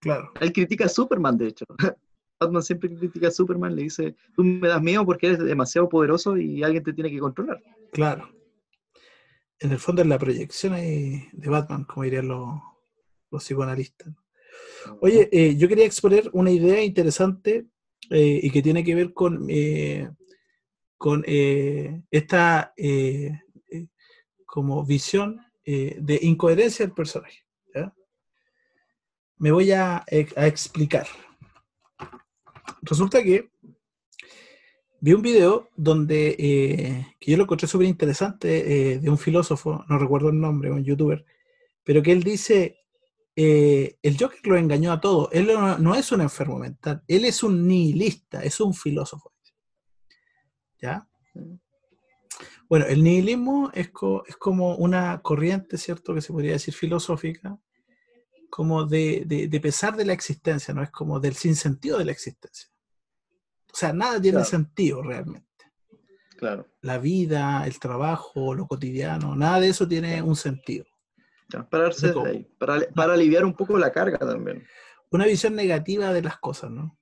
claro, 0.00 0.32
Él 0.40 0.52
critica 0.52 0.86
a 0.86 0.88
Superman, 0.88 1.36
de 1.36 1.48
hecho. 1.48 1.66
Batman 2.40 2.62
siempre 2.62 2.94
critica 2.96 3.28
a 3.28 3.30
Superman, 3.30 3.76
le 3.76 3.82
dice, 3.82 4.14
tú 4.34 4.42
me 4.42 4.68
das 4.68 4.80
miedo 4.82 5.04
porque 5.04 5.26
eres 5.26 5.38
demasiado 5.38 5.88
poderoso 5.88 6.36
y 6.38 6.62
alguien 6.62 6.82
te 6.82 6.92
tiene 6.94 7.10
que 7.10 7.18
controlar. 7.18 7.60
claro. 7.92 8.28
En 9.58 9.72
el 9.72 9.78
fondo 9.78 10.02
es 10.02 10.08
la 10.08 10.18
proyección 10.18 10.74
ahí 10.74 11.28
de 11.32 11.48
Batman, 11.50 11.84
como 11.84 12.04
dirían 12.04 12.28
los, 12.28 12.58
los 13.30 13.42
psicoanalistas. 13.42 14.14
Oye, 15.00 15.28
eh, 15.32 15.56
yo 15.56 15.66
quería 15.68 15.86
exponer 15.86 16.28
una 16.34 16.50
idea 16.50 16.82
interesante 16.84 17.66
eh, 18.10 18.40
y 18.42 18.50
que 18.50 18.60
tiene 18.62 18.84
que 18.84 18.94
ver 18.94 19.12
con, 19.14 19.46
eh, 19.48 20.10
con 20.98 21.24
eh, 21.26 22.02
esta 22.10 22.72
eh, 22.76 23.40
eh, 23.70 23.86
como 24.44 24.84
visión 24.84 25.40
de 25.64 26.20
incoherencia 26.22 26.86
del 26.86 26.94
personaje. 26.94 27.44
Me 29.38 29.50
voy 29.50 29.72
a, 29.72 30.04
ex- 30.06 30.38
a 30.38 30.46
explicar. 30.46 31.08
Resulta 32.82 33.20
que 33.22 33.50
vi 35.00 35.12
un 35.12 35.22
video 35.22 35.70
donde, 35.76 36.36
que 37.18 37.30
yo 37.30 37.36
lo 37.36 37.42
encontré 37.42 37.66
súper 37.66 37.88
interesante, 37.88 38.98
de 39.00 39.10
un 39.10 39.18
filósofo, 39.18 39.84
no 39.88 39.98
recuerdo 39.98 40.28
el 40.28 40.40
nombre, 40.40 40.70
un 40.70 40.84
youtuber, 40.84 41.26
pero 41.82 42.00
que 42.00 42.12
él 42.12 42.22
dice, 42.22 42.78
el 43.34 44.16
Joker 44.18 44.46
lo 44.46 44.56
engañó 44.56 44.92
a 44.92 45.00
todos. 45.00 45.28
Él 45.32 45.48
no, 45.48 45.78
no 45.78 45.96
es 45.96 46.12
un 46.12 46.20
enfermo 46.20 46.60
mental, 46.60 47.02
él 47.08 47.24
es 47.24 47.42
un 47.42 47.66
nihilista, 47.66 48.42
es 48.44 48.60
un 48.60 48.72
filósofo. 48.72 49.32
¿Ya? 50.86 51.08
Bueno, 52.68 52.86
el 52.86 53.02
nihilismo 53.02 53.70
es, 53.74 53.90
co- 53.90 54.24
es 54.26 54.36
como 54.36 54.76
una 54.76 55.20
corriente, 55.20 55.78
¿cierto? 55.78 56.14
Que 56.14 56.20
se 56.20 56.32
podría 56.32 56.52
decir 56.52 56.74
filosófica, 56.74 57.58
como 58.50 58.84
de, 58.84 59.24
de- 59.26 59.48
de 59.48 59.60
pesar 59.60 59.96
de 59.96 60.04
la 60.04 60.12
existencia, 60.12 60.72
¿no? 60.74 60.82
Es 60.82 60.90
como 60.90 61.18
del 61.20 61.34
sinsentido 61.34 61.98
de 61.98 62.04
la 62.04 62.12
existencia. 62.12 62.68
O 63.72 63.76
sea, 63.76 63.92
nada 63.92 64.20
tiene 64.20 64.36
Claro. 64.38 64.48
sentido 64.50 65.02
realmente. 65.02 65.46
Claro. 66.38 66.66
La 66.82 66.98
vida, 66.98 67.66
el 67.66 67.78
trabajo, 67.78 68.54
lo 68.54 68.66
cotidiano, 68.66 69.34
nada 69.34 69.58
de 69.60 69.68
eso 69.68 69.86
tiene 69.88 70.22
un 70.22 70.36
sentido. 70.36 70.84
Pararse 71.70 72.12
De 72.12 72.28
ahí, 72.28 72.44
para, 72.58 72.80
para 72.94 73.14
aliviar 73.14 73.44
un 73.44 73.54
poco 73.54 73.78
la 73.78 73.92
carga 73.92 74.18
también. 74.18 74.66
una 75.10 75.24
visión 75.26 75.54
negativa 75.54 76.12
de 76.12 76.22
las 76.22 76.38
cosas, 76.38 76.70
¿no? 76.70 76.98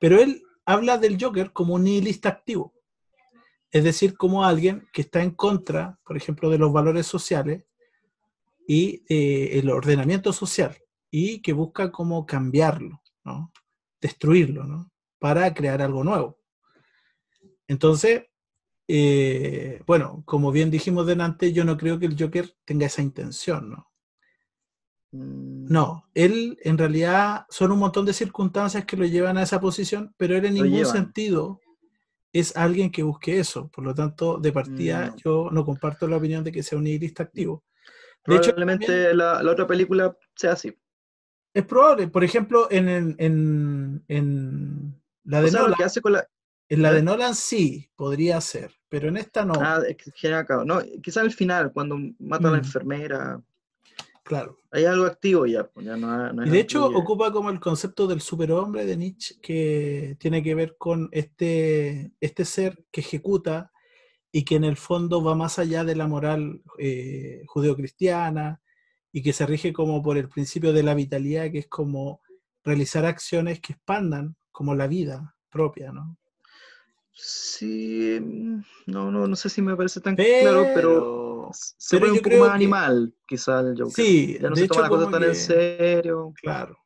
Pero 0.00 0.20
él 0.20 0.42
habla 0.64 0.96
del 0.98 1.18
Joker 1.22 1.52
como 1.52 1.74
un 1.74 1.84
nihilista 1.84 2.28
activo. 2.28 2.71
Es 3.72 3.84
decir, 3.84 4.16
como 4.16 4.44
alguien 4.44 4.86
que 4.92 5.02
está 5.02 5.22
en 5.22 5.32
contra, 5.32 5.98
por 6.04 6.16
ejemplo, 6.16 6.50
de 6.50 6.58
los 6.58 6.72
valores 6.72 7.06
sociales 7.06 7.64
y 8.68 9.02
eh, 9.08 9.58
el 9.58 9.70
ordenamiento 9.70 10.32
social 10.32 10.76
y 11.10 11.40
que 11.42 11.52
busca 11.52 11.90
como 11.90 12.26
cambiarlo, 12.26 13.02
¿no? 13.24 13.52
Destruirlo, 14.00 14.64
¿no? 14.64 14.90
Para 15.18 15.52
crear 15.54 15.82
algo 15.82 16.04
nuevo. 16.04 16.38
Entonces, 17.66 18.24
eh, 18.88 19.80
bueno, 19.86 20.22
como 20.26 20.52
bien 20.52 20.70
dijimos 20.70 21.06
delante, 21.06 21.52
yo 21.52 21.64
no 21.64 21.76
creo 21.76 21.98
que 21.98 22.06
el 22.06 22.16
Joker 22.18 22.54
tenga 22.64 22.86
esa 22.86 23.02
intención, 23.02 23.70
¿no? 23.70 23.88
Mm, 25.12 25.66
No, 25.72 26.08
él 26.14 26.58
en 26.62 26.76
realidad 26.78 27.46
son 27.48 27.72
un 27.72 27.78
montón 27.78 28.04
de 28.06 28.12
circunstancias 28.12 28.84
que 28.84 28.96
lo 28.96 29.06
llevan 29.06 29.38
a 29.38 29.42
esa 29.44 29.60
posición, 29.60 30.14
pero 30.18 30.36
él 30.36 30.44
en 30.44 30.58
Lo 30.58 30.64
ningún 30.64 30.78
llevan. 30.80 30.92
sentido 30.92 31.61
es 32.32 32.56
alguien 32.56 32.90
que 32.90 33.02
busque 33.02 33.38
eso. 33.38 33.68
Por 33.68 33.84
lo 33.84 33.94
tanto, 33.94 34.38
de 34.38 34.52
partida, 34.52 35.08
No. 35.08 35.16
yo 35.16 35.48
no 35.52 35.64
comparto 35.64 36.06
la 36.08 36.16
opinión 36.16 36.42
de 36.44 36.52
que 36.52 36.62
sea 36.62 36.78
un 36.78 36.84
nihilista 36.84 37.22
activo. 37.24 37.64
De 38.26 38.36
hecho, 38.36 38.50
Probablemente 38.50 38.86
también 38.86 39.16
la, 39.18 39.42
la 39.42 39.50
otra 39.52 39.66
película 39.66 40.16
sea 40.36 40.52
así. 40.52 40.76
es 41.54 41.64
probable. 41.66 42.08
Por 42.08 42.24
ejemplo, 42.24 42.68
en, 42.70 42.88
en, 42.88 43.14
en- 43.18 44.04
en 44.08 45.02
la 45.24 45.40
O 45.40 45.42
de 45.42 45.50
sea, 45.50 45.60
lo 45.60 45.66
Nolan, 45.66 45.78
que 45.78 45.84
hace 45.84 46.00
con 46.00 46.12
la. 46.12 46.26
en 46.68 46.82
la 46.82 46.92
de 46.92 47.02
Nolan 47.02 47.34
sí 47.34 47.90
podría 47.96 48.40
ser, 48.40 48.72
pero 48.88 49.08
en 49.08 49.16
esta 49.18 49.44
no. 49.44 49.54
Ah, 49.60 49.80
es 49.86 49.96
que. 49.96 50.30
No, 50.64 50.80
quizá 51.02 51.20
al 51.20 51.32
final, 51.32 51.72
cuando 51.72 51.98
mata 52.20 52.48
a 52.48 52.52
la 52.52 52.56
Mm. 52.58 52.60
enfermera. 52.60 53.42
Claro. 54.22 54.58
Hay 54.70 54.84
algo 54.84 55.04
activo 55.04 55.46
ya. 55.46 55.68
Ya 55.76 55.96
no, 55.96 56.32
no 56.32 56.46
y 56.46 56.50
de 56.50 56.60
hecho 56.60 56.86
ocupa 56.86 57.32
como 57.32 57.50
el 57.50 57.60
concepto 57.60 58.06
del 58.06 58.20
superhombre 58.20 58.86
de 58.86 58.96
Nietzsche 58.96 59.36
que 59.40 60.16
tiene 60.18 60.42
que 60.42 60.54
ver 60.54 60.76
con 60.78 61.08
este, 61.12 62.12
este 62.20 62.44
ser 62.44 62.84
que 62.90 63.00
ejecuta 63.00 63.72
y 64.30 64.44
que 64.44 64.56
en 64.56 64.64
el 64.64 64.76
fondo 64.76 65.22
va 65.22 65.34
más 65.34 65.58
allá 65.58 65.84
de 65.84 65.96
la 65.96 66.06
moral 66.06 66.62
eh, 66.78 67.42
judeocristiana 67.46 68.62
y 69.12 69.22
que 69.22 69.32
se 69.32 69.44
rige 69.44 69.72
como 69.72 70.02
por 70.02 70.16
el 70.16 70.28
principio 70.28 70.72
de 70.72 70.82
la 70.82 70.94
vitalidad, 70.94 71.50
que 71.50 71.58
es 71.58 71.68
como 71.68 72.22
realizar 72.64 73.04
acciones 73.04 73.60
que 73.60 73.74
expandan 73.74 74.36
como 74.50 74.74
la 74.74 74.86
vida 74.86 75.36
propia, 75.50 75.92
¿no? 75.92 76.16
Sí, 77.14 78.18
mm, 78.20 78.62
no, 78.86 79.10
no, 79.10 79.26
no 79.26 79.36
sé 79.36 79.48
si 79.48 79.60
me 79.60 79.76
parece 79.76 80.00
tan 80.00 80.16
claro, 80.16 80.66
pero 80.74 81.50
se 81.52 81.98
ve 81.98 82.10
un 82.10 82.18
poco 82.20 82.36
más 82.38 82.50
animal, 82.50 83.14
quizá 83.26 83.60
el 83.60 83.76
Joker. 83.76 83.92
Sí, 83.92 84.38
ya 84.40 84.48
no 84.48 84.56
se 84.56 84.66
toma 84.66 84.82
la 84.82 84.88
cosa 84.88 85.10
tan 85.10 85.24
en 85.24 85.34
serio. 85.34 86.32
Claro. 86.40 86.78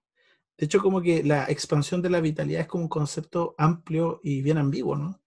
De 0.58 0.66
hecho, 0.66 0.80
como 0.80 1.00
que 1.02 1.22
la 1.22 1.44
expansión 1.44 2.02
de 2.02 2.10
la 2.10 2.20
vitalidad 2.20 2.62
es 2.62 2.66
como 2.66 2.84
un 2.84 2.88
concepto 2.88 3.54
amplio 3.58 4.20
y 4.22 4.42
bien 4.42 4.58
ambiguo, 4.58 4.96
¿no? 4.96 5.20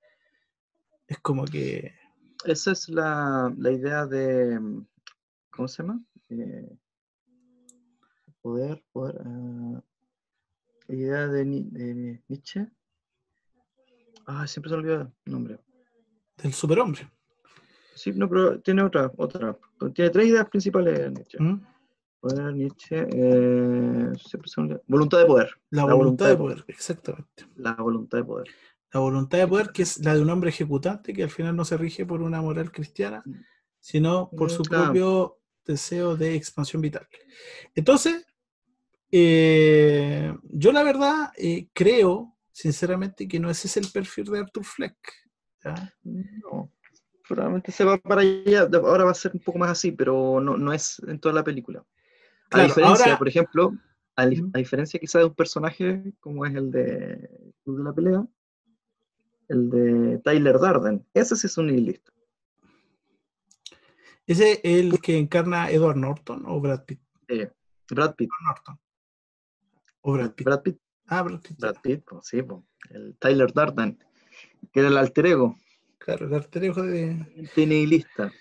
Es 1.07 1.19
como 1.19 1.45
que. 1.45 1.93
Esa 2.45 2.71
es 2.71 2.89
la, 2.89 3.53
la 3.57 3.71
idea 3.71 4.05
de. 4.05 4.59
¿Cómo 5.51 5.67
se 5.67 5.83
llama? 5.83 6.03
Eh, 6.29 6.77
poder, 8.41 8.83
poder. 8.91 9.21
Uh, 9.25 9.81
idea 10.87 11.27
de, 11.27 11.45
de 11.45 12.21
Nietzsche 12.27 12.67
Ah, 14.31 14.45
siempre 14.45 14.69
se 14.69 14.75
me 14.75 14.83
olvida 14.83 15.11
el 15.25 15.33
nombre. 15.33 15.59
Del 16.37 16.53
superhombre. 16.53 17.09
Sí, 17.95 18.11
no, 18.13 18.29
pero 18.29 18.59
tiene 18.61 18.83
otra, 18.83 19.11
otra. 19.17 19.57
Tiene 19.91 20.11
tres 20.11 20.27
ideas 20.27 20.47
principales 20.47 21.11
Nietzsche. 21.11 21.39
¿Mm? 21.39 21.65
Poder, 22.19 22.53
Nietzsche, 22.53 23.07
eh, 23.11 24.11
siempre 24.23 24.51
se 24.51 24.61
me 24.61 24.79
Voluntad 24.85 25.17
de 25.17 25.25
poder. 25.25 25.49
La, 25.71 25.85
voluntad, 25.85 26.27
de 26.27 26.37
poder, 26.37 26.63
exactamente. 26.67 27.47
La 27.55 27.73
voluntad 27.73 28.19
de 28.19 28.23
poder. 28.23 28.47
La 28.93 28.99
voluntad 28.99 29.39
de 29.39 29.47
poder, 29.47 29.71
que 29.71 29.81
es 29.81 29.97
la 30.05 30.13
de 30.13 30.21
un 30.21 30.29
hombre 30.29 30.51
ejecutante, 30.51 31.11
que 31.11 31.23
al 31.23 31.31
final 31.31 31.55
no 31.55 31.65
se 31.65 31.77
rige 31.77 32.05
por 32.05 32.21
una 32.21 32.39
moral 32.39 32.71
cristiana, 32.71 33.23
mm. 33.25 33.33
sino 33.79 34.29
por 34.29 34.51
su 34.51 34.61
propio 34.61 35.39
deseo 35.65 36.15
de 36.15 36.35
expansión 36.35 36.83
vital. 36.83 37.07
Entonces, 37.73 38.27
eh, 39.11 40.35
yo 40.43 40.71
la 40.71 40.83
verdad 40.83 41.31
eh, 41.35 41.67
creo 41.73 42.35
sinceramente 42.59 43.25
que 43.25 43.39
no 43.39 43.49
ese 43.49 43.67
es 43.67 43.77
el 43.77 43.87
perfil 43.89 44.25
de 44.25 44.39
Arthur 44.39 44.65
Fleck. 44.65 44.97
No, 46.03 46.71
probablemente 47.25 47.71
se 47.71 47.85
va 47.85 47.97
para 47.97 48.21
allá, 48.21 48.67
ahora 48.83 49.05
va 49.05 49.11
a 49.11 49.13
ser 49.13 49.31
un 49.33 49.39
poco 49.39 49.59
más 49.59 49.71
así, 49.71 49.93
pero 49.93 50.41
no, 50.41 50.57
no 50.57 50.73
es 50.73 50.99
en 51.07 51.19
toda 51.19 51.35
la 51.35 51.43
película. 51.43 51.85
a 52.51 52.63
diferencia, 52.63 53.17
por 53.17 53.29
ejemplo, 53.29 53.71
a, 54.17 54.25
diferencia 54.25 54.99
quizá 54.99 55.19
de 55.19 55.25
un 55.25 55.35
personaje 55.35 56.13
como 56.19 56.45
es 56.45 56.53
el 56.53 56.69
de 56.69 57.53
Club 57.63 57.77
de 57.77 57.83
la 57.83 57.93
Pelea, 57.93 58.27
el 59.47 59.69
de 59.69 60.17
Tyler 60.19 60.59
Darden, 60.59 61.05
ese 61.13 61.37
sí 61.37 61.47
es 61.47 61.57
un 61.57 61.67
nihilista. 61.67 62.11
¿Ese 64.27 64.51
es 64.51 64.59
el 64.63 64.99
que 64.99 65.17
encarna 65.17 65.71
Edward 65.71 65.95
Norton 65.95 66.43
o 66.45 66.59
Brad 66.59 66.83
Pitt? 66.83 66.99
Brad 67.89 68.15
Pitt. 68.15 68.29
Norton. 68.45 68.79
O 70.01 70.11
Brad 70.11 70.33
Pitt. 70.33 70.45
Brad 70.45 70.61
Pitt. 70.61 70.79
Ah, 71.09 71.23
Brad 71.23 71.41
Pitt. 71.41 71.59
Brad 71.59 71.75
Pitt, 71.81 72.03
sí, 72.21 72.41
el 72.91 73.15
Tyler 73.17 73.51
Darden, 73.51 73.97
que 74.71 74.79
era 74.79 74.89
el 74.89 74.97
alter 74.97 75.25
ego. 75.25 75.57
Claro, 75.97 76.27
el 76.27 76.33
alter 76.35 76.63
ego 76.65 76.83
de. 76.83 77.25
lista. 77.55 78.31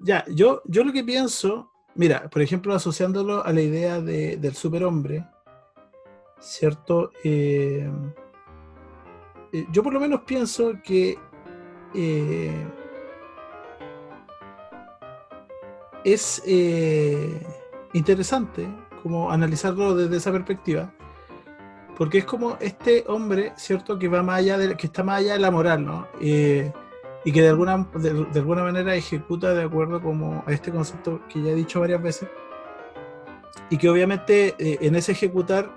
Ya, 0.00 0.24
yo, 0.28 0.62
yo 0.64 0.82
lo 0.82 0.92
que 0.92 1.04
pienso, 1.04 1.70
mira, 1.94 2.28
por 2.28 2.42
ejemplo, 2.42 2.74
asociándolo 2.74 3.44
a 3.44 3.52
la 3.52 3.62
idea 3.62 4.00
de, 4.00 4.36
del 4.36 4.54
superhombre, 4.54 5.24
¿cierto? 6.40 7.12
Eh, 7.22 7.88
eh, 9.52 9.66
yo 9.70 9.84
por 9.84 9.92
lo 9.92 10.00
menos 10.00 10.22
pienso 10.22 10.72
que 10.82 11.16
eh, 11.94 12.66
es 16.02 16.42
interesante 17.92 18.68
como 19.02 19.30
analizarlo 19.30 19.94
desde 19.94 20.16
esa 20.16 20.32
perspectiva, 20.32 20.92
porque 21.96 22.18
es 22.18 22.24
como 22.24 22.56
este 22.60 23.04
hombre, 23.06 23.52
¿cierto? 23.56 23.98
Que 23.98 24.08
va 24.08 24.22
más 24.22 24.38
allá 24.38 24.76
que 24.76 24.86
está 24.86 25.02
más 25.02 25.20
allá 25.20 25.34
de 25.34 25.38
la 25.38 25.50
moral, 25.50 25.84
¿no? 25.84 26.06
Eh, 26.20 26.72
y 27.24 27.32
que 27.32 27.42
de 27.42 27.48
alguna, 27.48 27.88
de, 27.94 28.40
alguna 28.40 28.62
manera 28.62 28.94
ejecuta 28.94 29.54
de 29.54 29.64
acuerdo 29.64 30.00
como 30.00 30.42
a 30.46 30.52
este 30.52 30.72
concepto 30.72 31.20
que 31.28 31.42
ya 31.42 31.50
he 31.50 31.54
dicho 31.54 31.80
varias 31.80 32.02
veces. 32.02 32.28
Y 33.70 33.78
que 33.78 33.88
obviamente 33.88 34.54
eh, 34.58 34.78
en 34.80 34.96
ese 34.96 35.12
ejecutar 35.12 35.70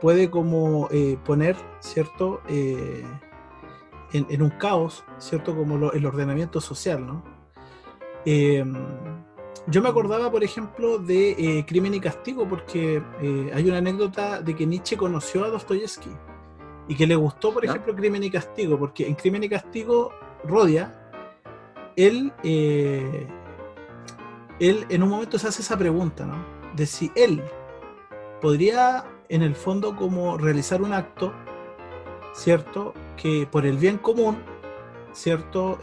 puede 0.00 0.30
como 0.30 0.88
eh, 0.90 1.16
poner, 1.24 1.56
¿cierto? 1.80 2.40
En, 2.48 3.06
en, 4.12 4.42
un 4.42 4.50
caos, 4.50 5.04
¿cierto? 5.18 5.54
Como 5.54 5.90
el 5.92 6.06
ordenamiento 6.06 6.60
social, 6.60 7.06
¿no? 7.06 7.22
Yo 9.66 9.82
me 9.82 9.88
acordaba, 9.88 10.30
por 10.30 10.42
ejemplo, 10.42 10.98
de 10.98 11.32
eh, 11.32 11.66
Crimen 11.66 11.94
y 11.94 12.00
Castigo, 12.00 12.48
porque 12.48 13.02
eh, 13.20 13.50
hay 13.54 13.68
una 13.68 13.78
anécdota 13.78 14.40
de 14.40 14.56
que 14.56 14.66
Nietzsche 14.66 14.96
conoció 14.96 15.44
a 15.44 15.48
Dostoyevsky 15.48 16.10
y 16.88 16.94
que 16.94 17.06
le 17.06 17.14
gustó, 17.14 17.52
por 17.52 17.64
ejemplo, 17.64 17.94
Crimen 17.94 18.24
y 18.24 18.30
Castigo, 18.30 18.78
porque 18.78 19.06
en 19.06 19.14
Crimen 19.14 19.44
y 19.44 19.48
Castigo, 19.48 20.12
Rodia, 20.44 21.12
él, 21.94 22.32
eh, 22.42 23.26
él 24.58 24.86
en 24.88 25.02
un 25.02 25.10
momento 25.10 25.38
se 25.38 25.48
hace 25.48 25.62
esa 25.62 25.76
pregunta, 25.76 26.24
¿no? 26.24 26.44
De 26.74 26.86
si 26.86 27.12
él 27.14 27.42
podría, 28.40 29.04
en 29.28 29.42
el 29.42 29.54
fondo, 29.54 29.94
como 29.94 30.38
realizar 30.38 30.80
un 30.80 30.94
acto, 30.94 31.32
¿cierto? 32.32 32.94
Que 33.16 33.46
por 33.48 33.66
el 33.66 33.76
bien 33.76 33.98
común, 33.98 34.38
¿cierto? 35.12 35.78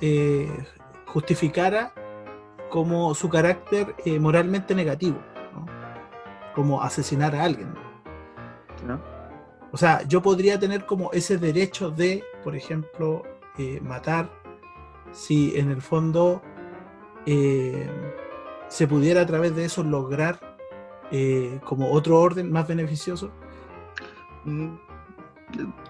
justificara 1.05 1.93
como 2.69 3.13
su 3.15 3.29
carácter 3.29 3.95
eh, 4.05 4.19
moralmente 4.19 4.75
negativo, 4.75 5.17
como 6.55 6.81
asesinar 6.81 7.35
a 7.35 7.43
alguien. 7.43 7.73
O 9.71 9.77
sea, 9.77 10.03
yo 10.07 10.21
podría 10.21 10.59
tener 10.59 10.85
como 10.85 11.11
ese 11.11 11.37
derecho 11.37 11.91
de, 11.91 12.23
por 12.43 12.55
ejemplo, 12.55 13.23
eh, 13.57 13.79
matar 13.81 14.29
si 15.11 15.57
en 15.57 15.71
el 15.71 15.81
fondo 15.81 16.41
eh, 17.25 17.89
se 18.67 18.87
pudiera 18.87 19.21
a 19.21 19.25
través 19.25 19.55
de 19.55 19.65
eso 19.65 19.83
lograr 19.83 20.39
como 21.63 21.91
otro 21.91 22.19
orden 22.19 22.51
más 22.51 22.67
beneficioso. 22.67 23.31
Mm, 24.43 24.75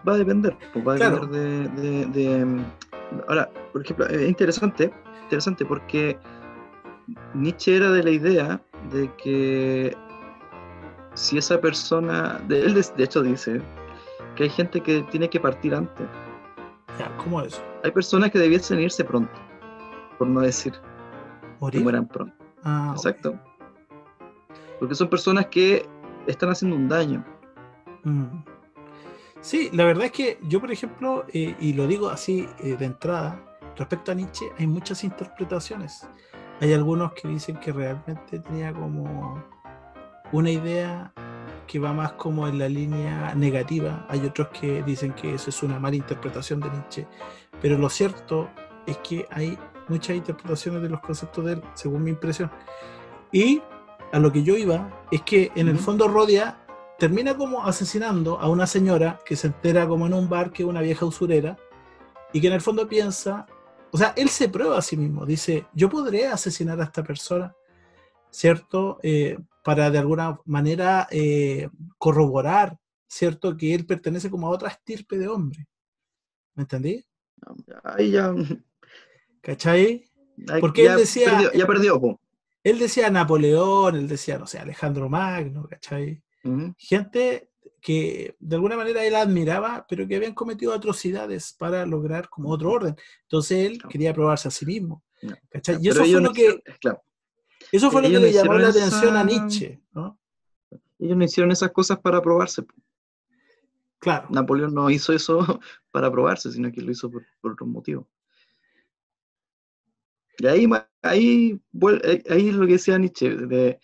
va 0.07 0.13
a 0.13 0.17
depender, 0.17 0.55
pues, 0.73 0.87
va 0.87 0.93
a 0.93 0.95
depender 0.95 1.71
de, 1.71 2.05
de, 2.05 2.65
Ahora, 3.27 3.49
por 3.71 3.81
ejemplo, 3.81 4.05
es 4.07 4.29
interesante, 4.29 4.91
interesante 5.23 5.65
porque 5.65 6.17
Nietzsche 7.33 7.77
era 7.77 7.91
de 7.91 8.03
la 8.03 8.11
idea 8.11 8.61
de 8.91 9.11
que 9.15 9.95
si 11.13 11.37
esa 11.37 11.59
persona, 11.59 12.39
de, 12.47 12.61
él 12.61 12.73
de, 12.73 13.03
hecho 13.03 13.21
dice 13.21 13.61
que 14.35 14.43
hay 14.43 14.49
gente 14.49 14.81
que 14.81 15.01
tiene 15.03 15.29
que 15.29 15.39
partir 15.39 15.73
antes. 15.73 16.07
¿Cómo 17.23 17.41
es? 17.41 17.61
Hay 17.83 17.91
personas 17.91 18.31
que 18.31 18.39
debiesen 18.39 18.79
irse 18.79 19.03
pronto, 19.03 19.31
por 20.17 20.27
no 20.27 20.41
decir 20.41 20.73
¿Morir? 21.59 21.79
que 21.79 21.83
mueran 21.83 22.07
pronto. 22.07 22.33
Ah, 22.63 22.91
Exacto. 22.95 23.39
Porque 24.79 24.95
son 24.95 25.09
personas 25.09 25.47
que 25.47 25.87
están 26.27 26.49
haciendo 26.49 26.75
un 26.75 26.87
daño. 26.87 27.23
Mm. 28.03 28.43
Sí, 29.41 29.69
la 29.73 29.85
verdad 29.85 30.05
es 30.05 30.11
que 30.11 30.39
yo, 30.43 30.59
por 30.59 30.71
ejemplo, 30.71 31.25
eh, 31.33 31.55
y 31.59 31.73
lo 31.73 31.87
digo 31.87 32.09
así 32.09 32.47
eh, 32.59 32.75
de 32.77 32.85
entrada, 32.85 33.39
respecto 33.75 34.11
a 34.11 34.15
Nietzsche, 34.15 34.45
hay 34.57 34.67
muchas 34.67 35.03
interpretaciones. 35.03 36.07
Hay 36.59 36.73
algunos 36.73 37.13
que 37.13 37.27
dicen 37.27 37.57
que 37.57 37.71
realmente 37.71 38.39
tenía 38.39 38.73
como 38.73 39.43
una 40.31 40.49
idea 40.49 41.13
que 41.67 41.79
va 41.79 41.93
más 41.93 42.13
como 42.13 42.47
en 42.47 42.57
la 42.57 42.67
línea 42.67 43.35
negativa. 43.35 44.05
Hay 44.09 44.25
otros 44.25 44.47
que 44.49 44.81
dicen 44.83 45.13
que 45.13 45.35
eso 45.35 45.49
es 45.49 45.63
una 45.63 45.79
mala 45.79 45.97
interpretación 45.97 46.59
de 46.59 46.69
Nietzsche. 46.69 47.07
Pero 47.61 47.77
lo 47.77 47.89
cierto 47.89 48.49
es 48.87 48.97
que 48.99 49.27
hay 49.29 49.57
muchas 49.87 50.15
interpretaciones 50.15 50.81
de 50.81 50.89
los 50.89 51.01
conceptos 51.01 51.45
de 51.45 51.53
él, 51.53 51.63
según 51.75 52.03
mi 52.03 52.09
impresión. 52.09 52.49
Y 53.31 53.61
a 54.11 54.19
lo 54.19 54.31
que 54.31 54.41
yo 54.43 54.55
iba 54.55 55.05
es 55.11 55.21
que 55.21 55.51
en 55.55 55.67
el 55.67 55.77
fondo 55.77 56.07
Rodia 56.07 56.57
termina 56.97 57.37
como 57.37 57.65
asesinando 57.65 58.39
a 58.39 58.49
una 58.49 58.65
señora 58.65 59.19
que 59.25 59.35
se 59.35 59.47
entera 59.47 59.87
como 59.87 60.07
en 60.07 60.13
un 60.13 60.27
bar 60.27 60.51
que 60.51 60.63
es 60.63 60.69
una 60.69 60.81
vieja 60.81 61.05
usurera 61.05 61.57
y 62.33 62.41
que 62.41 62.47
en 62.47 62.53
el 62.53 62.61
fondo 62.61 62.87
piensa 62.87 63.45
o 63.91 63.97
sea, 63.97 64.13
él 64.17 64.29
se 64.29 64.49
prueba 64.49 64.77
a 64.77 64.81
sí 64.81 64.97
mismo, 64.97 65.25
dice, 65.25 65.65
yo 65.73 65.89
podré 65.89 66.27
asesinar 66.27 66.79
a 66.79 66.85
esta 66.85 67.03
persona, 67.03 67.55
¿cierto? 68.29 68.99
Eh, 69.03 69.37
para 69.63 69.89
de 69.89 69.97
alguna 69.97 70.39
manera 70.45 71.07
eh, 71.11 71.69
corroborar, 71.97 72.77
¿cierto? 73.07 73.55
Que 73.55 73.73
él 73.73 73.85
pertenece 73.85 74.29
como 74.29 74.47
a 74.47 74.51
otra 74.51 74.69
estirpe 74.69 75.17
de 75.17 75.27
hombre. 75.27 75.67
¿Me 76.55 76.63
entendí? 76.63 77.05
Ahí 77.83 78.11
ya. 78.11 78.33
¿Cachai? 79.41 80.05
Porque 80.59 80.85
él 80.85 80.97
decía. 80.97 81.51
ya 81.53 81.65
perdió, 81.65 82.19
Él 82.63 82.79
decía 82.79 83.09
Napoleón, 83.09 83.95
él 83.95 84.07
decía, 84.07 84.37
no 84.37 84.47
sé, 84.47 84.59
Alejandro 84.59 85.09
Magno, 85.09 85.67
¿cachai? 85.67 86.21
Gente 86.77 87.49
que 87.81 88.35
de 88.39 88.55
alguna 88.55 88.75
manera 88.75 89.05
él 89.05 89.15
admiraba, 89.15 89.85
pero 89.87 90.07
que 90.07 90.15
habían 90.15 90.33
cometido 90.33 90.73
atrocidades 90.73 91.53
para 91.53 91.85
lograr 91.85 92.29
como 92.29 92.49
otro 92.49 92.71
orden. 92.71 92.95
Entonces 93.23 93.65
él 93.65 93.81
quería 93.89 94.13
probarse 94.13 94.47
a 94.47 94.51
sí 94.51 94.65
mismo. 94.65 95.03
¿cachai? 95.49 95.77
y 95.81 95.89
eso 95.89 96.05
fue 96.05 96.21
lo 96.21 96.31
que, 96.31 96.61
eso 97.71 97.91
fue 97.91 98.01
lo 98.03 98.09
que 98.09 98.19
le 98.19 98.31
llamó 98.31 98.53
la 98.53 98.69
atención 98.69 99.15
a 99.15 99.23
Nietzsche. 99.23 99.81
¿no? 99.93 100.19
Ellos 100.99 101.17
no 101.17 101.23
hicieron 101.23 101.51
esas 101.51 101.71
cosas 101.71 101.99
para 101.99 102.21
probarse. 102.21 102.63
Claro. 103.99 104.27
Napoleón 104.29 104.73
no 104.73 104.89
hizo 104.89 105.13
eso 105.13 105.39
para 105.91 106.11
probarse, 106.11 106.51
sino 106.51 106.71
que 106.71 106.81
lo 106.81 106.91
hizo 106.91 107.09
por, 107.09 107.25
por 107.41 107.53
otro 107.53 107.65
motivo. 107.65 108.07
Y 110.39 110.45
ahí, 110.45 110.69
ahí, 111.01 111.59
ahí 112.29 112.49
es 112.49 112.55
lo 112.55 112.67
que 112.67 112.73
decía 112.73 112.97
Nietzsche, 112.97 113.35
de 113.35 113.79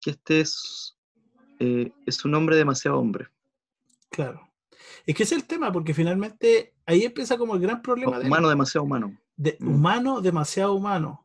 que 0.00 0.10
este 0.10 0.40
es, 0.40 0.97
eh, 1.58 1.92
es 2.06 2.24
un 2.24 2.34
hombre 2.34 2.56
demasiado 2.56 2.98
hombre. 2.98 3.28
Claro. 4.10 4.48
Es 5.06 5.14
que 5.14 5.22
es 5.22 5.32
el 5.32 5.44
tema, 5.44 5.72
porque 5.72 5.94
finalmente 5.94 6.74
ahí 6.86 7.04
empieza 7.04 7.38
como 7.38 7.54
el 7.54 7.60
gran 7.60 7.82
problema. 7.82 8.18
Humano 8.18 8.48
demasiado 8.48 8.84
humano. 8.84 9.18
De, 9.36 9.56
mm. 9.60 9.68
Humano 9.68 10.20
demasiado 10.20 10.74
humano. 10.74 11.24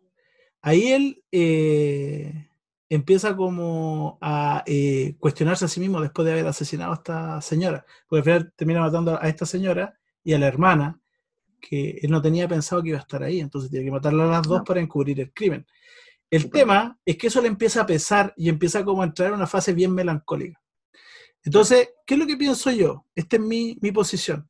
Ahí 0.61 0.91
él 0.93 1.23
eh, 1.31 2.49
empieza 2.89 3.35
como 3.35 4.17
a 4.21 4.63
eh, 4.65 5.15
cuestionarse 5.19 5.65
a 5.65 5.67
sí 5.67 5.79
mismo 5.79 5.99
después 5.99 6.25
de 6.25 6.31
haber 6.31 6.47
asesinado 6.47 6.91
a 6.91 6.95
esta 6.95 7.41
señora. 7.41 7.85
Porque 8.07 8.19
al 8.19 8.23
final 8.23 8.53
termina 8.55 8.79
matando 8.79 9.19
a 9.21 9.27
esta 9.27 9.45
señora 9.45 9.99
y 10.23 10.33
a 10.33 10.39
la 10.39 10.47
hermana, 10.47 11.01
que 11.59 11.99
él 12.01 12.11
no 12.11 12.21
tenía 12.21 12.47
pensado 12.47 12.81
que 12.81 12.89
iba 12.89 12.97
a 12.97 13.01
estar 13.01 13.23
ahí, 13.23 13.39
entonces 13.39 13.69
tiene 13.69 13.85
que 13.85 13.91
matarla 13.91 14.25
a 14.25 14.27
las 14.27 14.43
dos 14.43 14.61
para 14.65 14.79
encubrir 14.79 15.19
el 15.19 15.33
crimen. 15.33 15.65
El 16.33 16.49
tema 16.49 16.99
es 17.05 17.15
que 17.15 17.27
eso 17.27 17.43
le 17.43 17.47
empieza 17.47 17.81
a 17.81 17.85
pesar 17.85 18.33
y 18.35 18.49
empieza 18.49 18.83
como 18.83 19.03
a 19.03 19.05
entrar 19.05 19.27
en 19.27 19.35
una 19.35 19.45
fase 19.45 19.71
bien 19.71 19.93
melancólica. 19.93 20.59
Entonces, 21.43 21.89
¿qué 22.07 22.15
es 22.15 22.19
lo 22.19 22.25
que 22.25 22.37
pienso 22.37 22.71
yo? 22.71 23.05
Esta 23.13 23.35
es 23.35 23.41
mi, 23.43 23.77
mi 23.81 23.91
posición. 23.91 24.49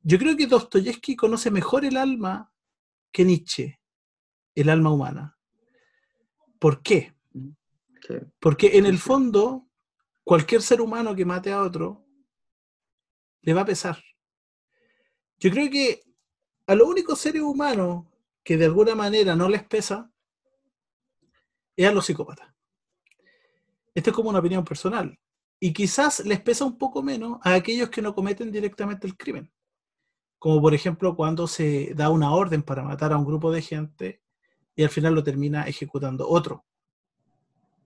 Yo 0.00 0.18
creo 0.18 0.34
que 0.38 0.46
Dostoyevsky 0.46 1.16
conoce 1.16 1.50
mejor 1.50 1.84
el 1.84 1.98
alma 1.98 2.50
que 3.12 3.26
Nietzsche, 3.26 3.78
el 4.54 4.70
alma 4.70 4.90
humana. 4.90 5.36
¿Por 6.58 6.80
qué? 6.80 7.14
Porque 8.40 8.78
en 8.78 8.86
el 8.86 8.96
fondo, 8.96 9.68
cualquier 10.24 10.62
ser 10.62 10.80
humano 10.80 11.14
que 11.14 11.26
mate 11.26 11.52
a 11.52 11.60
otro, 11.60 12.06
le 13.42 13.52
va 13.52 13.60
a 13.60 13.66
pesar. 13.66 14.02
Yo 15.38 15.50
creo 15.50 15.68
que 15.68 16.00
a 16.66 16.74
los 16.74 16.88
únicos 16.88 17.18
seres 17.18 17.42
humanos 17.42 18.06
que 18.42 18.56
de 18.56 18.64
alguna 18.64 18.94
manera 18.94 19.36
no 19.36 19.46
les 19.50 19.62
pesa 19.62 20.10
es 21.84 21.88
a 21.88 21.92
los 21.92 22.06
psicópatas. 22.06 22.48
Esto 23.94 24.10
es 24.10 24.16
como 24.16 24.30
una 24.30 24.38
opinión 24.38 24.64
personal. 24.64 25.18
Y 25.60 25.72
quizás 25.72 26.24
les 26.24 26.40
pesa 26.40 26.64
un 26.64 26.78
poco 26.78 27.02
menos 27.02 27.38
a 27.42 27.54
aquellos 27.54 27.88
que 27.90 28.02
no 28.02 28.14
cometen 28.14 28.52
directamente 28.52 29.06
el 29.06 29.16
crimen. 29.16 29.50
Como 30.38 30.60
por 30.60 30.74
ejemplo 30.74 31.16
cuando 31.16 31.46
se 31.46 31.92
da 31.94 32.10
una 32.10 32.32
orden 32.32 32.62
para 32.62 32.82
matar 32.82 33.12
a 33.12 33.18
un 33.18 33.24
grupo 33.24 33.50
de 33.50 33.62
gente 33.62 34.22
y 34.76 34.84
al 34.84 34.90
final 34.90 35.14
lo 35.14 35.24
termina 35.24 35.64
ejecutando 35.64 36.28
otro. 36.28 36.64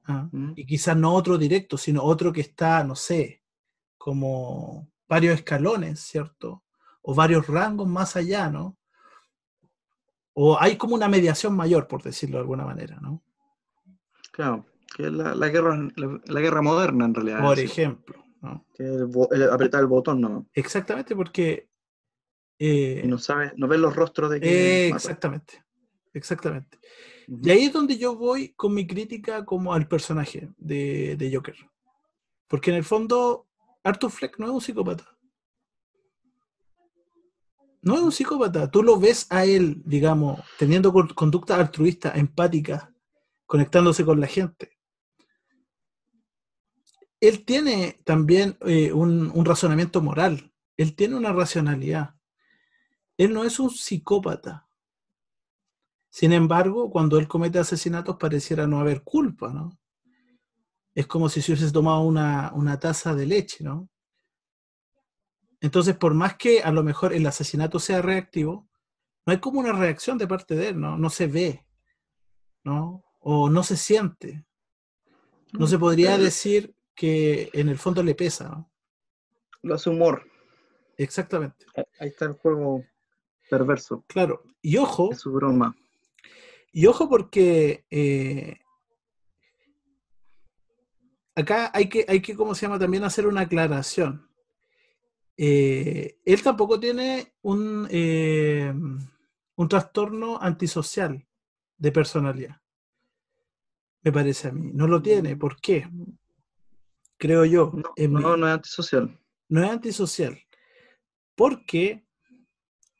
¿Ah? 0.05 0.29
Mm. 0.33 0.53
Y 0.57 0.67
quizás 0.67 0.97
no 0.97 1.15
otro 1.15 1.39
directo, 1.39 1.79
sino 1.79 2.03
otro 2.03 2.33
que 2.33 2.41
está, 2.41 2.85
no 2.85 2.97
sé, 2.97 3.43
como 3.97 4.91
varios 5.09 5.37
escalones, 5.37 6.01
¿cierto? 6.01 6.63
o 7.03 7.15
varios 7.15 7.47
rangos 7.47 7.89
más 7.89 8.17
allá, 8.17 8.49
¿no? 8.49 8.77
O 10.35 10.59
hay 10.59 10.77
como 10.77 10.95
una 10.95 11.09
mediación 11.09 11.55
mayor, 11.55 11.89
por 11.89 12.03
decirlo 12.03 12.39
de 12.39 12.43
alguna 12.43 12.65
manera, 12.65 12.99
¿no? 13.01 13.23
Claro, 14.33 14.66
que 14.97 15.05
es 15.05 15.12
la, 15.12 15.49
guerra, 15.49 15.79
la, 16.27 16.40
guerra 16.40 16.62
moderna 16.62 17.05
en 17.05 17.14
realidad. 17.14 17.40
Por 17.40 17.59
ejemplo, 17.59 18.25
¿no? 18.40 18.66
Que 18.75 18.85
el, 18.85 19.51
apretar 19.51 19.81
el 19.81 19.87
botón, 19.87 20.21
¿no? 20.21 20.49
Exactamente, 20.55 21.14
porque... 21.14 21.68
Eh, 22.59 23.03
y 23.05 23.09
no 23.09 23.18
sabes, 23.18 23.53
no 23.57 23.68
ves 23.68 23.81
los 23.81 23.95
rostros 23.95 24.31
de 24.31 24.40
que 24.40 24.88
exactamente, 24.88 25.64
exactamente. 26.12 26.79
Y 27.29 27.51
ahí 27.51 27.64
es 27.64 27.73
donde 27.73 27.97
yo 27.99 28.16
voy 28.16 28.53
con 28.55 28.75
mi 28.75 28.87
crítica 28.87 29.45
como 29.45 29.75
al 29.75 29.88
personaje 29.88 30.49
de, 30.59 31.16
de 31.16 31.35
Joker. 31.35 31.57
Porque 32.47 32.71
en 32.71 32.77
el 32.77 32.85
fondo, 32.85 33.49
Arthur 33.83 34.11
Fleck 34.11 34.38
no 34.38 34.47
es 34.47 34.53
un 34.53 34.61
psicópata 34.61 35.12
no 37.83 37.97
es 37.97 38.01
un 38.01 38.12
psicópata. 38.12 38.71
Tú 38.71 38.83
lo 38.83 38.99
ves 38.99 39.27
a 39.29 39.45
él, 39.45 39.83
digamos, 39.85 40.40
teniendo 40.59 40.92
conducta 40.92 41.57
altruista, 41.57 42.12
empática, 42.14 42.92
conectándose 43.53 44.03
con 44.03 44.19
la 44.19 44.27
gente. 44.27 44.79
Él 47.21 47.45
tiene 47.45 48.01
también 48.03 48.57
eh, 48.62 48.95
un, 48.95 49.45
razonamiento 49.45 50.01
moral. 50.01 50.55
Él 50.79 50.97
tiene 50.97 51.17
una 51.17 51.35
racionalidad. 51.35 52.15
Él 53.19 53.35
no 53.35 53.45
es 53.45 53.61
un 53.61 53.69
psicópata. 53.69 54.67
Sin 56.09 56.33
embargo, 56.33 56.91
cuando 56.91 57.19
él 57.19 57.29
comete 57.29 57.59
asesinatos 57.59 58.17
pareciera 58.17 58.67
no 58.67 58.81
haber 58.81 59.03
culpa, 59.03 59.53
¿no? 59.53 59.79
Es 60.95 61.07
como 61.07 61.29
si 61.29 61.43
se 61.43 61.53
hubiese 61.53 61.71
tomado 61.73 62.01
una, 62.01 62.53
una 62.55 62.81
taza 62.81 63.15
de 63.15 63.27
leche, 63.27 63.62
¿no? 63.62 63.91
Entonces, 65.61 65.95
por 65.95 66.15
más 66.15 66.38
que 66.38 66.62
a 66.62 66.73
lo 66.73 66.83
mejor 66.83 67.12
el 67.12 67.27
asesinato 67.27 67.79
sea 67.79 68.01
reactivo, 68.01 68.67
no 69.27 69.33
hay 69.35 69.41
como 69.41 69.61
una 69.61 69.75
reacción 69.75 70.17
de 70.17 70.27
parte 70.27 70.55
de 70.55 70.69
él, 70.69 70.81
¿no? 70.81 70.97
No 70.97 71.11
se 71.11 71.27
ve, 71.27 71.67
¿no? 72.65 73.05
O 73.23 73.49
no 73.49 73.63
se 73.63 73.77
siente. 73.77 74.45
No 75.53 75.67
se 75.67 75.79
podría 75.79 76.19
decir 76.19 76.75
que 76.95 77.51
en 77.53 77.69
el 77.69 77.79
fondo 77.79 78.03
le 78.03 78.15
pesa, 78.15 78.49
¿no? 78.49 78.71
Lo 79.63 79.75
hace 79.75 79.91
humor. 79.91 80.25
Exactamente. 80.97 81.67
Ahí 81.99 82.09
está 82.09 82.27
el 82.27 82.33
juego 82.33 82.85
perverso. 83.49 84.05
Claro. 84.07 84.43
Y 84.61 84.77
ojo. 84.77 85.11
Es 85.13 85.21
su 85.21 85.33
broma. 85.33 85.77
Y 86.73 86.87
ojo 86.87 87.09
porque 87.09 87.85
eh, 87.91 88.59
acá 91.35 91.71
hay 91.75 91.89
que, 91.89 92.05
hay 92.09 92.23
que, 92.23 92.35
¿cómo 92.35 92.55
se 92.55 92.63
llama? 92.63 92.79
También 92.79 93.05
hacer 93.05 93.27
una 93.27 93.43
aclaración. 93.43 94.29
Eh, 95.37 96.19
él 96.25 96.43
tampoco 96.43 96.81
tiene 96.81 97.35
un, 97.43 97.87
eh, 97.91 98.73
un 99.55 99.69
trastorno 99.69 100.41
antisocial 100.41 101.27
de 101.77 101.93
personalidad. 101.93 102.62
Me 104.03 104.12
parece 104.12 104.49
a 104.49 104.53
mí. 104.53 104.71
No 104.73 104.87
lo 104.87 105.01
tiene. 105.01 105.37
¿Por 105.37 105.61
qué? 105.61 105.88
Creo 107.17 107.44
yo. 107.44 107.73
No, 107.96 108.37
no, 108.37 108.46
es 108.48 108.55
antisocial. 108.55 109.19
No 109.48 109.63
es 109.63 109.71
antisocial. 109.71 110.38
Porque, 111.35 112.05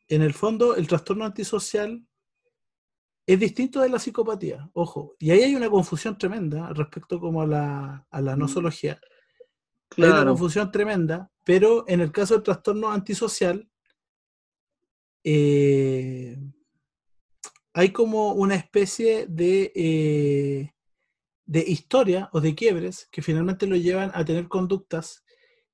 en 0.09 0.23
el 0.23 0.33
fondo, 0.33 0.77
el 0.77 0.87
trastorno 0.87 1.25
antisocial 1.25 2.07
es 3.27 3.39
distinto 3.39 3.81
de 3.81 3.89
la 3.89 3.99
psicopatía. 3.99 4.71
Ojo. 4.75 5.17
Y 5.19 5.31
ahí 5.31 5.43
hay 5.43 5.55
una 5.55 5.71
confusión 5.71 6.17
tremenda 6.17 6.73
respecto 6.73 7.21
como 7.21 7.43
a 7.43 7.47
la, 7.47 8.07
a 8.11 8.21
la 8.21 8.37
mm. 8.37 8.39
nosología. 8.39 9.01
Hay 9.97 10.05
una 10.05 10.25
confusión 10.25 10.71
tremenda, 10.71 11.31
pero 11.45 11.85
en 11.87 12.01
el 12.01 12.13
caso 12.13 12.35
del 12.35 12.43
trastorno 12.43 12.91
antisocial, 12.91 13.69
eh, 15.25 16.39
hay 17.75 17.91
como 17.91 18.33
una 18.33 18.55
especie 18.55 19.27
de, 19.27 19.73
eh, 19.75 20.75
de 21.45 21.61
historia 21.61 22.29
o 22.33 22.41
de 22.41 22.55
quiebres 22.55 23.09
que 23.11 23.23
finalmente 23.23 23.67
lo 23.67 23.77
llevan 23.77 24.11
a 24.15 24.25
tener 24.25 24.49
conductas 24.49 25.25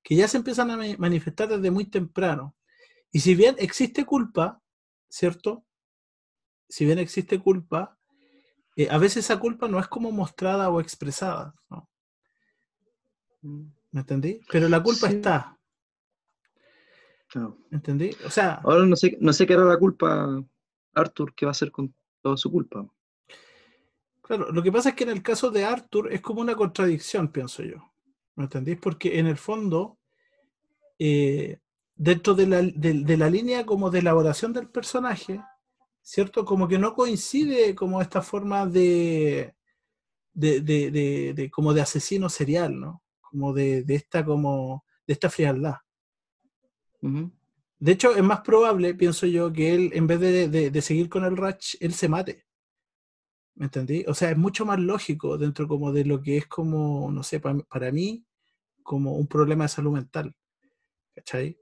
que 0.03 0.15
ya 0.15 0.27
se 0.27 0.37
empiezan 0.37 0.71
a 0.71 0.77
manifestar 0.97 1.49
desde 1.49 1.71
muy 1.71 1.85
temprano. 1.85 2.55
Y 3.11 3.19
si 3.19 3.35
bien 3.35 3.55
existe 3.59 4.05
culpa, 4.05 4.61
¿cierto? 5.09 5.65
Si 6.67 6.85
bien 6.85 6.99
existe 6.99 7.39
culpa, 7.39 7.97
eh, 8.75 8.87
a 8.89 8.97
veces 8.97 9.25
esa 9.25 9.39
culpa 9.39 9.67
no 9.67 9.79
es 9.79 9.87
como 9.87 10.11
mostrada 10.11 10.69
o 10.69 10.79
expresada, 10.79 11.53
¿no? 11.69 11.89
Mm. 13.41 13.71
¿Me 13.91 14.01
entendí? 14.01 14.41
Pero 14.51 14.69
la 14.69 14.83
culpa 14.83 15.09
está. 15.09 15.57
¿Me 17.35 17.77
entendí? 17.77 18.11
O 18.25 18.29
sea. 18.29 18.61
Ahora 18.63 18.85
no 18.85 18.95
sé, 18.95 19.17
no 19.19 19.33
sé 19.33 19.47
qué 19.47 19.53
era 19.53 19.65
la 19.65 19.77
culpa, 19.77 20.43
Arthur, 20.93 21.33
qué 21.35 21.45
va 21.45 21.51
a 21.51 21.51
hacer 21.51 21.71
con 21.71 21.93
toda 22.21 22.37
su 22.37 22.51
culpa. 22.51 22.87
Claro, 24.29 24.51
lo 24.51 24.61
que 24.61 24.71
pasa 24.71 24.89
es 24.89 24.95
que 24.95 25.05
en 25.05 25.09
el 25.09 25.23
caso 25.23 25.49
de 25.49 25.65
Arthur 25.65 26.13
es 26.13 26.21
como 26.21 26.41
una 26.41 26.55
contradicción, 26.55 27.31
pienso 27.31 27.63
yo. 27.63 27.91
¿Me 28.35 28.43
entendís? 28.43 28.77
Porque 28.77 29.17
en 29.17 29.25
el 29.25 29.37
fondo, 29.37 29.97
eh, 30.99 31.57
dentro 31.95 32.35
de 32.35 32.45
la, 32.45 32.61
de 32.61 33.17
la, 33.17 33.29
línea 33.29 33.65
como 33.65 33.89
de 33.89 33.99
elaboración 33.99 34.53
del 34.53 34.69
personaje, 34.69 35.41
¿cierto? 36.03 36.45
Como 36.45 36.67
que 36.67 36.77
no 36.77 36.93
coincide 36.93 37.73
como 37.73 38.03
esta 38.03 38.21
forma 38.21 38.67
de, 38.67 39.55
de, 40.31 40.61
de 40.61 41.49
como 41.51 41.73
de 41.73 41.81
asesino 41.81 42.29
serial, 42.29 42.79
¿no? 42.79 43.01
como 43.29 43.53
de, 43.53 43.83
esta 43.87 44.25
como 44.25 44.85
de 45.05 45.13
esta 45.13 45.29
frialdad. 45.29 45.75
De 47.01 47.91
hecho, 47.91 48.15
es 48.15 48.23
más 48.23 48.41
probable, 48.41 48.93
pienso 48.93 49.25
yo, 49.25 49.51
que 49.53 49.73
él, 49.73 49.91
en 49.93 50.07
vez 50.07 50.19
de, 50.19 50.81
seguir 50.81 51.09
con 51.09 51.23
el 51.23 51.37
Ratch, 51.37 51.75
él 51.79 51.93
se 51.93 52.09
mate. 52.09 52.45
¿Me 53.59 53.65
entendí? 53.65 54.05
O 54.07 54.13
sea, 54.13 54.31
es 54.31 54.37
mucho 54.37 54.65
más 54.65 54.79
lógico 54.79 55.37
dentro 55.37 55.67
como 55.67 55.91
de 55.91 56.05
lo 56.05 56.21
que 56.21 56.37
es 56.37 56.47
como, 56.47 57.11
no 57.11 57.23
sé, 57.23 57.41
para 57.41 57.91
mí, 57.91 58.25
como 58.83 59.17
un 59.17 59.27
problema 59.27 59.65
de 59.65 59.67
salud 59.67 59.91
mental. 59.91 60.33
¿Cachai? 61.13 61.59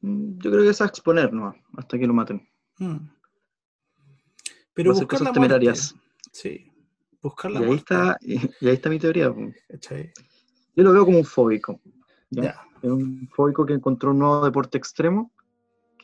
Mm, 0.00 0.38
yo 0.38 0.50
creo 0.50 0.64
que 0.64 0.70
es 0.70 0.80
a 0.80 0.86
exponer, 0.86 1.30
¿no? 1.30 1.54
Hasta 1.76 1.98
que 1.98 2.06
lo 2.06 2.14
maten. 2.14 2.48
Mm. 2.78 3.06
Pero 4.72 4.94
buscar 4.94 5.20
la 5.20 5.32
temerarias. 5.32 5.94
Sí. 6.32 6.72
Buscar 7.20 7.50
la 7.50 7.60
y 7.60 7.64
ahí 7.64 7.74
está 7.74 8.16
y, 8.22 8.38
ahí 8.38 8.74
está 8.74 8.88
mi 8.88 8.98
teoría. 8.98 9.34
¿Cachai? 9.68 10.10
Yo 10.74 10.84
lo 10.84 10.94
veo 10.94 11.04
como 11.04 11.18
un 11.18 11.24
fóbico. 11.26 11.82
¿ya? 12.30 12.62
Es 12.80 12.90
un 12.90 13.28
fóbico 13.28 13.66
que 13.66 13.74
encontró 13.74 14.12
un 14.12 14.20
nuevo 14.20 14.42
deporte 14.42 14.78
extremo 14.78 15.34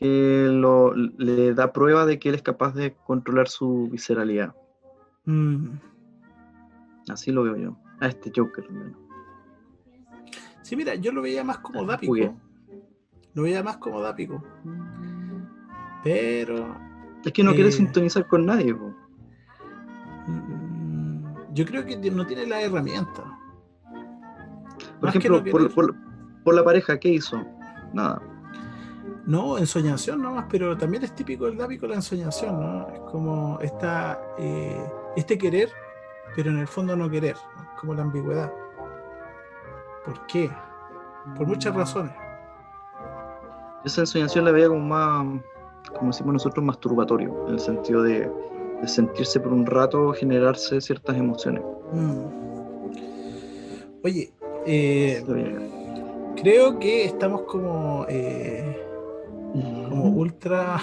que 0.02 0.48
lo, 0.50 0.94
le 0.94 1.54
da 1.54 1.72
prueba 1.72 2.04
de 2.04 2.18
que 2.18 2.30
él 2.30 2.34
es 2.34 2.42
capaz 2.42 2.74
de 2.74 2.94
controlar 3.06 3.46
su 3.46 3.88
visceralidad. 3.88 4.52
Mm. 5.26 5.76
Así 7.08 7.30
lo 7.30 7.44
veo 7.44 7.56
yo. 7.56 7.76
A 8.00 8.08
este 8.08 8.32
Joker. 8.34 8.64
Sí, 10.62 10.74
mira, 10.74 10.96
yo 10.96 11.12
lo 11.12 11.22
veía 11.22 11.44
más 11.44 11.58
como 11.58 11.84
Dápico. 11.84 12.34
Lo 13.34 13.42
veía 13.44 13.62
más 13.62 13.76
como 13.76 14.00
Dápico. 14.00 14.42
Pero. 16.02 16.76
Es 17.24 17.32
que 17.32 17.44
no 17.44 17.52
quiere 17.52 17.68
eh, 17.68 17.72
sintonizar 17.72 18.26
con 18.26 18.44
nadie. 18.44 18.74
Mm, 20.26 21.22
yo 21.54 21.64
creo 21.64 21.86
que 21.86 21.96
no 22.10 22.26
tiene 22.26 22.44
la 22.48 22.60
herramienta. 22.60 23.38
Por 24.98 25.10
ejemplo, 25.10 25.44
por, 26.44 26.54
la 26.54 26.64
pareja, 26.64 26.98
¿qué 26.98 27.10
hizo? 27.10 27.44
Nada. 27.92 28.20
No, 29.26 29.58
ensoñación 29.58 30.20
nomás, 30.20 30.46
pero 30.50 30.76
también 30.76 31.04
es 31.04 31.14
típico 31.14 31.46
del 31.46 31.56
Dápico 31.56 31.86
la 31.86 31.96
ensoñación, 31.96 32.60
¿no? 32.60 32.88
Es 32.88 33.00
como 33.00 33.58
esta, 33.60 34.20
eh, 34.38 34.84
este 35.16 35.38
querer, 35.38 35.70
pero 36.34 36.50
en 36.50 36.58
el 36.58 36.66
fondo 36.66 36.96
no 36.96 37.08
querer, 37.08 37.36
como 37.80 37.94
la 37.94 38.02
ambigüedad. 38.02 38.52
¿Por 40.04 40.26
qué? 40.26 40.50
Por 41.36 41.46
muchas 41.46 41.74
razones. 41.74 42.12
Esa 43.84 44.02
ensoñación 44.02 44.44
la 44.44 44.52
veía 44.52 44.68
como 44.68 44.80
más, 44.80 45.40
como 45.96 46.10
decimos 46.10 46.34
nosotros, 46.34 46.64
masturbatorio, 46.64 47.46
en 47.46 47.54
el 47.54 47.60
sentido 47.60 48.02
de, 48.02 48.30
sentirse 48.86 49.38
por 49.38 49.52
un 49.52 49.64
rato, 49.64 50.12
generarse 50.12 50.80
ciertas 50.80 51.16
emociones. 51.16 51.62
Mm. 51.92 52.42
Oye, 54.04 54.32
eh, 54.66 55.24
creo 56.36 56.80
que 56.80 57.04
estamos 57.04 57.42
como 57.42 58.04
eh, 58.08 58.91
como 59.52 60.04
ultra. 60.08 60.80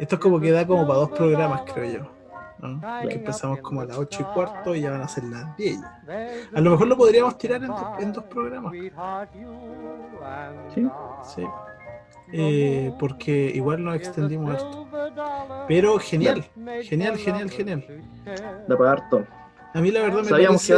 Esto 0.00 0.16
es 0.16 0.20
como 0.20 0.40
que 0.40 0.50
da 0.50 0.66
como 0.66 0.86
para 0.86 1.00
dos 1.00 1.10
programas, 1.10 1.62
creo 1.72 1.92
yo. 1.92 2.14
¿no? 2.58 2.80
Porque 3.00 3.16
empezamos 3.16 3.60
como 3.60 3.82
a 3.82 3.84
las 3.84 3.98
8 3.98 4.22
y 4.22 4.34
cuarto 4.34 4.74
y 4.74 4.80
ya 4.80 4.90
van 4.90 5.02
a 5.02 5.08
ser 5.08 5.24
las 5.24 5.56
10. 5.56 5.80
A 6.54 6.60
lo 6.60 6.70
mejor 6.70 6.86
lo 6.86 6.96
podríamos 6.96 7.36
tirar 7.36 7.62
en, 7.62 8.12
dos 8.12 8.24
programas. 8.24 8.72
Sí. 10.74 10.88
Sí. 11.22 11.42
Eh, 12.32 12.92
porque 12.98 13.52
igual 13.54 13.84
nos 13.84 13.96
extendimos 13.96 14.56
esto. 14.56 14.88
Pero 15.68 15.98
genial, 15.98 16.44
genial, 16.82 17.16
genial, 17.18 17.50
genial. 17.50 17.84
Da 18.66 18.76
para 18.76 18.92
harto. 18.92 19.26
A 19.74 19.80
mí 19.80 19.90
la 19.90 20.02
verdad 20.02 20.22
me 20.22 20.30
parece, 20.30 20.74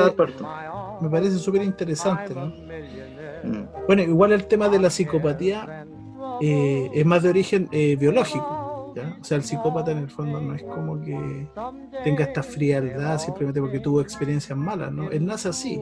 me 1.01 1.11
parece 1.11 1.39
súper 1.39 1.63
interesante. 1.63 2.35
¿no? 2.35 2.47
Mm. 2.47 3.69
Bueno, 3.87 4.03
igual 4.03 4.33
el 4.33 4.47
tema 4.47 4.71
de 4.71 4.79
la 4.79 4.89
psicopatía 4.89 5.76
eh, 6.41 6.91
es 6.93 7.07
más 7.07 7.23
de 7.23 7.31
origen 7.31 7.69
eh, 7.73 7.97
biológico. 7.97 8.67
O 9.21 9.25
sea, 9.25 9.37
el 9.37 9.45
psicópata 9.45 9.91
en 9.91 9.99
el 9.99 10.09
fondo 10.09 10.41
no 10.41 10.55
es 10.55 10.63
como 10.63 11.01
que 11.03 11.47
tenga 12.03 12.25
esta 12.25 12.43
frialdad 12.43 13.19
simplemente 13.19 13.61
porque 13.61 13.79
tuvo 13.79 14.01
experiencias 14.01 14.57
malas, 14.57 14.91
¿no? 14.91 15.11
Él 15.11 15.27
nace 15.27 15.51
así. 15.51 15.79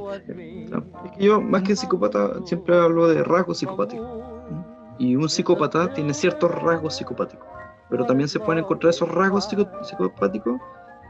yo, 1.20 1.40
más 1.40 1.62
que 1.62 1.76
psicópata, 1.76 2.44
siempre 2.44 2.76
hablo 2.76 3.06
de 3.06 3.22
rasgos 3.22 3.58
psicopáticos. 3.58 4.08
Y 4.98 5.14
un 5.16 5.28
psicópata 5.28 5.92
tiene 5.92 6.12
ciertos 6.12 6.50
rasgos 6.50 6.96
psicopáticos, 6.96 7.46
pero 7.88 8.04
también 8.04 8.28
se 8.28 8.40
pueden 8.40 8.64
encontrar 8.64 8.90
esos 8.90 9.08
rasgos 9.08 9.48
psicopáticos 9.48 10.60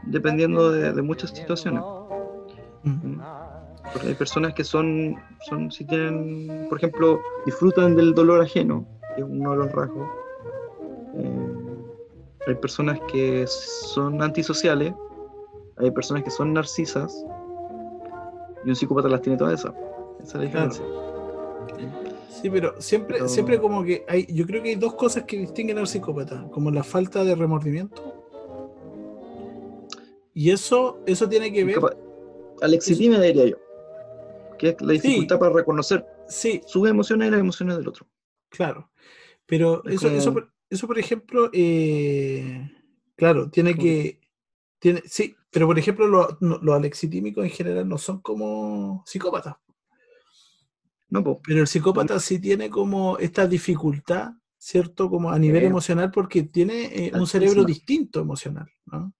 dependiendo 0.03 0.71
de, 0.71 1.01
muchas 1.01 1.31
situaciones. 1.31 1.83
Porque 3.93 4.09
hay 4.09 4.15
personas 4.15 4.53
que 4.53 4.63
son, 4.63 5.15
son, 5.47 5.71
si 5.71 5.85
tienen, 5.85 6.67
por 6.69 6.77
ejemplo, 6.77 7.19
disfrutan 7.45 7.95
del 7.95 8.13
dolor 8.13 8.41
ajeno, 8.41 8.85
es 9.21 9.23
uno 9.23 9.51
de 9.51 9.57
los 9.57 9.71
rasgos. 9.71 10.07
Eh, 11.15 11.47
hay 12.47 12.55
personas 12.55 12.99
que 13.11 13.45
son 13.47 14.21
antisociales, 14.21 14.93
hay 15.77 15.91
personas 15.91 16.23
que 16.23 16.31
son 16.31 16.53
narcisas, 16.53 17.25
y 18.65 18.69
un 18.69 18.75
psicópata 18.75 19.07
las 19.07 19.21
tiene 19.21 19.37
todas 19.37 19.59
esas. 19.59 19.73
Esa 20.21 20.27
es 20.27 20.35
la 20.35 20.41
diferencia. 20.41 20.85
Sí, 22.29 22.49
pero 22.49 22.79
siempre, 22.79 23.27
siempre 23.27 23.59
como 23.59 23.83
que 23.83 24.05
hay, 24.07 24.27
yo 24.31 24.45
creo 24.45 24.61
que 24.61 24.69
hay 24.69 24.75
dos 24.75 24.93
cosas 24.95 25.23
que 25.23 25.37
distinguen 25.37 25.77
al 25.77 25.87
psicópata, 25.87 26.47
como 26.51 26.69
la 26.71 26.83
falta 26.83 27.23
de 27.23 27.35
remordimiento. 27.35 28.13
Y 30.33 30.51
eso, 30.51 30.99
eso 31.05 31.29
tiene 31.29 31.51
que 31.51 31.63
ver. 31.63 31.79
Alexitime 32.61 33.19
diría 33.19 33.47
yo. 33.47 33.57
Que 34.57 34.69
es 34.69 34.81
la 34.81 34.93
dificultad 34.93 35.39
para 35.39 35.53
reconocer 35.53 36.05
sí. 36.27 36.61
sus 36.65 36.87
emociones 36.89 37.27
y 37.27 37.31
las 37.31 37.39
emociones 37.39 37.77
del 37.77 37.87
otro. 37.87 38.05
Claro. 38.55 38.89
Pero 39.45 39.83
eso, 39.85 40.09
eso, 40.09 40.33
eso, 40.69 40.87
por 40.87 40.97
ejemplo, 40.97 41.49
eh, 41.53 42.71
claro, 43.15 43.49
tiene 43.49 43.75
que. 43.75 44.19
Tiene, 44.79 45.03
sí, 45.05 45.35
pero 45.51 45.67
por 45.67 45.79
ejemplo, 45.79 46.07
los, 46.07 46.75
alexitímicos 46.75 47.43
en 47.43 47.51
general 47.51 47.87
no 47.87 47.97
son 47.97 48.21
como 48.21 49.03
psicópatas. 49.05 49.55
No, 51.09 51.23
Pero 51.41 51.61
el 51.61 51.67
psicópata 51.67 52.19
sí 52.19 52.39
tiene 52.39 52.69
como 52.69 53.17
esta 53.19 53.47
dificultad, 53.47 54.31
¿cierto? 54.57 55.09
Como 55.09 55.29
a 55.29 55.39
nivel 55.39 55.63
emocional, 55.63 56.11
porque 56.11 56.43
tiene 56.43 57.07
eh, 57.07 57.11
un 57.13 57.27
cerebro 57.27 57.63
distinto 57.63 58.19
emocional, 58.19 58.69
¿no? 58.85 59.13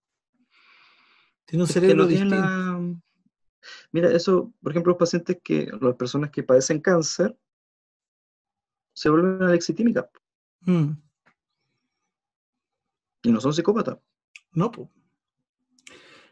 Tiene 1.46 1.64
un 1.64 1.70
cerebro 1.70 2.08
distinto. 2.08 3.00
Mira, 3.92 4.12
eso, 4.12 4.54
por 4.62 4.72
ejemplo, 4.72 4.92
los 4.92 5.00
pacientes 5.00 5.38
que, 5.44 5.70
las 5.80 5.96
personas 5.96 6.32
que 6.32 6.44
padecen 6.44 6.82
cáncer, 6.82 7.38
se 8.96 9.10
vuelven 9.10 9.44
alexitímicas. 9.44 10.06
Mm. 10.62 10.94
Y 13.24 13.32
no 13.32 13.42
son 13.42 13.54
psicópatas. 13.54 13.98
No, 14.54 14.72
pues. 14.72 14.88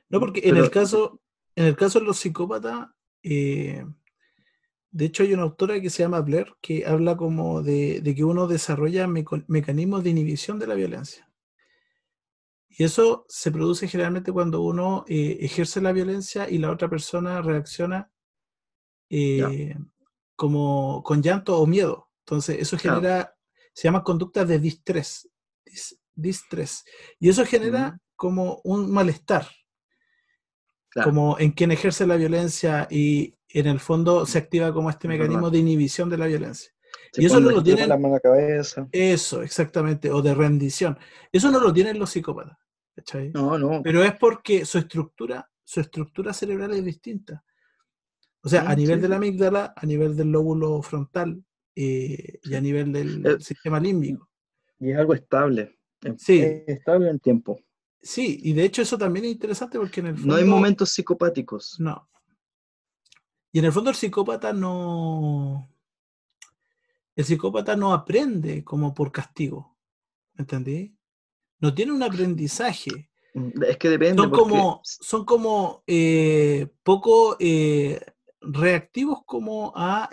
No, 0.09 0.19
porque 0.19 0.41
en 0.45 0.57
el 0.57 0.69
caso, 0.69 1.21
en 1.55 1.65
el 1.65 1.75
caso 1.75 1.99
de 1.99 2.05
los 2.05 2.17
psicópatas, 2.17 2.87
eh, 3.21 3.85
de 4.91 5.05
hecho 5.05 5.23
hay 5.23 5.33
una 5.33 5.43
autora 5.43 5.81
que 5.81 5.89
se 5.89 6.03
llama 6.03 6.21
Blair 6.21 6.53
que 6.61 6.85
habla 6.85 7.17
como 7.17 7.61
de, 7.61 8.01
que 8.15 8.23
uno 8.23 8.47
desarrolla 8.47 9.07
mecanismos 9.07 10.03
de 10.03 10.09
inhibición 10.11 10.59
de 10.59 10.67
la 10.67 10.75
violencia. 10.75 11.29
Y 12.69 12.83
eso 12.83 13.25
se 13.27 13.51
produce 13.51 13.87
generalmente 13.87 14.31
cuando 14.31 14.61
uno 14.61 15.03
eh, 15.07 15.37
ejerce 15.41 15.81
la 15.81 15.91
violencia 15.91 16.49
y 16.49 16.59
la 16.59 16.71
otra 16.71 16.89
persona 16.89 17.41
reacciona 17.41 18.09
eh, 19.09 19.75
como 20.35 21.03
con 21.03 21.21
llanto 21.21 21.57
o 21.59 21.67
miedo. 21.67 22.12
Entonces, 22.25 22.57
eso 22.59 22.77
genera, 22.77 23.35
se 23.73 23.83
llama 23.83 24.03
conducta 24.03 24.45
de 24.45 24.59
distrés, 24.59 25.29
distrés. 26.15 26.83
Y 27.19 27.29
eso 27.29 27.45
genera 27.45 27.99
como 28.15 28.61
un 28.63 28.91
malestar, 28.91 29.47
como 31.03 31.37
en 31.39 31.51
quien 31.51 31.71
ejerce 31.71 32.07
la 32.07 32.15
violencia 32.15 32.87
y 32.89 33.35
en 33.49 33.67
el 33.67 33.79
fondo 33.79 34.25
se 34.25 34.37
activa 34.37 34.73
como 34.73 34.89
este 34.89 35.07
mecanismo 35.07 35.49
de 35.49 35.59
inhibición 35.59 36.09
de 36.09 36.17
la 36.17 36.27
violencia. 36.27 36.71
y 37.15 37.25
eso 37.25 37.39
no 37.39 37.51
lo 37.51 37.63
tienen. 37.63 37.89
La 37.89 38.19
cabeza. 38.19 38.87
Eso, 38.91 39.41
exactamente, 39.41 40.09
o 40.11 40.21
de 40.21 40.33
rendición. 40.33 40.97
Eso 41.31 41.51
no 41.51 41.59
lo 41.59 41.73
tienen 41.73 41.99
los 41.99 42.11
psicópatas. 42.11 42.57
No, 43.33 43.57
no. 43.57 43.81
Pero 43.83 44.03
es 44.03 44.15
porque 44.17 44.65
su 44.65 44.77
estructura, 44.77 45.49
su 45.63 45.81
estructura 45.81 46.31
cerebral 46.31 46.73
es 46.73 46.85
distinta. 46.85 47.43
O 48.41 48.49
sea, 48.49 48.69
a 48.69 48.75
nivel 48.75 49.01
de 49.01 49.09
la 49.09 49.15
amígdala, 49.15 49.73
a 49.75 49.85
nivel 49.85 50.15
del 50.15 50.31
lóbulo 50.31 50.81
frontal, 50.81 51.43
eh, 51.75 52.39
y 52.43 52.55
a 52.55 52.61
nivel 52.61 52.91
del 52.91 53.25
eh, 53.25 53.39
sistema 53.39 53.79
límbico. 53.79 54.29
Y 54.79 54.91
es 54.91 54.97
algo 54.97 55.13
estable. 55.13 55.77
Sí. 56.17 56.41
estable 56.67 57.09
en 57.09 57.19
tiempo. 57.19 57.59
Sí, 58.01 58.39
y 58.43 58.53
de 58.53 58.65
hecho 58.65 58.81
eso 58.81 58.97
también 58.97 59.25
es 59.25 59.31
interesante 59.31 59.79
porque 59.79 60.01
en 60.01 60.07
el 60.07 60.17
fondo... 60.17 60.33
No 60.33 60.39
hay 60.39 60.45
momentos 60.45 60.89
psicopáticos. 60.89 61.79
No. 61.79 62.09
Y 63.51 63.59
en 63.59 63.65
el 63.65 63.71
fondo 63.71 63.89
el 63.89 63.95
psicópata 63.95 64.51
no... 64.51 65.69
El 67.15 67.23
psicópata 67.23 67.75
no 67.75 67.93
aprende 67.93 68.63
como 68.63 68.93
por 68.93 69.11
castigo. 69.11 69.77
¿Entendí? 70.37 70.95
No 71.59 71.73
tiene 71.73 71.93
un 71.93 72.03
aprendizaje. 72.03 73.09
Mm, 73.33 73.63
es 73.63 73.77
que 73.77 73.89
depende. 73.89 74.21
Son 74.21 74.31
como, 74.31 74.81
son 74.83 75.23
como 75.23 75.83
eh, 75.87 76.67
poco 76.83 77.37
reactivos 78.41 79.19
como 79.25 79.71
a 79.75 80.09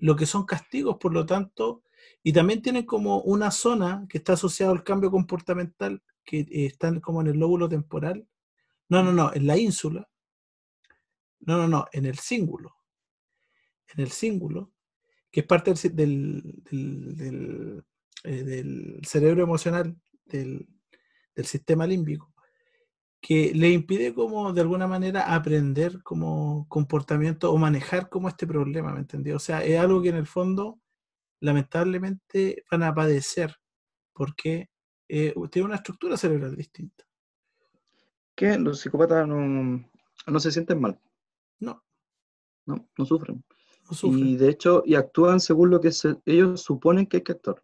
lo 0.00 0.16
que 0.16 0.26
son 0.26 0.44
castigos, 0.44 0.96
por 0.98 1.12
lo 1.12 1.26
tanto, 1.26 1.82
y 2.22 2.32
también 2.32 2.62
tienen 2.62 2.84
como 2.84 3.20
una 3.22 3.50
zona 3.50 4.06
que 4.08 4.18
está 4.18 4.32
asociada 4.34 4.72
al 4.72 4.84
cambio 4.84 5.10
comportamental, 5.10 6.02
que 6.24 6.40
eh, 6.40 6.66
están 6.66 7.00
como 7.00 7.20
en 7.20 7.28
el 7.28 7.38
lóbulo 7.38 7.68
temporal. 7.68 8.26
No, 8.88 9.02
no, 9.02 9.12
no, 9.12 9.30
en 9.34 9.46
la 9.46 9.56
ínsula. 9.56 10.08
No, 11.40 11.56
no, 11.56 11.68
no, 11.68 11.86
en 11.92 12.06
el 12.06 12.18
cíngulo. 12.18 12.74
En 13.94 14.00
el 14.00 14.10
cíngulo, 14.10 14.72
que 15.30 15.40
es 15.40 15.46
parte 15.46 15.74
del, 15.90 16.62
del, 16.70 17.84
del, 18.22 19.00
cerebro 19.06 19.42
emocional 19.42 19.96
del, 20.24 20.66
del 21.34 21.46
sistema 21.46 21.86
límbico 21.86 22.29
que 23.20 23.52
le 23.54 23.70
impide 23.70 24.14
como 24.14 24.52
de 24.52 24.62
alguna 24.62 24.86
manera 24.86 25.34
aprender 25.34 26.02
como 26.02 26.66
comportamiento 26.68 27.52
o 27.52 27.58
manejar 27.58 28.08
como 28.08 28.28
este 28.28 28.46
problema, 28.46 28.92
¿me 28.92 29.00
entendió? 29.00 29.36
O 29.36 29.40
sea, 29.40 29.62
es 29.62 29.78
algo 29.78 30.00
que 30.00 30.08
en 30.08 30.16
el 30.16 30.26
fondo 30.26 30.80
lamentablemente 31.40 32.64
van 32.70 32.82
a 32.82 32.94
padecer 32.94 33.56
porque 34.12 34.70
eh, 35.08 35.34
tiene 35.50 35.66
una 35.66 35.76
estructura 35.76 36.16
cerebral 36.16 36.56
distinta. 36.56 37.04
¿Qué? 38.34 38.58
Los 38.58 38.80
psicópatas 38.80 39.28
no, 39.28 39.84
no 40.26 40.40
se 40.40 40.50
sienten 40.50 40.80
mal. 40.80 40.98
No. 41.58 41.82
No, 42.64 42.88
no 42.96 43.04
sufren. 43.04 43.44
Y 44.02 44.36
de 44.36 44.50
hecho, 44.50 44.82
y 44.86 44.94
actúan 44.94 45.40
según 45.40 45.70
lo 45.70 45.80
que 45.80 45.90
ellos 46.26 46.62
suponen 46.62 47.06
que 47.06 47.18
hay 47.18 47.22
que 47.22 47.32
actuar. 47.32 47.62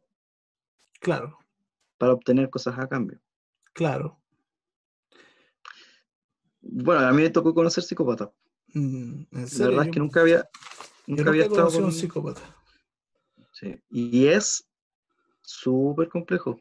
Claro. 1.00 1.38
Para 1.98 2.12
obtener 2.12 2.50
cosas 2.50 2.78
a 2.78 2.88
cambio. 2.88 3.20
Claro. 3.72 4.18
Bueno, 6.60 7.06
a 7.06 7.12
mí 7.12 7.22
me 7.22 7.30
tocó 7.30 7.54
conocer 7.54 7.84
psicópata. 7.84 8.32
Mm, 8.74 9.22
La 9.30 9.66
verdad 9.68 9.86
es 9.86 9.92
que 9.92 9.98
nunca 10.00 10.20
había, 10.20 10.48
nunca 11.06 11.30
había 11.30 11.44
estado 11.44 11.70
con 11.70 11.84
un 11.84 11.92
psicópata. 11.92 12.40
Sí. 13.52 13.80
Y 13.90 14.26
es 14.26 14.68
súper 15.42 16.08
complejo. 16.08 16.60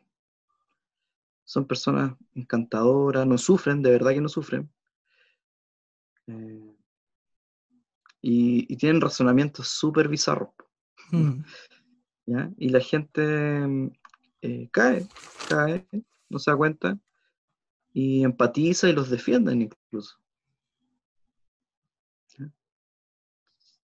Son 1.43 1.67
personas 1.67 2.15
encantadoras, 2.33 3.27
no 3.27 3.37
sufren, 3.37 3.81
de 3.81 3.91
verdad 3.91 4.11
que 4.11 4.21
no 4.21 4.29
sufren. 4.29 4.71
Eh, 6.27 6.75
y, 8.21 8.75
tienen 8.77 9.01
razonamientos 9.01 9.67
súper 9.67 10.07
bizarros. 10.07 10.49
Mm. 11.11 11.41
Y 12.57 12.69
la 12.69 12.79
gente 12.79 13.91
eh, 14.41 14.69
cae, 14.71 15.07
cae, 15.47 15.87
no 16.29 16.39
se 16.39 16.49
da 16.49 16.57
cuenta, 16.57 16.97
y 17.93 18.23
empatiza 18.23 18.89
y 18.89 18.93
los 18.93 19.09
defienden 19.09 19.69
incluso. 19.95 20.17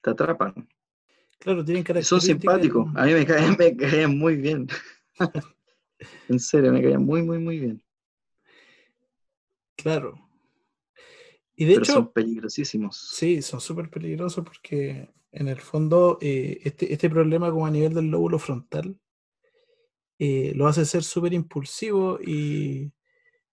Te 0.01 0.09
atrapan. 0.11 0.67
Claro, 1.39 1.63
tienen 1.63 2.03
Son 2.03 2.21
simpáticos. 2.21 2.87
A 2.95 3.05
mí 3.05 3.13
me 3.13 3.25
caen, 3.25 3.55
me 3.59 3.75
caen 3.75 4.17
muy 4.17 4.35
bien. 4.35 4.67
en 6.29 6.39
serio, 6.39 6.71
me 6.71 6.81
caían 6.81 7.05
muy, 7.05 7.21
muy, 7.21 7.39
muy 7.39 7.59
bien. 7.59 7.83
Claro. 9.75 10.15
Y 11.55 11.65
de 11.65 11.73
hecho. 11.73 11.93
Son 11.93 12.11
peligrosísimos. 12.11 12.97
Sí, 12.97 13.41
son 13.41 13.59
súper 13.59 13.89
peligrosos 13.89 14.43
porque 14.45 15.09
en 15.31 15.47
el 15.47 15.59
fondo 15.59 16.17
eh, 16.21 16.59
este, 16.63 16.91
este, 16.93 17.09
problema 17.09 17.51
como 17.51 17.65
a 17.65 17.71
nivel 17.71 17.93
del 17.93 18.07
lóbulo 18.07 18.39
frontal 18.39 18.99
eh, 20.17 20.53
lo 20.55 20.67
hace 20.67 20.85
ser 20.85 21.03
súper 21.03 21.33
impulsivo 21.33 22.19
y 22.19 22.91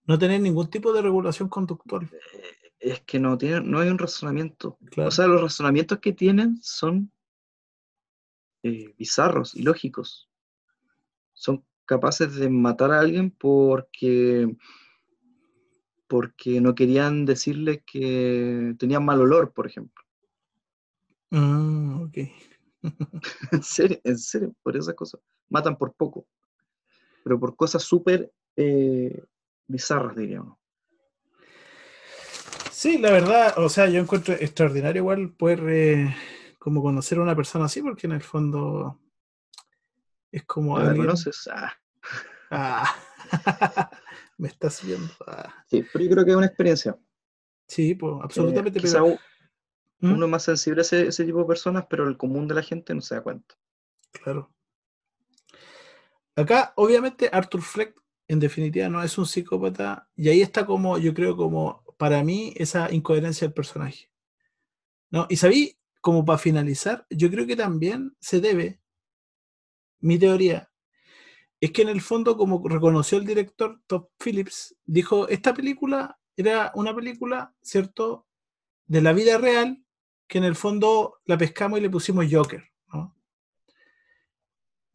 no 0.07 0.19
tener 0.19 0.41
ningún 0.41 0.71
tipo 0.71 0.93
de 0.93 1.03
regulación 1.03 1.49
conductual. 1.49 2.09
Eh, 2.33 2.67
es 2.79 3.01
que 3.01 3.19
no, 3.19 3.37
tiene, 3.37 3.61
no 3.61 3.81
hay 3.81 3.89
un 3.89 3.99
razonamiento. 3.99 4.79
O 4.97 5.11
sea, 5.11 5.27
los 5.27 5.41
razonamientos 5.41 5.99
que 5.99 6.13
tienen 6.13 6.59
son 6.63 7.11
eh, 8.63 8.95
bizarros, 8.97 9.55
ilógicos. 9.55 10.31
Son 11.33 11.65
capaces 11.85 12.35
de 12.37 12.49
matar 12.49 12.93
a 12.93 13.01
alguien 13.01 13.31
porque, 13.31 14.57
porque 16.07 16.61
no 16.61 16.75
querían 16.75 17.25
decirle 17.25 17.83
que 17.85 18.75
tenían 18.79 19.05
mal 19.05 19.21
olor, 19.21 19.53
por 19.53 19.67
ejemplo. 19.67 20.05
Ah, 21.33 22.01
ok. 22.03 22.19
en 23.53 23.63
serio, 23.63 23.99
en 24.05 24.19
serio, 24.19 24.55
por 24.63 24.77
esas 24.77 24.95
cosas. 24.95 25.21
Matan 25.49 25.77
por 25.77 25.93
poco. 25.95 26.27
Pero 27.25 27.41
por 27.41 27.57
cosas 27.57 27.83
súper 27.83 28.33
eh, 28.57 29.25
bizarras, 29.67 30.17
diríamos. 30.17 30.59
Sí, 32.71 32.99
la 32.99 33.11
verdad, 33.11 33.55
o 33.59 33.69
sea, 33.69 33.89
yo 33.89 34.01
encuentro 34.01 34.35
extraordinario 34.35 35.01
igual 35.01 35.33
poder 35.33 35.61
eh, 35.69 36.17
como 36.59 36.83
conocer 36.83 37.19
a 37.19 37.23
una 37.23 37.35
persona 37.35 37.65
así, 37.65 37.81
porque 37.81 38.07
en 38.07 38.13
el 38.13 38.23
fondo 38.23 39.01
es 40.31 40.45
como... 40.45 40.79
¿La 40.79 40.95
conoces? 40.95 41.49
Ah. 41.53 41.73
ah. 42.51 42.95
me 44.39 44.49
estás 44.49 44.85
viendo. 44.85 45.13
Ah. 45.27 45.65
Sí, 45.69 45.85
pero 45.93 46.05
yo 46.05 46.11
creo 46.11 46.25
que 46.25 46.31
es 46.33 46.37
una 46.37 46.47
experiencia. 46.47 46.99
Sí, 47.67 47.95
pues, 47.95 48.15
absolutamente. 48.23 48.79
Eh, 48.79 49.19
uno 50.03 50.29
más 50.29 50.43
sensible 50.43 50.81
a 50.81 50.83
ese, 50.83 51.07
ese, 51.07 51.25
tipo 51.25 51.39
de 51.39 51.47
personas, 51.47 51.87
pero 51.89 52.07
el 52.07 52.17
común 52.17 52.47
de 52.47 52.55
la 52.55 52.63
gente 52.63 52.95
no 52.95 53.01
se 53.01 53.15
da 53.15 53.23
cuenta. 53.23 53.55
Claro. 54.13 54.53
Acá, 56.37 56.75
obviamente, 56.77 57.31
Arthur 57.33 57.63
Fleck 57.63 57.95
en 58.29 58.41
definitiva 58.41 58.89
no 58.89 59.03
es 59.03 59.17
un 59.19 59.27
psicópata 59.27 60.09
y 60.17 60.29
ahí 60.29 60.43
está 60.43 60.67
como, 60.67 60.99
yo 60.99 61.15
creo, 61.15 61.37
como 61.37 61.83
para 61.97 62.23
mí 62.23 62.53
esa 62.57 62.93
incoherencia 62.93 63.47
del 63.47 63.55
personaje. 63.55 64.11
¿no? 65.11 65.27
Y 65.29 65.37
sabí, 65.37 65.79
como 66.01 66.25
para 66.25 66.39
finalizar, 66.39 67.07
yo 67.11 67.31
creo 67.31 67.47
que 67.47 67.57
también 67.57 68.17
se 68.21 68.41
debe, 68.41 68.81
mi 70.01 70.19
teoría, 70.19 70.71
es 71.61 71.73
que 71.73 71.83
en 71.83 71.89
el 71.89 72.01
fondo, 72.01 72.37
como 72.37 72.67
reconoció 72.69 73.19
el 73.19 73.25
director 73.25 73.81
Top 73.87 74.11
Phillips, 74.23 74.77
dijo, 74.85 75.29
esta 75.29 75.55
película 75.55 76.19
era 76.37 76.71
una 76.75 76.95
película, 76.95 77.55
¿cierto?, 77.63 78.27
de 78.87 79.01
la 79.01 79.13
vida 79.13 79.39
real, 79.39 79.83
que 80.29 80.39
en 80.39 80.45
el 80.45 80.55
fondo 80.55 81.21
la 81.25 81.39
pescamos 81.39 81.79
y 81.79 81.83
le 81.83 81.91
pusimos 81.91 82.27
Joker. 82.31 82.65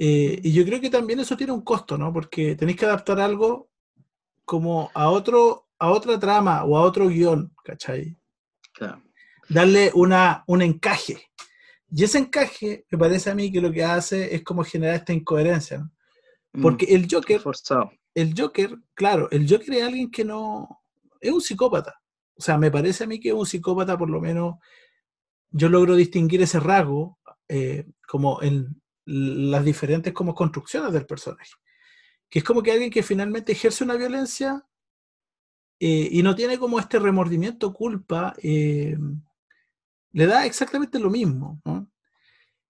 Eh, 0.03 0.39
y 0.41 0.51
yo 0.51 0.65
creo 0.65 0.81
que 0.81 0.89
también 0.89 1.19
eso 1.19 1.37
tiene 1.37 1.53
un 1.53 1.61
costo, 1.61 1.95
¿no? 1.95 2.11
Porque 2.11 2.55
tenéis 2.55 2.75
que 2.75 2.85
adaptar 2.85 3.19
algo 3.19 3.69
como 4.45 4.89
a 4.95 5.11
otro, 5.11 5.67
a 5.77 5.91
otra 5.91 6.17
trama 6.17 6.63
o 6.63 6.75
a 6.75 6.81
otro 6.81 7.07
guion, 7.07 7.53
¿cachai? 7.63 8.17
Claro. 8.73 9.03
Darle 9.47 9.91
una, 9.93 10.43
un 10.47 10.63
encaje. 10.63 11.29
Y 11.91 12.03
ese 12.03 12.17
encaje 12.17 12.83
me 12.89 12.97
parece 12.97 13.29
a 13.29 13.35
mí 13.35 13.51
que 13.51 13.61
lo 13.61 13.71
que 13.71 13.83
hace 13.83 14.33
es 14.33 14.43
como 14.43 14.63
generar 14.63 14.95
esta 14.95 15.13
incoherencia, 15.13 15.77
¿no? 15.77 15.91
Mm, 16.53 16.61
Porque 16.63 16.85
el 16.85 17.07
Joker, 17.07 17.39
forzado. 17.39 17.91
el 18.15 18.33
Joker, 18.35 18.75
claro, 18.95 19.29
el 19.29 19.47
Joker 19.47 19.71
es 19.75 19.83
alguien 19.83 20.09
que 20.09 20.25
no, 20.25 20.81
es 21.19 21.31
un 21.31 21.41
psicópata. 21.41 22.01
O 22.33 22.41
sea, 22.41 22.57
me 22.57 22.71
parece 22.71 23.03
a 23.03 23.07
mí 23.07 23.19
que 23.19 23.29
es 23.29 23.35
un 23.35 23.45
psicópata, 23.45 23.99
por 23.99 24.09
lo 24.09 24.19
menos, 24.19 24.55
yo 25.51 25.69
logro 25.69 25.95
distinguir 25.95 26.41
ese 26.41 26.59
rasgo 26.59 27.19
eh, 27.47 27.85
como 28.07 28.41
en, 28.41 28.80
las 29.05 29.65
diferentes 29.65 30.13
como 30.13 30.35
construcciones 30.35 30.93
del 30.93 31.05
personaje. 31.05 31.51
Que 32.29 32.39
es 32.39 32.45
como 32.45 32.61
que 32.61 32.71
alguien 32.71 32.91
que 32.91 33.03
finalmente 33.03 33.51
ejerce 33.51 33.83
una 33.83 33.95
violencia 33.95 34.65
eh, 35.79 36.09
y 36.11 36.21
no 36.21 36.35
tiene 36.35 36.59
como 36.59 36.79
este 36.79 36.99
remordimiento, 36.99 37.73
culpa, 37.73 38.35
eh, 38.41 38.95
le 40.11 40.25
da 40.27 40.45
exactamente 40.45 40.99
lo 40.99 41.09
mismo. 41.09 41.59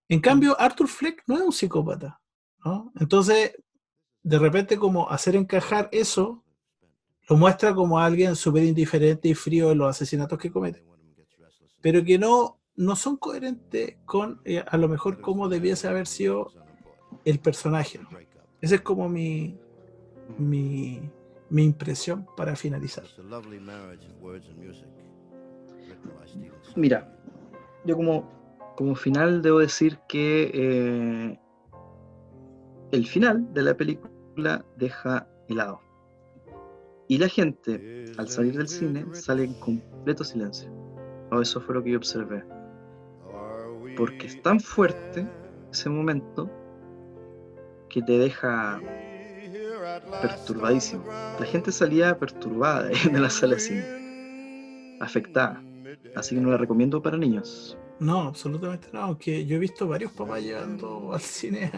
En 0.07 0.21
cambio, 0.21 0.59
Arthur 0.59 0.87
Fleck 0.87 1.23
no 1.27 1.35
es 1.35 1.41
un 1.41 1.51
psicópata. 1.51 2.21
Entonces, 2.99 3.53
de 4.23 4.39
repente 4.39 4.77
como 4.77 5.09
hacer 5.09 5.35
encajar 5.35 5.89
eso, 5.91 6.43
lo 7.27 7.35
muestra 7.37 7.73
como 7.73 7.99
alguien 7.99 8.35
súper 8.35 8.63
indiferente 8.63 9.29
y 9.29 9.33
frío 9.33 9.71
en 9.71 9.79
los 9.79 9.89
asesinatos 9.89 10.39
que 10.39 10.51
comete. 10.51 10.85
Pero 11.81 12.03
que 12.03 12.17
no 12.17 12.60
no 12.75 12.95
son 12.95 13.17
coherentes 13.17 13.97
con 14.05 14.41
eh, 14.45 14.63
a 14.65 14.77
lo 14.77 14.87
mejor 14.87 15.21
cómo 15.21 15.49
debiese 15.49 15.87
haber 15.87 16.07
sido 16.07 16.51
el 17.25 17.39
personaje. 17.39 17.99
Esa 18.61 18.75
es 18.75 18.81
como 18.81 19.09
mi, 19.09 19.57
mi, 20.37 21.01
mi 21.49 21.63
impresión 21.63 22.25
para 22.37 22.55
finalizar. 22.55 23.03
Mira, 26.75 27.13
yo 27.85 27.95
como, 27.95 28.29
como 28.75 28.95
final 28.95 29.41
debo 29.41 29.59
decir 29.59 29.99
que 30.07 30.51
eh, 30.53 31.39
el 32.91 33.07
final 33.07 33.53
de 33.53 33.63
la 33.63 33.75
película 33.75 34.65
deja 34.77 35.27
helado. 35.47 35.81
Y 37.07 37.17
la 37.17 37.27
gente, 37.27 38.05
al 38.17 38.29
salir 38.29 38.55
del 38.55 38.69
cine, 38.69 39.05
sale 39.11 39.43
en 39.43 39.53
completo 39.55 40.23
silencio. 40.23 40.71
O 41.29 41.41
eso 41.41 41.59
fue 41.59 41.75
lo 41.75 41.83
que 41.83 41.91
yo 41.91 41.97
observé 41.97 42.41
porque 43.95 44.27
es 44.27 44.41
tan 44.41 44.59
fuerte 44.59 45.27
ese 45.71 45.89
momento 45.89 46.49
que 47.89 48.01
te 48.01 48.17
deja 48.17 48.81
perturbadísimo. 50.21 51.03
La 51.39 51.45
gente 51.45 51.71
salía 51.71 52.17
perturbada 52.17 52.83
de 52.83 53.19
la 53.19 53.29
sala 53.29 53.55
de 53.55 53.59
cine, 53.59 54.97
afectada. 54.99 55.63
Así 56.15 56.35
que 56.35 56.41
no 56.41 56.49
la 56.49 56.57
recomiendo 56.57 57.01
para 57.01 57.17
niños. 57.17 57.77
No, 57.99 58.21
absolutamente 58.21 58.87
no. 58.93 59.01
Aunque 59.01 59.45
yo 59.45 59.57
he 59.57 59.59
visto 59.59 59.87
varios 59.87 60.11
papás 60.11 60.41
llevando 60.41 61.13
al 61.13 61.21
cine 61.21 61.71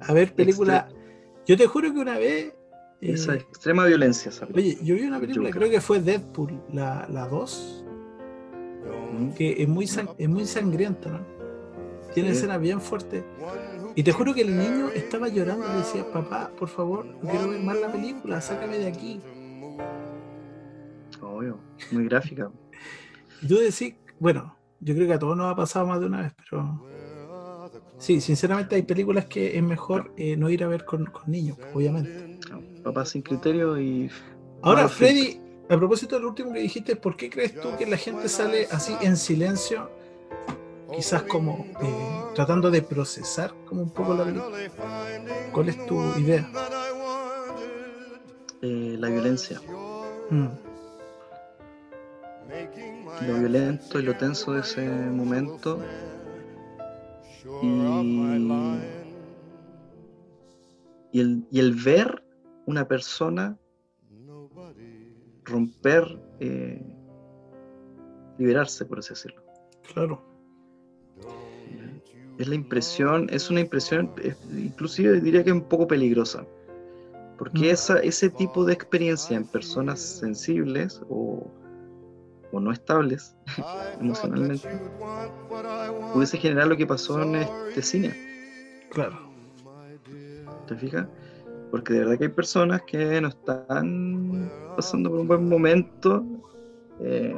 a, 0.00 0.12
ver 0.12 0.34
películas. 0.34 0.86
Yo 1.46 1.56
te 1.56 1.66
juro 1.66 1.92
que 1.92 2.00
una 2.00 2.18
vez 2.18 2.52
Esa 3.00 3.34
Eh, 3.34 3.38
extrema 3.38 3.86
violencia, 3.86 4.30
¿sabes? 4.32 4.54
Oye, 4.54 4.78
yo 4.82 4.94
vi 4.96 5.02
una 5.02 5.20
película, 5.20 5.50
creo 5.50 5.70
que 5.70 5.80
fue 5.80 6.00
Deadpool, 6.00 6.60
la, 6.72 7.06
la 7.08 7.28
2, 7.28 7.84
Mm. 9.12 9.30
que 9.32 9.62
es 9.62 9.68
muy, 9.68 9.84
es 9.84 10.28
muy 10.28 10.46
sangrienta, 10.46 11.10
¿no? 11.10 11.35
Tiene 12.16 12.30
escenas 12.30 12.58
bien 12.58 12.80
fuertes. 12.80 13.22
Y 13.94 14.02
te 14.02 14.10
juro 14.10 14.32
que 14.32 14.40
el 14.40 14.56
niño 14.56 14.88
estaba 14.88 15.28
llorando 15.28 15.66
y 15.70 15.76
decía, 15.76 16.10
papá, 16.10 16.50
por 16.58 16.66
favor, 16.66 17.04
no 17.04 17.28
quiero 17.28 17.50
ver 17.50 17.60
más 17.60 17.78
la 17.78 17.92
película, 17.92 18.40
sácame 18.40 18.78
de 18.78 18.86
aquí. 18.86 19.20
Obvio, 21.20 21.58
muy 21.90 22.06
gráfica. 22.06 22.50
Y 23.42 23.46
tú 23.46 23.56
decís, 23.56 23.96
bueno, 24.18 24.56
yo 24.80 24.94
creo 24.94 25.06
que 25.06 25.12
a 25.12 25.18
todos 25.18 25.36
nos 25.36 25.52
ha 25.52 25.56
pasado 25.56 25.88
más 25.88 26.00
de 26.00 26.06
una 26.06 26.22
vez, 26.22 26.32
pero 26.38 26.88
sí, 27.98 28.22
sinceramente 28.22 28.76
hay 28.76 28.82
películas 28.84 29.26
que 29.26 29.54
es 29.54 29.62
mejor 29.62 30.14
eh, 30.16 30.38
no 30.38 30.48
ir 30.48 30.64
a 30.64 30.68
ver 30.68 30.86
con, 30.86 31.04
con 31.04 31.30
niños, 31.30 31.58
obviamente. 31.74 32.38
No, 32.50 32.62
Papá 32.82 33.04
sin 33.04 33.20
criterio 33.20 33.78
y. 33.78 34.10
Ahora, 34.62 34.88
Freddy, 34.88 35.38
a 35.68 35.76
propósito 35.76 36.16
de 36.16 36.22
lo 36.22 36.28
último 36.28 36.54
que 36.54 36.60
dijiste, 36.60 36.96
¿por 36.96 37.14
qué 37.14 37.28
crees 37.28 37.60
tú 37.60 37.76
que 37.76 37.84
la 37.84 37.98
gente 37.98 38.26
sale 38.30 38.68
así 38.70 38.94
en 39.02 39.18
silencio? 39.18 39.90
Quizás 40.94 41.22
como 41.24 41.66
eh, 41.82 42.32
tratando 42.34 42.70
de 42.70 42.80
procesar 42.82 43.52
como 43.66 43.82
un 43.82 43.90
poco 43.90 44.14
la 44.14 44.24
película. 44.24 44.56
¿Cuál 45.52 45.68
es 45.68 45.86
tu 45.86 46.00
idea? 46.18 46.48
eh, 48.62 48.96
la 48.98 49.08
violencia. 49.08 49.60
Mm, 50.30 50.46
Lo 53.26 53.38
violento 53.38 53.98
y 53.98 54.02
lo 54.02 54.16
tenso 54.16 54.52
de 54.52 54.60
ese 54.60 54.82
momento. 54.88 55.80
Y, 57.62 57.66
y, 61.12 61.20
el, 61.20 61.46
y 61.50 61.60
el 61.60 61.72
ver 61.74 62.24
una 62.66 62.86
persona 62.88 63.56
romper, 65.44 66.20
eh, 66.40 66.84
liberarse, 68.38 68.84
por 68.84 68.98
así 68.98 69.10
decirlo. 69.10 69.42
claro. 69.94 70.35
Es 72.38 72.48
la 72.48 72.54
impresión, 72.54 73.28
es 73.30 73.50
una 73.50 73.60
impresión, 73.60 74.10
es- 74.22 74.36
inclusive 74.52 75.20
diría 75.20 75.42
que 75.42 75.52
un 75.52 75.62
poco 75.62 75.86
peligrosa, 75.86 76.46
porque 77.38 77.60
Mm. 77.68 77.70
esa, 77.70 77.98
ese 78.00 78.30
tipo 78.30 78.64
de 78.64 78.72
experiencia 78.74 79.36
en 79.36 79.44
personas 79.44 80.00
sensibles 80.00 81.00
o, 81.08 81.46
o 82.52 82.60
no 82.60 82.72
estables 82.72 83.34
emocionalmente 84.00 84.68
pudiese 86.12 86.38
generar 86.38 86.66
lo 86.68 86.76
que 86.76 86.86
pasó 86.86 87.22
en 87.22 87.34
este 87.36 87.82
cine, 87.82 88.14
Claro. 88.90 89.18
¿te 90.66 90.76
fijas? 90.76 91.06
Porque 91.70 91.92
de 91.94 91.98
verdad 92.00 92.18
que 92.18 92.24
hay 92.24 92.30
personas 92.30 92.82
que 92.86 93.20
no 93.20 93.28
están 93.28 94.50
pasando 94.76 95.10
por 95.10 95.20
un 95.20 95.28
buen 95.28 95.48
momento, 95.48 96.24
eh, 97.00 97.36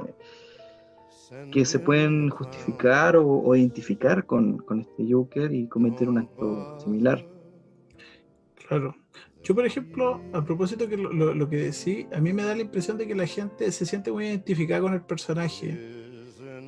que 1.53 1.65
se 1.65 1.79
pueden 1.79 2.31
justificar 2.31 3.17
o, 3.17 3.55
identificar 3.55 4.25
con, 4.27 4.65
este 4.81 5.13
Joker 5.13 5.53
y 5.53 5.67
cometer 5.67 6.09
un 6.09 6.19
acto 6.19 6.79
similar. 6.81 7.25
Claro. 8.67 8.95
Yo, 9.43 9.55
por 9.55 9.65
ejemplo, 9.65 10.21
a 10.33 10.45
propósito 10.45 10.89
que 10.89 10.97
lo 10.97 11.49
que 11.49 11.57
decís, 11.57 12.07
a 12.13 12.21
mí 12.21 12.33
me 12.33 12.43
da 12.43 12.55
la 12.55 12.63
impresión 12.63 12.99
de 12.99 13.07
que 13.07 13.15
la 13.15 13.27
gente 13.27 13.71
se 13.73 13.87
siente 13.87 14.11
muy 14.11 14.27
identificada 14.27 14.81
con 14.81 14.95
el 14.95 15.03
personaje, 15.03 15.79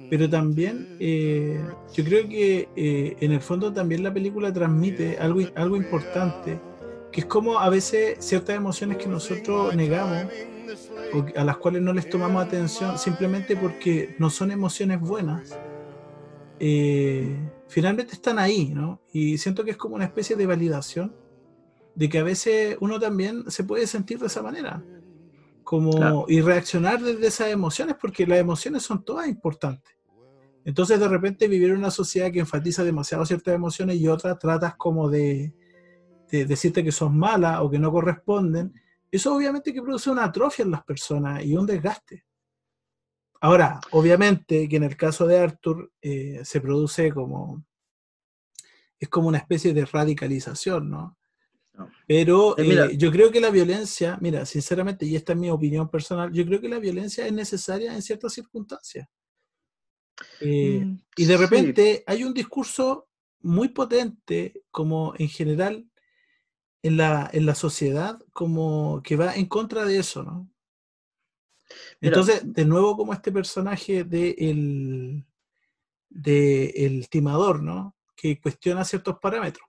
pero 0.08 0.28
también 0.30 0.96
eh, 0.98 1.61
yo 1.92 2.04
creo 2.04 2.28
que 2.28 2.68
eh, 2.76 3.16
en 3.20 3.32
el 3.32 3.40
fondo 3.40 3.72
también 3.72 4.02
la 4.02 4.12
película 4.12 4.52
transmite 4.52 5.18
algo, 5.18 5.40
algo 5.56 5.76
importante, 5.76 6.61
que 7.12 7.20
es 7.20 7.26
como 7.26 7.58
a 7.58 7.68
veces 7.68 8.16
ciertas 8.20 8.56
emociones 8.56 8.98
que 8.98 9.08
nosotros 9.08 9.74
negamos 9.74 10.26
o 11.14 11.26
a 11.38 11.44
las 11.44 11.56
cuales 11.58 11.82
no 11.82 11.92
les 11.92 12.08
tomamos 12.08 12.44
atención 12.44 12.98
simplemente 12.98 13.56
porque 13.56 14.14
no 14.18 14.30
son 14.30 14.50
emociones 14.50 15.00
buenas, 15.00 15.58
eh, 16.58 17.36
finalmente 17.68 18.14
están 18.14 18.38
ahí, 18.38 18.70
¿no? 18.74 19.00
Y 19.12 19.38
siento 19.38 19.64
que 19.64 19.72
es 19.72 19.76
como 19.76 19.94
una 19.94 20.04
especie 20.04 20.36
de 20.36 20.46
validación 20.46 21.14
de 21.94 22.08
que 22.08 22.18
a 22.18 22.22
veces 22.22 22.76
uno 22.80 23.00
también 23.00 23.50
se 23.50 23.64
puede 23.64 23.86
sentir 23.86 24.18
de 24.18 24.26
esa 24.26 24.42
manera, 24.42 24.82
como 25.64 25.90
Claro. 25.90 26.24
y 26.28 26.40
reaccionar 26.40 27.00
desde 27.02 27.26
esas 27.26 27.48
emociones, 27.48 27.96
porque 28.00 28.26
las 28.26 28.38
emociones 28.38 28.82
son 28.82 29.04
todas 29.04 29.28
importantes. 29.28 29.94
Entonces 30.64 31.00
de 31.00 31.08
repente 31.08 31.48
vivir 31.48 31.70
en 31.70 31.78
una 31.78 31.90
sociedad 31.90 32.30
que 32.30 32.40
enfatiza 32.40 32.84
demasiado 32.84 33.24
ciertas 33.24 33.54
emociones 33.54 33.96
y 33.96 34.08
otras 34.08 34.38
tratas 34.38 34.74
como 34.76 35.08
de, 35.08 35.54
de 36.30 36.44
decirte 36.44 36.84
que 36.84 36.92
son 36.92 37.18
malas 37.18 37.60
o 37.60 37.70
que 37.70 37.78
no 37.78 37.90
corresponden, 37.90 38.72
eso 39.11 39.34
obviamente 39.34 39.72
que 39.72 39.82
produce 39.82 40.11
una 40.11 40.24
atrofia 40.24 40.64
en 40.64 40.70
las 40.70 40.84
personas 40.84 41.44
y 41.44 41.56
un 41.56 41.66
desgaste. 41.66 42.24
Ahora, 43.40 43.80
obviamente 43.92 44.68
que 44.68 44.76
en 44.76 44.84
el 44.84 44.96
caso 44.96 45.26
de 45.26 45.38
Arthur 45.38 45.90
eh, 46.02 46.40
se 46.44 46.61
produce 46.61 47.11
como, 47.12 47.64
es 48.98 49.08
como 49.08 49.28
una 49.28 49.38
especie 49.38 49.72
de 49.72 49.86
radicalización, 49.86 50.90
¿no? 50.90 51.16
No. 51.74 51.90
Pero 52.06 52.58
Eh, 52.58 52.64
mira. 52.64 52.86
eh, 52.86 52.96
yo 52.98 53.11
creo 53.11 53.30
que 53.30 53.40
la 53.40 53.50
violencia, 53.50 54.18
mira, 54.20 54.44
sinceramente, 54.44 55.06
y 55.06 55.16
esta 55.16 55.32
es 55.32 55.38
mi 55.38 55.48
opinión 55.50 55.88
personal, 55.88 56.30
yo 56.32 56.44
creo 56.44 56.61
que 56.61 56.68
la 56.68 56.78
violencia 56.78 57.26
es 57.26 57.32
necesaria 57.32 57.94
en 57.94 58.02
ciertas 58.02 58.32
circunstancias. 58.34 59.08
Eh, 60.40 60.84
Mm, 60.84 60.98
y 61.16 61.24
de 61.24 61.34
sí, 61.36 61.40
repente 61.42 62.04
hay 62.06 62.24
un 62.24 62.34
discurso 62.34 63.08
muy 63.42 63.68
potente, 63.68 64.64
como 64.70 65.14
en 65.16 65.28
general 65.28 65.89
en 66.82 66.96
la, 66.96 67.28
en 67.32 67.46
la 67.46 67.54
sociedad, 67.54 68.18
como 68.32 69.02
que 69.02 69.16
va 69.16 69.34
en 69.36 69.46
contra 69.46 69.84
de 69.84 69.98
eso, 69.98 70.22
¿no? 70.22 70.48
Mira, 72.00 72.16
Entonces, 72.16 72.42
de 72.52 72.64
nuevo, 72.64 72.96
como 72.96 73.12
este 73.12 73.32
personaje 73.32 74.04
de 74.04 74.30
el, 74.38 75.24
de 76.10 76.66
el 76.76 77.08
timador, 77.08 77.62
¿no? 77.62 77.96
Que 78.16 78.40
cuestiona 78.40 78.84
ciertos 78.84 79.18
parámetros. 79.20 79.66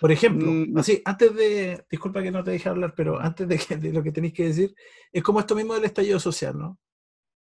Por 0.00 0.12
ejemplo, 0.12 0.50
Mm, 0.52 0.78
así, 0.78 1.02
antes 1.04 1.34
de, 1.34 1.84
disculpa 1.90 2.22
que 2.22 2.30
no 2.30 2.44
te 2.44 2.52
dejé 2.52 2.68
hablar, 2.68 2.94
pero 2.96 3.18
antes 3.20 3.48
de, 3.48 3.58
que- 3.58 3.76
de 3.76 3.92
lo 3.92 4.02
que 4.02 4.12
tenéis 4.12 4.34
que 4.34 4.44
decir, 4.44 4.74
es 5.12 5.22
como 5.22 5.40
esto 5.40 5.54
mismo 5.56 5.74
del 5.74 5.84
estallido 5.84 6.20
social, 6.20 6.56
¿no? 6.58 6.78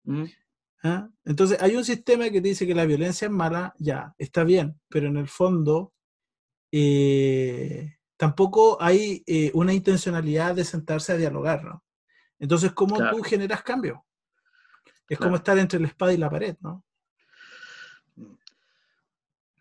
mm, 0.06 0.26
¿Ah? 0.82 1.08
Entonces, 1.24 1.60
hay 1.60 1.76
un 1.76 1.84
sistema 1.84 2.24
que 2.30 2.40
te 2.40 2.48
dice 2.48 2.66
que 2.66 2.74
la 2.74 2.84
violencia 2.86 3.26
es 3.26 3.32
mala, 3.32 3.74
ya, 3.78 4.14
está 4.18 4.44
bien, 4.44 4.80
pero 4.88 5.08
en 5.08 5.16
el 5.16 5.26
fondo 5.28 5.92
eh, 6.72 7.96
tampoco 8.16 8.80
hay 8.80 9.22
eh, 9.26 9.50
una 9.54 9.72
intencionalidad 9.74 10.54
de 10.54 10.64
sentarse 10.64 11.12
a 11.12 11.16
dialogar, 11.16 11.64
¿no? 11.64 11.84
Entonces, 12.38 12.72
¿cómo 12.72 12.96
Claro. 12.96 13.16
tú 13.16 13.22
generas 13.22 13.62
cambio? 13.62 14.04
Es 15.08 15.18
Claro. 15.18 15.28
como 15.30 15.36
estar 15.36 15.58
entre 15.58 15.80
la 15.80 15.86
espada 15.88 16.12
y 16.12 16.16
la 16.16 16.30
pared, 16.30 16.56
¿no? 16.60 16.84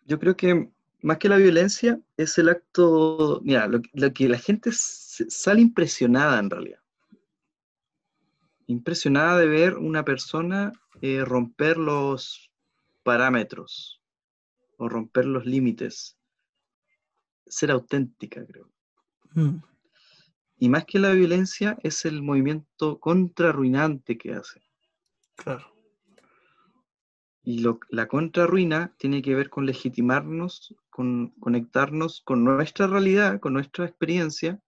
Yo 0.06 0.20
creo 0.20 0.36
que 0.36 0.70
más 1.02 1.18
que 1.18 1.30
la 1.30 1.38
violencia 1.38 2.00
es 2.18 2.38
el 2.38 2.50
acto, 2.50 3.42
mira, 3.44 3.68
lo, 3.68 3.82
que- 3.82 3.90
lo 3.94 4.14
que 4.14 4.30
la 4.30 4.38
gente 4.40 4.72
sale 4.72 5.62
impresionada 5.62 6.40
en 6.40 6.50
realidad. 6.50 6.80
Impresionada 8.68 9.38
de 9.38 9.48
ver 9.48 9.78
una 9.78 10.04
persona 10.04 10.72
eh, 11.02 11.24
romper 11.26 11.78
los 11.78 12.50
parámetros 13.04 14.02
o 14.78 14.90
romper 14.90 15.26
los 15.26 15.46
límites. 15.46 16.18
Ser 17.48 17.72
auténtica, 17.72 18.46
creo. 18.46 18.70
Mm, 19.34 19.58
Y 20.58 20.70
más 20.70 20.86
que 20.86 21.00
la 21.00 21.12
violencia 21.12 21.78
es 21.84 22.06
el 22.06 22.22
movimiento 22.22 23.00
contrarruinante 23.00 24.18
que 24.18 24.34
hace. 24.34 24.62
claro, 25.36 25.76
Y 27.44 27.60
lo- 27.60 27.80
la 27.90 28.08
contrarruina 28.08 28.96
tiene 28.98 29.22
que 29.22 29.36
ver 29.36 29.50
con 29.50 29.66
legitimarnos, 29.66 30.74
con 30.90 31.30
conectarnos 31.40 32.22
con 32.22 32.44
nuestra 32.44 32.88
realidad, 32.88 33.40
con 33.40 33.54
nuestra 33.54 33.86
experiencia 33.86 34.60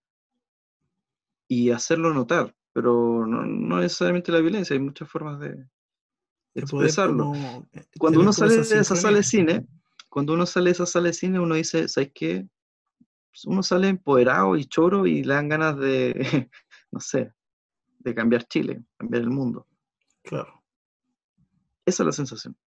y 1.48 1.72
hacerlo 1.72 2.14
notar. 2.14 2.54
Pero 2.74 3.26
no, 3.26 3.44
no 3.46 3.80
necesariamente 3.80 4.32
la 4.32 4.42
violencia, 4.42 4.76
hay 4.76 4.80
muchas 4.80 5.10
formas 5.10 5.40
de, 5.40 5.66
expresarlo. 6.54 7.24
como, 7.24 7.70
eh, 7.74 7.86
Cuando 7.98 8.20
uno 8.20 8.34
sale 8.34 8.56
de 8.58 8.62
esa 8.62 8.96
sala 8.96 9.18
de 9.18 9.24
cine, 9.24 9.66
cuando 10.10 10.34
uno 10.34 10.46
sale 10.46 10.66
de 10.66 10.72
esa 10.74 10.86
sala 10.86 11.08
de 11.08 11.14
cine, 11.14 11.40
uno 11.40 11.56
dice, 11.56 11.88
¿sabes 11.88 12.12
qué? 12.14 12.48
Pues 13.38 13.46
Uno 13.46 13.62
sale 13.62 13.90
empoderado 13.90 14.56
y 14.56 14.66
choro 14.66 15.06
y 15.06 15.24
le 15.24 15.36
dan 15.36 15.48
ganas 15.48 15.78
de, 15.78 16.50
no 16.92 17.00
sé, 17.00 17.34
de 18.00 18.16
cambiar 18.16 18.48
Chile, 18.48 18.84
cambiar 18.98 19.22
el 19.22 19.30
mundo. 19.30 19.68
Claro. 20.24 20.64
Esa 21.86 22.02
es 22.02 22.08
la 22.08 22.14
sensación. 22.14 22.58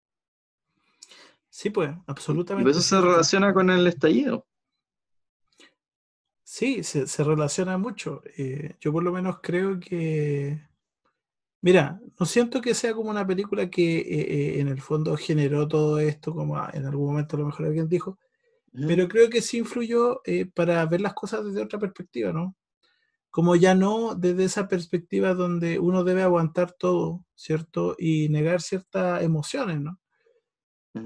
Sí, 1.48 1.70
pues, 1.70 1.90
Y 1.90 2.00
absolutamente. 2.06 2.62
por 2.62 2.70
eso 2.70 2.82
se 2.82 3.00
relaciona 3.00 3.52
con 3.52 3.68
el 3.68 3.84
estallido. 3.88 4.46
Sí, 6.44 6.84
se, 6.84 7.08
se 7.08 7.24
relaciona 7.24 7.76
mucho. 7.76 8.22
Eh, 8.36 8.76
yo 8.78 8.92
por 8.92 9.02
lo 9.02 9.10
menos 9.10 9.40
creo 9.42 9.80
que... 9.80 10.68
Mira, 11.62 12.00
no 12.18 12.26
siento 12.26 12.60
que 12.60 12.74
sea 12.74 12.94
como 12.94 13.10
una 13.10 13.26
película 13.26 13.68
que 13.68 13.98
eh, 13.98 14.04
eh, 14.06 14.60
en 14.60 14.68
el 14.68 14.80
fondo 14.80 15.16
generó 15.16 15.66
todo 15.66 15.98
esto, 15.98 16.32
como 16.32 16.56
en 16.72 16.86
algún 16.86 17.08
momento 17.08 17.34
a 17.34 17.40
lo 17.40 17.46
mejor 17.46 17.66
alguien 17.66 17.88
dijo, 17.88 18.20
pero 18.72 19.08
creo 19.08 19.28
que 19.28 19.42
sí 19.42 19.58
influyó 19.58 20.20
eh, 20.24 20.46
para 20.46 20.84
ver 20.86 21.00
las 21.00 21.14
cosas 21.14 21.44
desde 21.44 21.62
otra 21.62 21.78
perspectiva, 21.78 22.32
¿no? 22.32 22.56
como 23.30 23.54
ya 23.56 23.74
no 23.74 24.14
desde 24.14 24.44
esa 24.44 24.68
perspectiva 24.68 25.34
donde 25.34 25.78
uno 25.78 26.04
debe 26.04 26.22
aguantar 26.22 26.72
todo, 26.72 27.24
¿cierto? 27.34 27.94
Y 27.98 28.28
negar 28.28 28.60
ciertas 28.60 29.22
emociones, 29.22 29.80
¿no? 29.80 30.00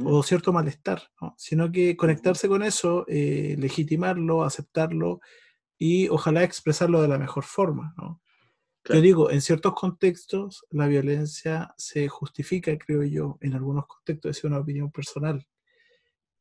O 0.06 0.22
cierto 0.22 0.50
malestar, 0.50 1.02
¿no? 1.20 1.34
Sino 1.36 1.70
que 1.70 1.94
conectarse 1.96 2.48
con 2.48 2.62
eso, 2.62 3.04
eh, 3.06 3.54
legitimarlo, 3.58 4.42
aceptarlo 4.42 5.20
y 5.78 6.08
ojalá 6.08 6.42
expresarlo 6.42 7.02
de 7.02 7.08
la 7.08 7.18
mejor 7.18 7.44
forma, 7.44 7.94
¿no? 7.98 8.22
Yo 8.86 9.00
digo, 9.00 9.30
en 9.30 9.40
ciertos 9.40 9.74
contextos 9.74 10.66
la 10.70 10.86
violencia 10.86 11.74
se 11.78 12.08
justifica, 12.08 12.76
creo 12.78 13.02
yo, 13.02 13.38
en 13.40 13.54
algunos 13.54 13.86
contextos, 13.86 14.38
es 14.38 14.44
una 14.44 14.58
opinión 14.58 14.90
personal, 14.90 15.46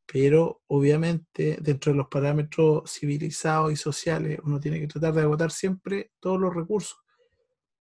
pero 0.05 0.61
obviamente 0.67 1.57
dentro 1.61 1.91
de 1.91 1.97
los 1.97 2.07
parámetros 2.07 2.91
civilizados 2.91 3.71
y 3.71 3.75
sociales 3.75 4.39
uno 4.43 4.59
tiene 4.59 4.79
que 4.79 4.87
tratar 4.87 5.13
de 5.13 5.21
agotar 5.21 5.51
siempre 5.51 6.11
todos 6.19 6.39
los 6.39 6.53
recursos, 6.53 6.97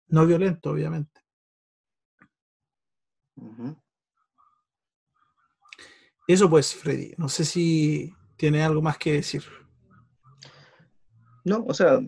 no 0.09 0.27
violentos, 0.27 0.73
obviamente. 0.73 1.21
Eso 6.27 6.51
pues, 6.51 6.75
Freddy, 6.75 7.15
no 7.19 7.29
sé 7.29 7.45
si 7.45 8.13
tiene 8.37 8.63
algo 8.63 8.83
más 8.83 8.99
que 8.99 9.13
decir. 9.13 9.45
No, 11.45 11.65
o 11.69 11.75
sea, 11.75 12.01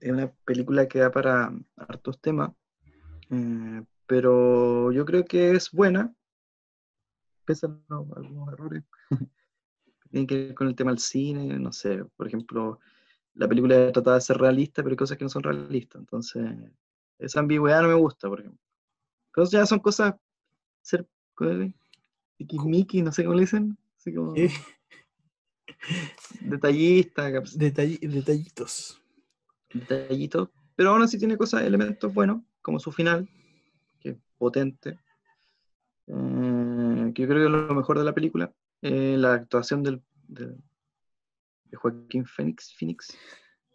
es 0.00 0.12
una 0.12 0.30
película 0.44 0.86
que 0.86 1.00
da 1.00 1.10
para 1.10 1.52
hartos 1.76 2.20
temas, 2.20 2.52
eh, 3.30 3.82
pero 4.06 4.92
yo 4.92 5.04
creo 5.04 5.24
que 5.24 5.50
es 5.50 5.72
buena, 5.72 6.14
pese 7.44 7.66
a 7.66 7.96
algunos 8.16 8.52
errores. 8.52 8.84
Tiene 10.16 10.26
que 10.26 10.46
ver 10.46 10.54
con 10.54 10.66
el 10.66 10.74
tema 10.74 10.92
del 10.92 10.98
cine, 10.98 11.58
no 11.58 11.70
sé, 11.74 12.02
por 12.16 12.26
ejemplo, 12.26 12.80
la 13.34 13.46
película 13.46 13.92
trata 13.92 14.14
de 14.14 14.22
ser 14.22 14.38
realista, 14.38 14.82
pero 14.82 14.94
hay 14.94 14.96
cosas 14.96 15.18
que 15.18 15.24
no 15.24 15.28
son 15.28 15.42
realistas, 15.42 16.00
entonces 16.00 16.42
esa 17.18 17.40
ambigüedad 17.40 17.82
no 17.82 17.88
me 17.88 17.94
gusta, 17.94 18.26
por 18.26 18.40
ejemplo. 18.40 18.58
Pero 19.34 19.46
ya 19.50 19.66
son 19.66 19.80
cosas, 19.80 20.14
ser 20.80 21.06
Mickey, 22.38 23.02
no 23.02 23.12
sé 23.12 23.24
cómo 23.24 23.34
le 23.34 23.42
dicen, 23.42 23.76
así 23.98 24.14
como... 24.14 24.32
Detallista, 26.40 27.30
detallitos. 27.54 28.98
Detallito, 29.70 30.50
pero 30.76 30.92
aún 30.92 31.02
así 31.02 31.18
tiene 31.18 31.36
cosas, 31.36 31.60
elementos 31.60 32.14
buenos, 32.14 32.40
como 32.62 32.80
su 32.80 32.90
final, 32.90 33.28
que 34.00 34.08
es 34.08 34.16
potente, 34.38 34.98
eh, 36.06 37.12
que 37.14 37.20
yo 37.22 37.28
creo 37.28 37.40
que 37.40 37.44
es 37.44 37.50
lo 37.50 37.74
mejor 37.74 37.98
de 37.98 38.04
la 38.06 38.14
película, 38.14 38.50
eh, 38.82 39.16
la 39.18 39.34
actuación 39.34 39.82
del, 39.82 40.02
de, 40.28 40.54
Joaquín 41.74 42.24
Phoenix, 42.24 42.74
Phoenix 42.78 43.16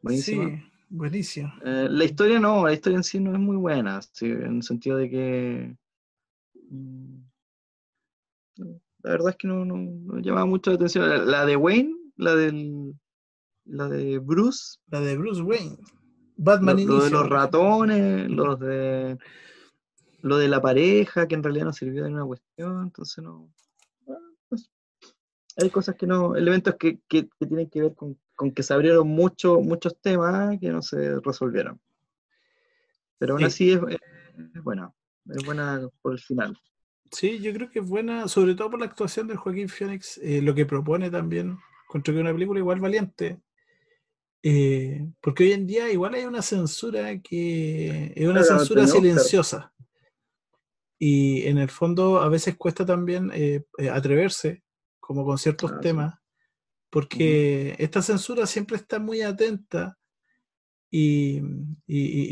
buenísima. 0.01 0.45
Sí, 0.45 0.63
buenísimo. 0.89 1.53
Eh, 1.63 1.87
la 1.89 2.05
historia 2.05 2.39
no, 2.39 2.65
la 2.65 2.73
historia 2.73 2.97
en 2.97 3.03
sí 3.03 3.19
no 3.19 3.33
es 3.33 3.39
muy 3.39 3.57
buena, 3.57 3.99
en 4.21 4.55
el 4.57 4.63
sentido 4.63 4.97
de 4.97 5.09
que 5.09 5.75
mm, 6.69 7.17
la 9.03 9.11
verdad 9.11 9.29
es 9.29 9.35
que 9.37 9.47
no, 9.47 9.65
no, 9.65 10.19
llama 10.19 10.45
mucho 10.45 10.71
la 10.71 10.75
atención. 10.75 11.29
La 11.29 11.45
de 11.45 11.55
Wayne, 11.55 11.95
la 12.17 12.35
del 12.35 12.93
la 13.65 13.87
de 13.87 14.19
Bruce. 14.19 14.79
La 14.89 14.99
de 14.99 15.17
Bruce 15.17 15.41
Wayne. 15.41 15.77
Batman 16.37 16.85
lo, 16.85 16.97
lo 16.97 17.03
de 17.03 17.09
los 17.09 17.29
ratones, 17.29 18.29
los 18.29 18.59
de. 18.59 19.17
Lo 20.21 20.37
de 20.37 20.47
la 20.47 20.61
pareja, 20.61 21.27
que 21.27 21.33
en 21.33 21.43
realidad 21.43 21.65
no 21.65 21.73
sirvió 21.73 22.03
de 22.03 22.11
una 22.11 22.25
cuestión, 22.25 22.83
entonces 22.83 23.23
no. 23.23 23.51
Hay 25.57 25.69
cosas 25.69 25.95
que 25.95 26.07
no. 26.07 26.35
Elementos 26.35 26.75
que, 26.75 26.99
que, 27.07 27.29
tienen 27.39 27.69
que 27.69 27.81
ver 27.81 27.95
con, 27.95 28.17
con, 28.35 28.51
que 28.51 28.63
se 28.63 28.73
abrieron 28.73 29.07
mucho, 29.07 29.59
muchos 29.59 29.99
temas 29.99 30.59
que 30.59 30.69
no 30.69 30.81
se 30.81 31.19
resolvieron. 31.19 31.79
Pero 33.17 33.33
aún 33.33 33.43
así 33.43 33.71
es, 33.71 33.79
es 34.55 34.63
buena. 34.63 34.91
Es 35.29 35.45
buena 35.45 35.87
por 36.01 36.13
el 36.13 36.19
final. 36.19 36.57
Sí, 37.11 37.39
yo 37.39 37.53
creo 37.53 37.69
que 37.69 37.79
es 37.79 37.87
buena, 37.87 38.27
sobre 38.27 38.55
todo 38.55 38.71
por 38.71 38.79
la 38.79 38.85
actuación 38.85 39.27
de 39.27 39.35
Joaquín 39.35 39.67
Phoenix, 39.67 40.17
eh, 40.23 40.41
lo 40.41 40.55
que 40.55 40.65
propone 40.65 41.11
también. 41.11 41.57
Encuentro 41.85 42.13
que 42.13 42.21
una 42.21 42.31
película 42.31 42.59
igual 42.59 42.79
valiente, 42.79 43.41
eh, 44.43 45.05
porque 45.19 45.43
hoy 45.43 45.51
en 45.51 45.67
día 45.67 45.91
igual 45.91 46.15
hay 46.15 46.23
una 46.25 46.41
censura 46.41 47.19
que 47.19 48.13
es 48.15 48.27
una 48.27 48.43
censura 48.43 48.87
silenciosa. 48.87 49.73
Y 50.97 51.43
en 51.47 51.57
el 51.57 51.69
fondo 51.69 52.21
a 52.21 52.29
veces 52.29 52.55
cuesta 52.55 52.85
también 52.85 53.29
eh, 53.33 53.65
atreverse, 53.91 54.63
como 55.12 55.26
con 55.26 55.38
ciertos 55.38 55.72
ah, 55.72 55.80
temas, 55.80 56.16
porque 56.89 57.76
esta 57.80 58.01
censura 58.01 58.45
siempre 58.45 58.78
está 58.78 58.99
muy 58.99 59.22
atenta 59.22 59.97
y, 60.89 61.41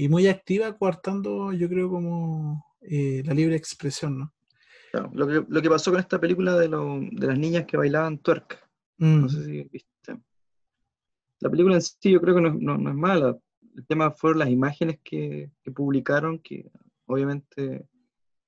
muy 0.10 0.28
activa, 0.28 0.78
coartando, 0.78 1.54
yo 1.54 1.70
creo, 1.70 1.90
como 1.90 2.66
la 2.82 3.34
libre 3.34 3.56
expresión, 3.56 4.20
¿no? 4.20 4.34
lo, 5.14 5.28
que, 5.28 5.46
lo, 5.48 5.62
que, 5.62 5.70
pasó 5.70 5.92
con 5.92 6.00
esta 6.00 6.20
película 6.20 6.58
de, 6.58 6.68
de 6.68 7.28
las 7.28 7.38
niñas 7.38 7.66
que 7.66 7.78
bailaban 7.78 8.18
twerk. 8.18 8.68
No 8.98 9.28
mm. 9.28 9.30
sé 9.30 9.46
si 9.46 9.64
viste 9.64 9.90
la 11.40 11.50
película 11.50 11.76
en 11.76 11.82
sí 11.82 12.12
yo 12.12 12.22
creo 12.22 12.36
que 12.36 12.42
no, 12.42 12.90
es 12.90 12.96
mala. 12.96 13.38
El 13.76 13.86
tema 13.86 14.12
fueron 14.12 14.40
las 14.40 14.50
imágenes 14.50 15.00
que, 15.04 15.52
publicaron, 15.74 16.40
que 16.40 16.70
obviamente 17.06 17.88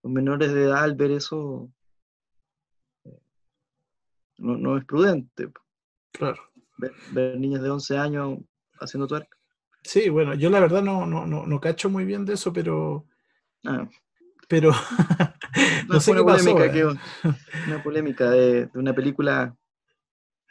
los 0.03 0.11
menores 0.11 0.53
de 0.53 0.63
edad 0.63 0.83
al 0.83 0.95
ver 0.95 1.11
eso 1.11 1.71
eh, 1.71 1.80
no, 4.41 4.77
es 4.77 4.85
prudente. 4.85 5.51
Claro. 6.11 6.41
Ver, 6.77 7.37
niñas 7.37 7.61
de 7.61 7.69
11 7.69 7.97
años 7.97 8.39
haciendo 8.79 9.07
twerk. 9.07 9.27
Sí, 9.83 10.09
bueno, 10.09 10.33
yo 10.35 10.49
la 10.49 10.59
verdad 10.59 10.81
no, 10.81 11.05
no, 11.05 11.25
no, 11.25 11.59
cacho 11.59 11.89
muy 11.89 12.05
bien 12.05 12.25
de 12.25 12.33
eso, 12.33 12.51
pero... 12.51 13.05
Ah. 13.65 13.87
Pero... 14.47 14.71
no, 15.87 15.99
sé 15.99 16.11
una, 16.11 16.23
polémica, 16.23 16.65
eh. 16.65 16.85
una 17.67 17.83
polémica 17.83 18.29
de, 18.29 18.65
de, 18.67 18.79
una 18.79 18.93
película 18.93 19.55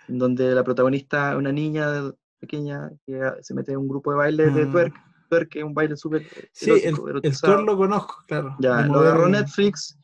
donde 0.08 0.54
la 0.54 0.64
protagonista 0.64 1.36
una 1.36 1.52
niña 1.52 2.10
pequeña 2.38 2.90
que 3.06 3.20
se 3.42 3.54
mete 3.54 3.72
en 3.72 3.78
un 3.78 3.88
grupo 3.88 4.10
de 4.10 4.16
baile 4.16 4.50
de 4.50 4.66
mm. 4.66 4.72
twerk, 4.72 4.94
twerk 5.28 5.48
que 5.50 5.58
es 5.60 5.64
un 5.64 5.74
baile 5.74 5.96
súper 5.96 6.26
Sí, 6.52 6.70
el, 6.70 6.96
el 7.22 7.38
twerk 7.38 7.66
lo 7.66 7.76
conozco, 7.76 8.16
claro. 8.26 8.56
Ya, 8.58 8.82
lo 8.86 9.00
agarró 9.00 9.28
Netflix 9.28 9.98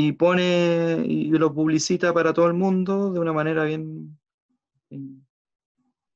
y 0.00 0.12
pone 0.12 1.04
y 1.08 1.28
lo 1.30 1.52
publicita 1.52 2.14
para 2.14 2.32
todo 2.32 2.46
el 2.46 2.54
mundo 2.54 3.12
de 3.12 3.18
una 3.18 3.32
manera 3.32 3.64
bien, 3.64 4.16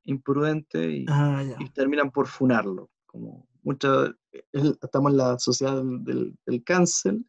imprudente 0.04 0.98
y, 0.98 1.04
ah, 1.08 1.42
y, 1.58 1.68
terminan 1.70 2.12
por 2.12 2.28
funarlo. 2.28 2.90
Como 3.06 3.48
mucho, 3.64 4.14
estamos 4.52 5.10
en 5.10 5.16
la 5.16 5.36
sociedad 5.36 5.82
del, 5.82 6.38
del 6.46 6.62
cancel, 6.62 7.26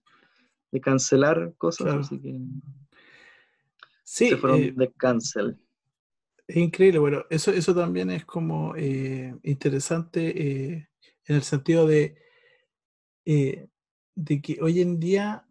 de 0.71 0.79
cancelar 0.79 1.55
cosas, 1.57 1.87
así 1.95 2.21
que 2.21 2.39
sí, 4.03 4.29
se 4.29 4.37
fueron 4.37 4.61
eh, 4.61 4.73
de 4.75 4.91
cancel. 4.91 5.59
Es 6.45 6.57
increíble, 6.57 6.99
bueno, 6.99 7.23
eso, 7.31 7.49
eso 7.49 7.73
también 7.73 8.11
es 8.11 8.25
como 8.25 8.75
eh, 8.75 9.35
interesante 9.41 10.27
eh, 10.39 10.87
en 11.25 11.35
el 11.35 11.41
sentido 11.41 11.87
de, 11.87 12.15
de 13.25 14.41
que 14.43 14.59
hoy 14.61 14.81
en 14.81 14.99
día 14.99 15.47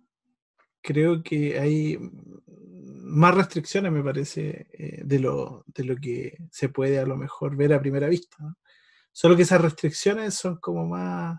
creo 0.83 1.23
que 1.23 1.59
hay 1.59 1.99
más 2.47 3.35
restricciones, 3.35 3.93
me 3.93 4.03
parece, 4.03 4.67
de, 5.05 5.19
lo, 5.19 5.65
de 5.67 5.85
lo 5.85 5.97
que 5.97 6.39
se 6.51 6.69
puede 6.69 6.99
a 6.99 7.07
lo 7.07 7.17
mejor 7.17 7.57
ver 7.57 7.73
a 7.73 7.81
primera 7.81 8.09
vista. 8.09 8.57
Solo 9.13 9.37
que 9.37 9.43
esas 9.43 9.61
restricciones 9.61 10.35
son 10.35 10.57
como 10.57 10.87
más 10.87 11.39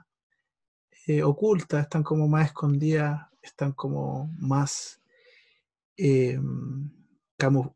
ocultas, 1.24 1.84
están 1.84 2.04
como 2.04 2.28
más 2.28 2.48
escondidas, 2.48 3.28
están 3.42 3.74
como 3.74 4.34
más 4.40 5.02
camufladas 7.38 7.76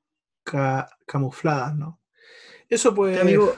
camufladas, 1.05 1.75
¿no? 1.75 1.99
Eso 2.69 2.93
pues, 2.93 3.19
amigo, 3.19 3.55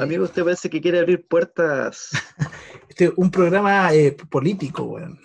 amigo, 0.00 0.24
usted 0.24 0.44
parece 0.44 0.70
que 0.70 0.80
quiere 0.80 1.00
abrir 1.00 1.26
puertas. 1.26 2.10
Este, 2.86 3.12
un 3.16 3.28
programa 3.28 3.92
eh, 3.92 4.16
político, 4.30 4.84
weón. 4.84 5.18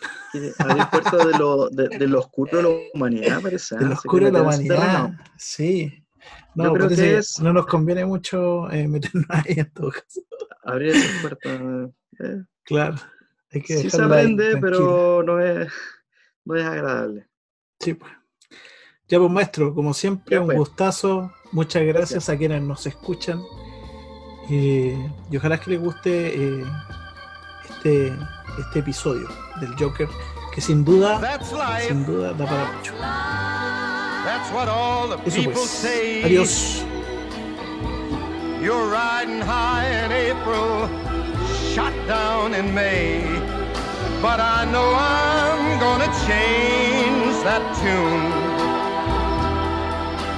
Abrir 0.58 0.86
puertas 0.90 1.28
de 1.28 1.38
lo, 1.38 1.70
de, 1.70 2.08
lo 2.08 2.20
oscuro 2.20 2.58
de 2.58 2.64
la 2.64 2.70
humanidad, 2.96 3.42
parece. 3.44 3.76
De 3.76 3.86
lo 3.86 3.92
¿ah? 3.92 3.94
oscuro 3.94 4.26
de 4.26 4.32
la 4.32 4.42
humanidad, 4.42 5.12
sí. 5.38 6.04
No, 6.56 6.74
creo 6.74 6.90
que 6.90 7.18
es... 7.18 7.40
no 7.40 7.54
nos 7.54 7.68
conviene 7.68 8.06
mucho 8.06 8.72
eh, 8.72 8.88
meternos 8.88 9.26
ahí 9.30 9.60
en 9.60 9.72
todo 9.72 9.92
caso. 9.92 10.22
Abrir 10.64 10.96
esas 10.96 11.22
puertas. 11.22 11.92
Eh. 12.20 12.44
Claro. 12.64 12.96
Hay 13.52 13.62
que 13.62 13.78
sí 13.78 13.90
se 13.92 14.02
aprende, 14.02 14.58
pero 14.60 15.22
no 15.22 15.40
es, 15.40 15.72
no 16.46 16.56
es 16.56 16.66
agradable. 16.66 17.28
Sí, 17.80 17.94
pues. 17.94 18.12
Ya 19.10 19.18
pues 19.18 19.32
maestro, 19.32 19.74
como 19.74 19.94
siempre, 19.94 20.38
un 20.38 20.46
pues. 20.46 20.58
gustazo. 20.58 21.32
Muchas 21.52 21.84
gracias, 21.84 22.30
a 22.30 22.38
quienes 22.38 22.62
nos 22.62 22.86
escuchan. 22.86 23.42
y 24.48 24.96
ojalá 25.36 25.60
que 25.60 25.72
les 25.72 25.80
guste 25.80 26.28
eh, 26.36 26.64
este, 27.70 28.14
este 28.60 28.80
episodio 28.80 29.28
del 29.60 29.76
Joker, 29.80 30.08
que 30.54 30.62
sin 30.62 30.86
duda, 30.86 31.20
sin 31.88 32.06
duda 32.06 32.34
da 32.34 32.46
para 32.46 32.72
mucho. 32.72 32.94
Eso 35.26 35.44
pues. 35.52 35.86
Adiós. 36.24 36.84
You're 38.62 38.90
riding 38.92 39.42
high 39.42 39.88
in 40.06 40.12
April, 40.12 40.90
shot 41.74 41.94
down 42.08 42.54
in 42.54 42.74
May. 42.74 43.24
But 44.22 44.42
I 44.42 44.66
know 44.66 44.94
I'm 44.94 45.80
gonna 45.80 46.12
change 46.28 47.42
that 47.44 47.64
tune. 47.82 48.49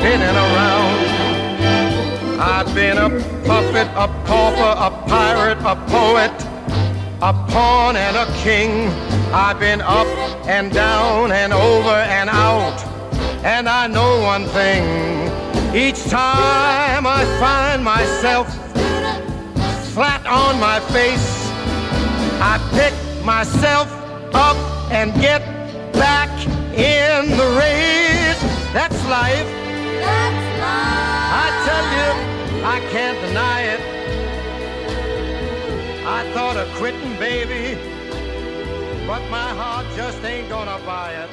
spinning 0.00 0.36
around. 0.46 0.98
I've 2.40 2.74
been 2.74 2.96
a 2.96 3.10
puppet, 3.44 3.86
a 3.94 4.08
pauper, 4.24 4.72
a 4.88 4.90
pirate, 5.06 5.58
a 5.58 5.76
poet, 5.90 6.32
a 7.20 7.32
pawn 7.52 7.96
and 7.96 8.16
a 8.16 8.26
king. 8.38 8.88
I've 9.30 9.60
been 9.60 9.82
up 9.82 10.06
and 10.48 10.72
down 10.72 11.32
and 11.32 11.52
over 11.52 11.96
and 12.18 12.30
out. 12.30 12.80
And 13.44 13.68
I 13.68 13.88
know 13.88 14.22
one 14.22 14.46
thing. 14.46 14.84
Each 15.76 16.02
time 16.08 17.06
I 17.06 17.22
find 17.38 17.84
myself 17.84 18.46
flat 19.92 20.24
on 20.26 20.58
my 20.58 20.80
face, 20.94 21.30
I 22.40 22.56
pick 22.72 22.94
myself 23.22 23.88
up 24.34 24.56
and 24.90 25.12
get 25.20 25.42
back 25.92 26.30
in 26.72 27.36
the 27.36 27.48
race. 27.60 28.40
That's 28.72 28.98
life. 29.06 29.59
I 32.70 32.78
can't 32.92 33.20
deny 33.20 33.62
it. 33.62 33.80
I 36.06 36.22
thought 36.32 36.56
of 36.56 36.68
quitting, 36.76 37.18
baby, 37.18 37.74
but 39.08 39.28
my 39.28 39.48
heart 39.60 39.86
just 39.96 40.22
ain't 40.22 40.48
gonna 40.48 40.78
buy 40.86 41.14
it. 41.14 41.30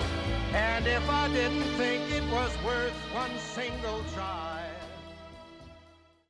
And 0.55 0.87
if 0.87 1.07
I 1.07 1.27
didn't 1.27 1.69
think 1.77 2.09
it 2.11 2.23
was 2.31 2.51
worth 2.65 2.97
one 3.13 3.37
single 3.37 4.03
try. 4.15 4.46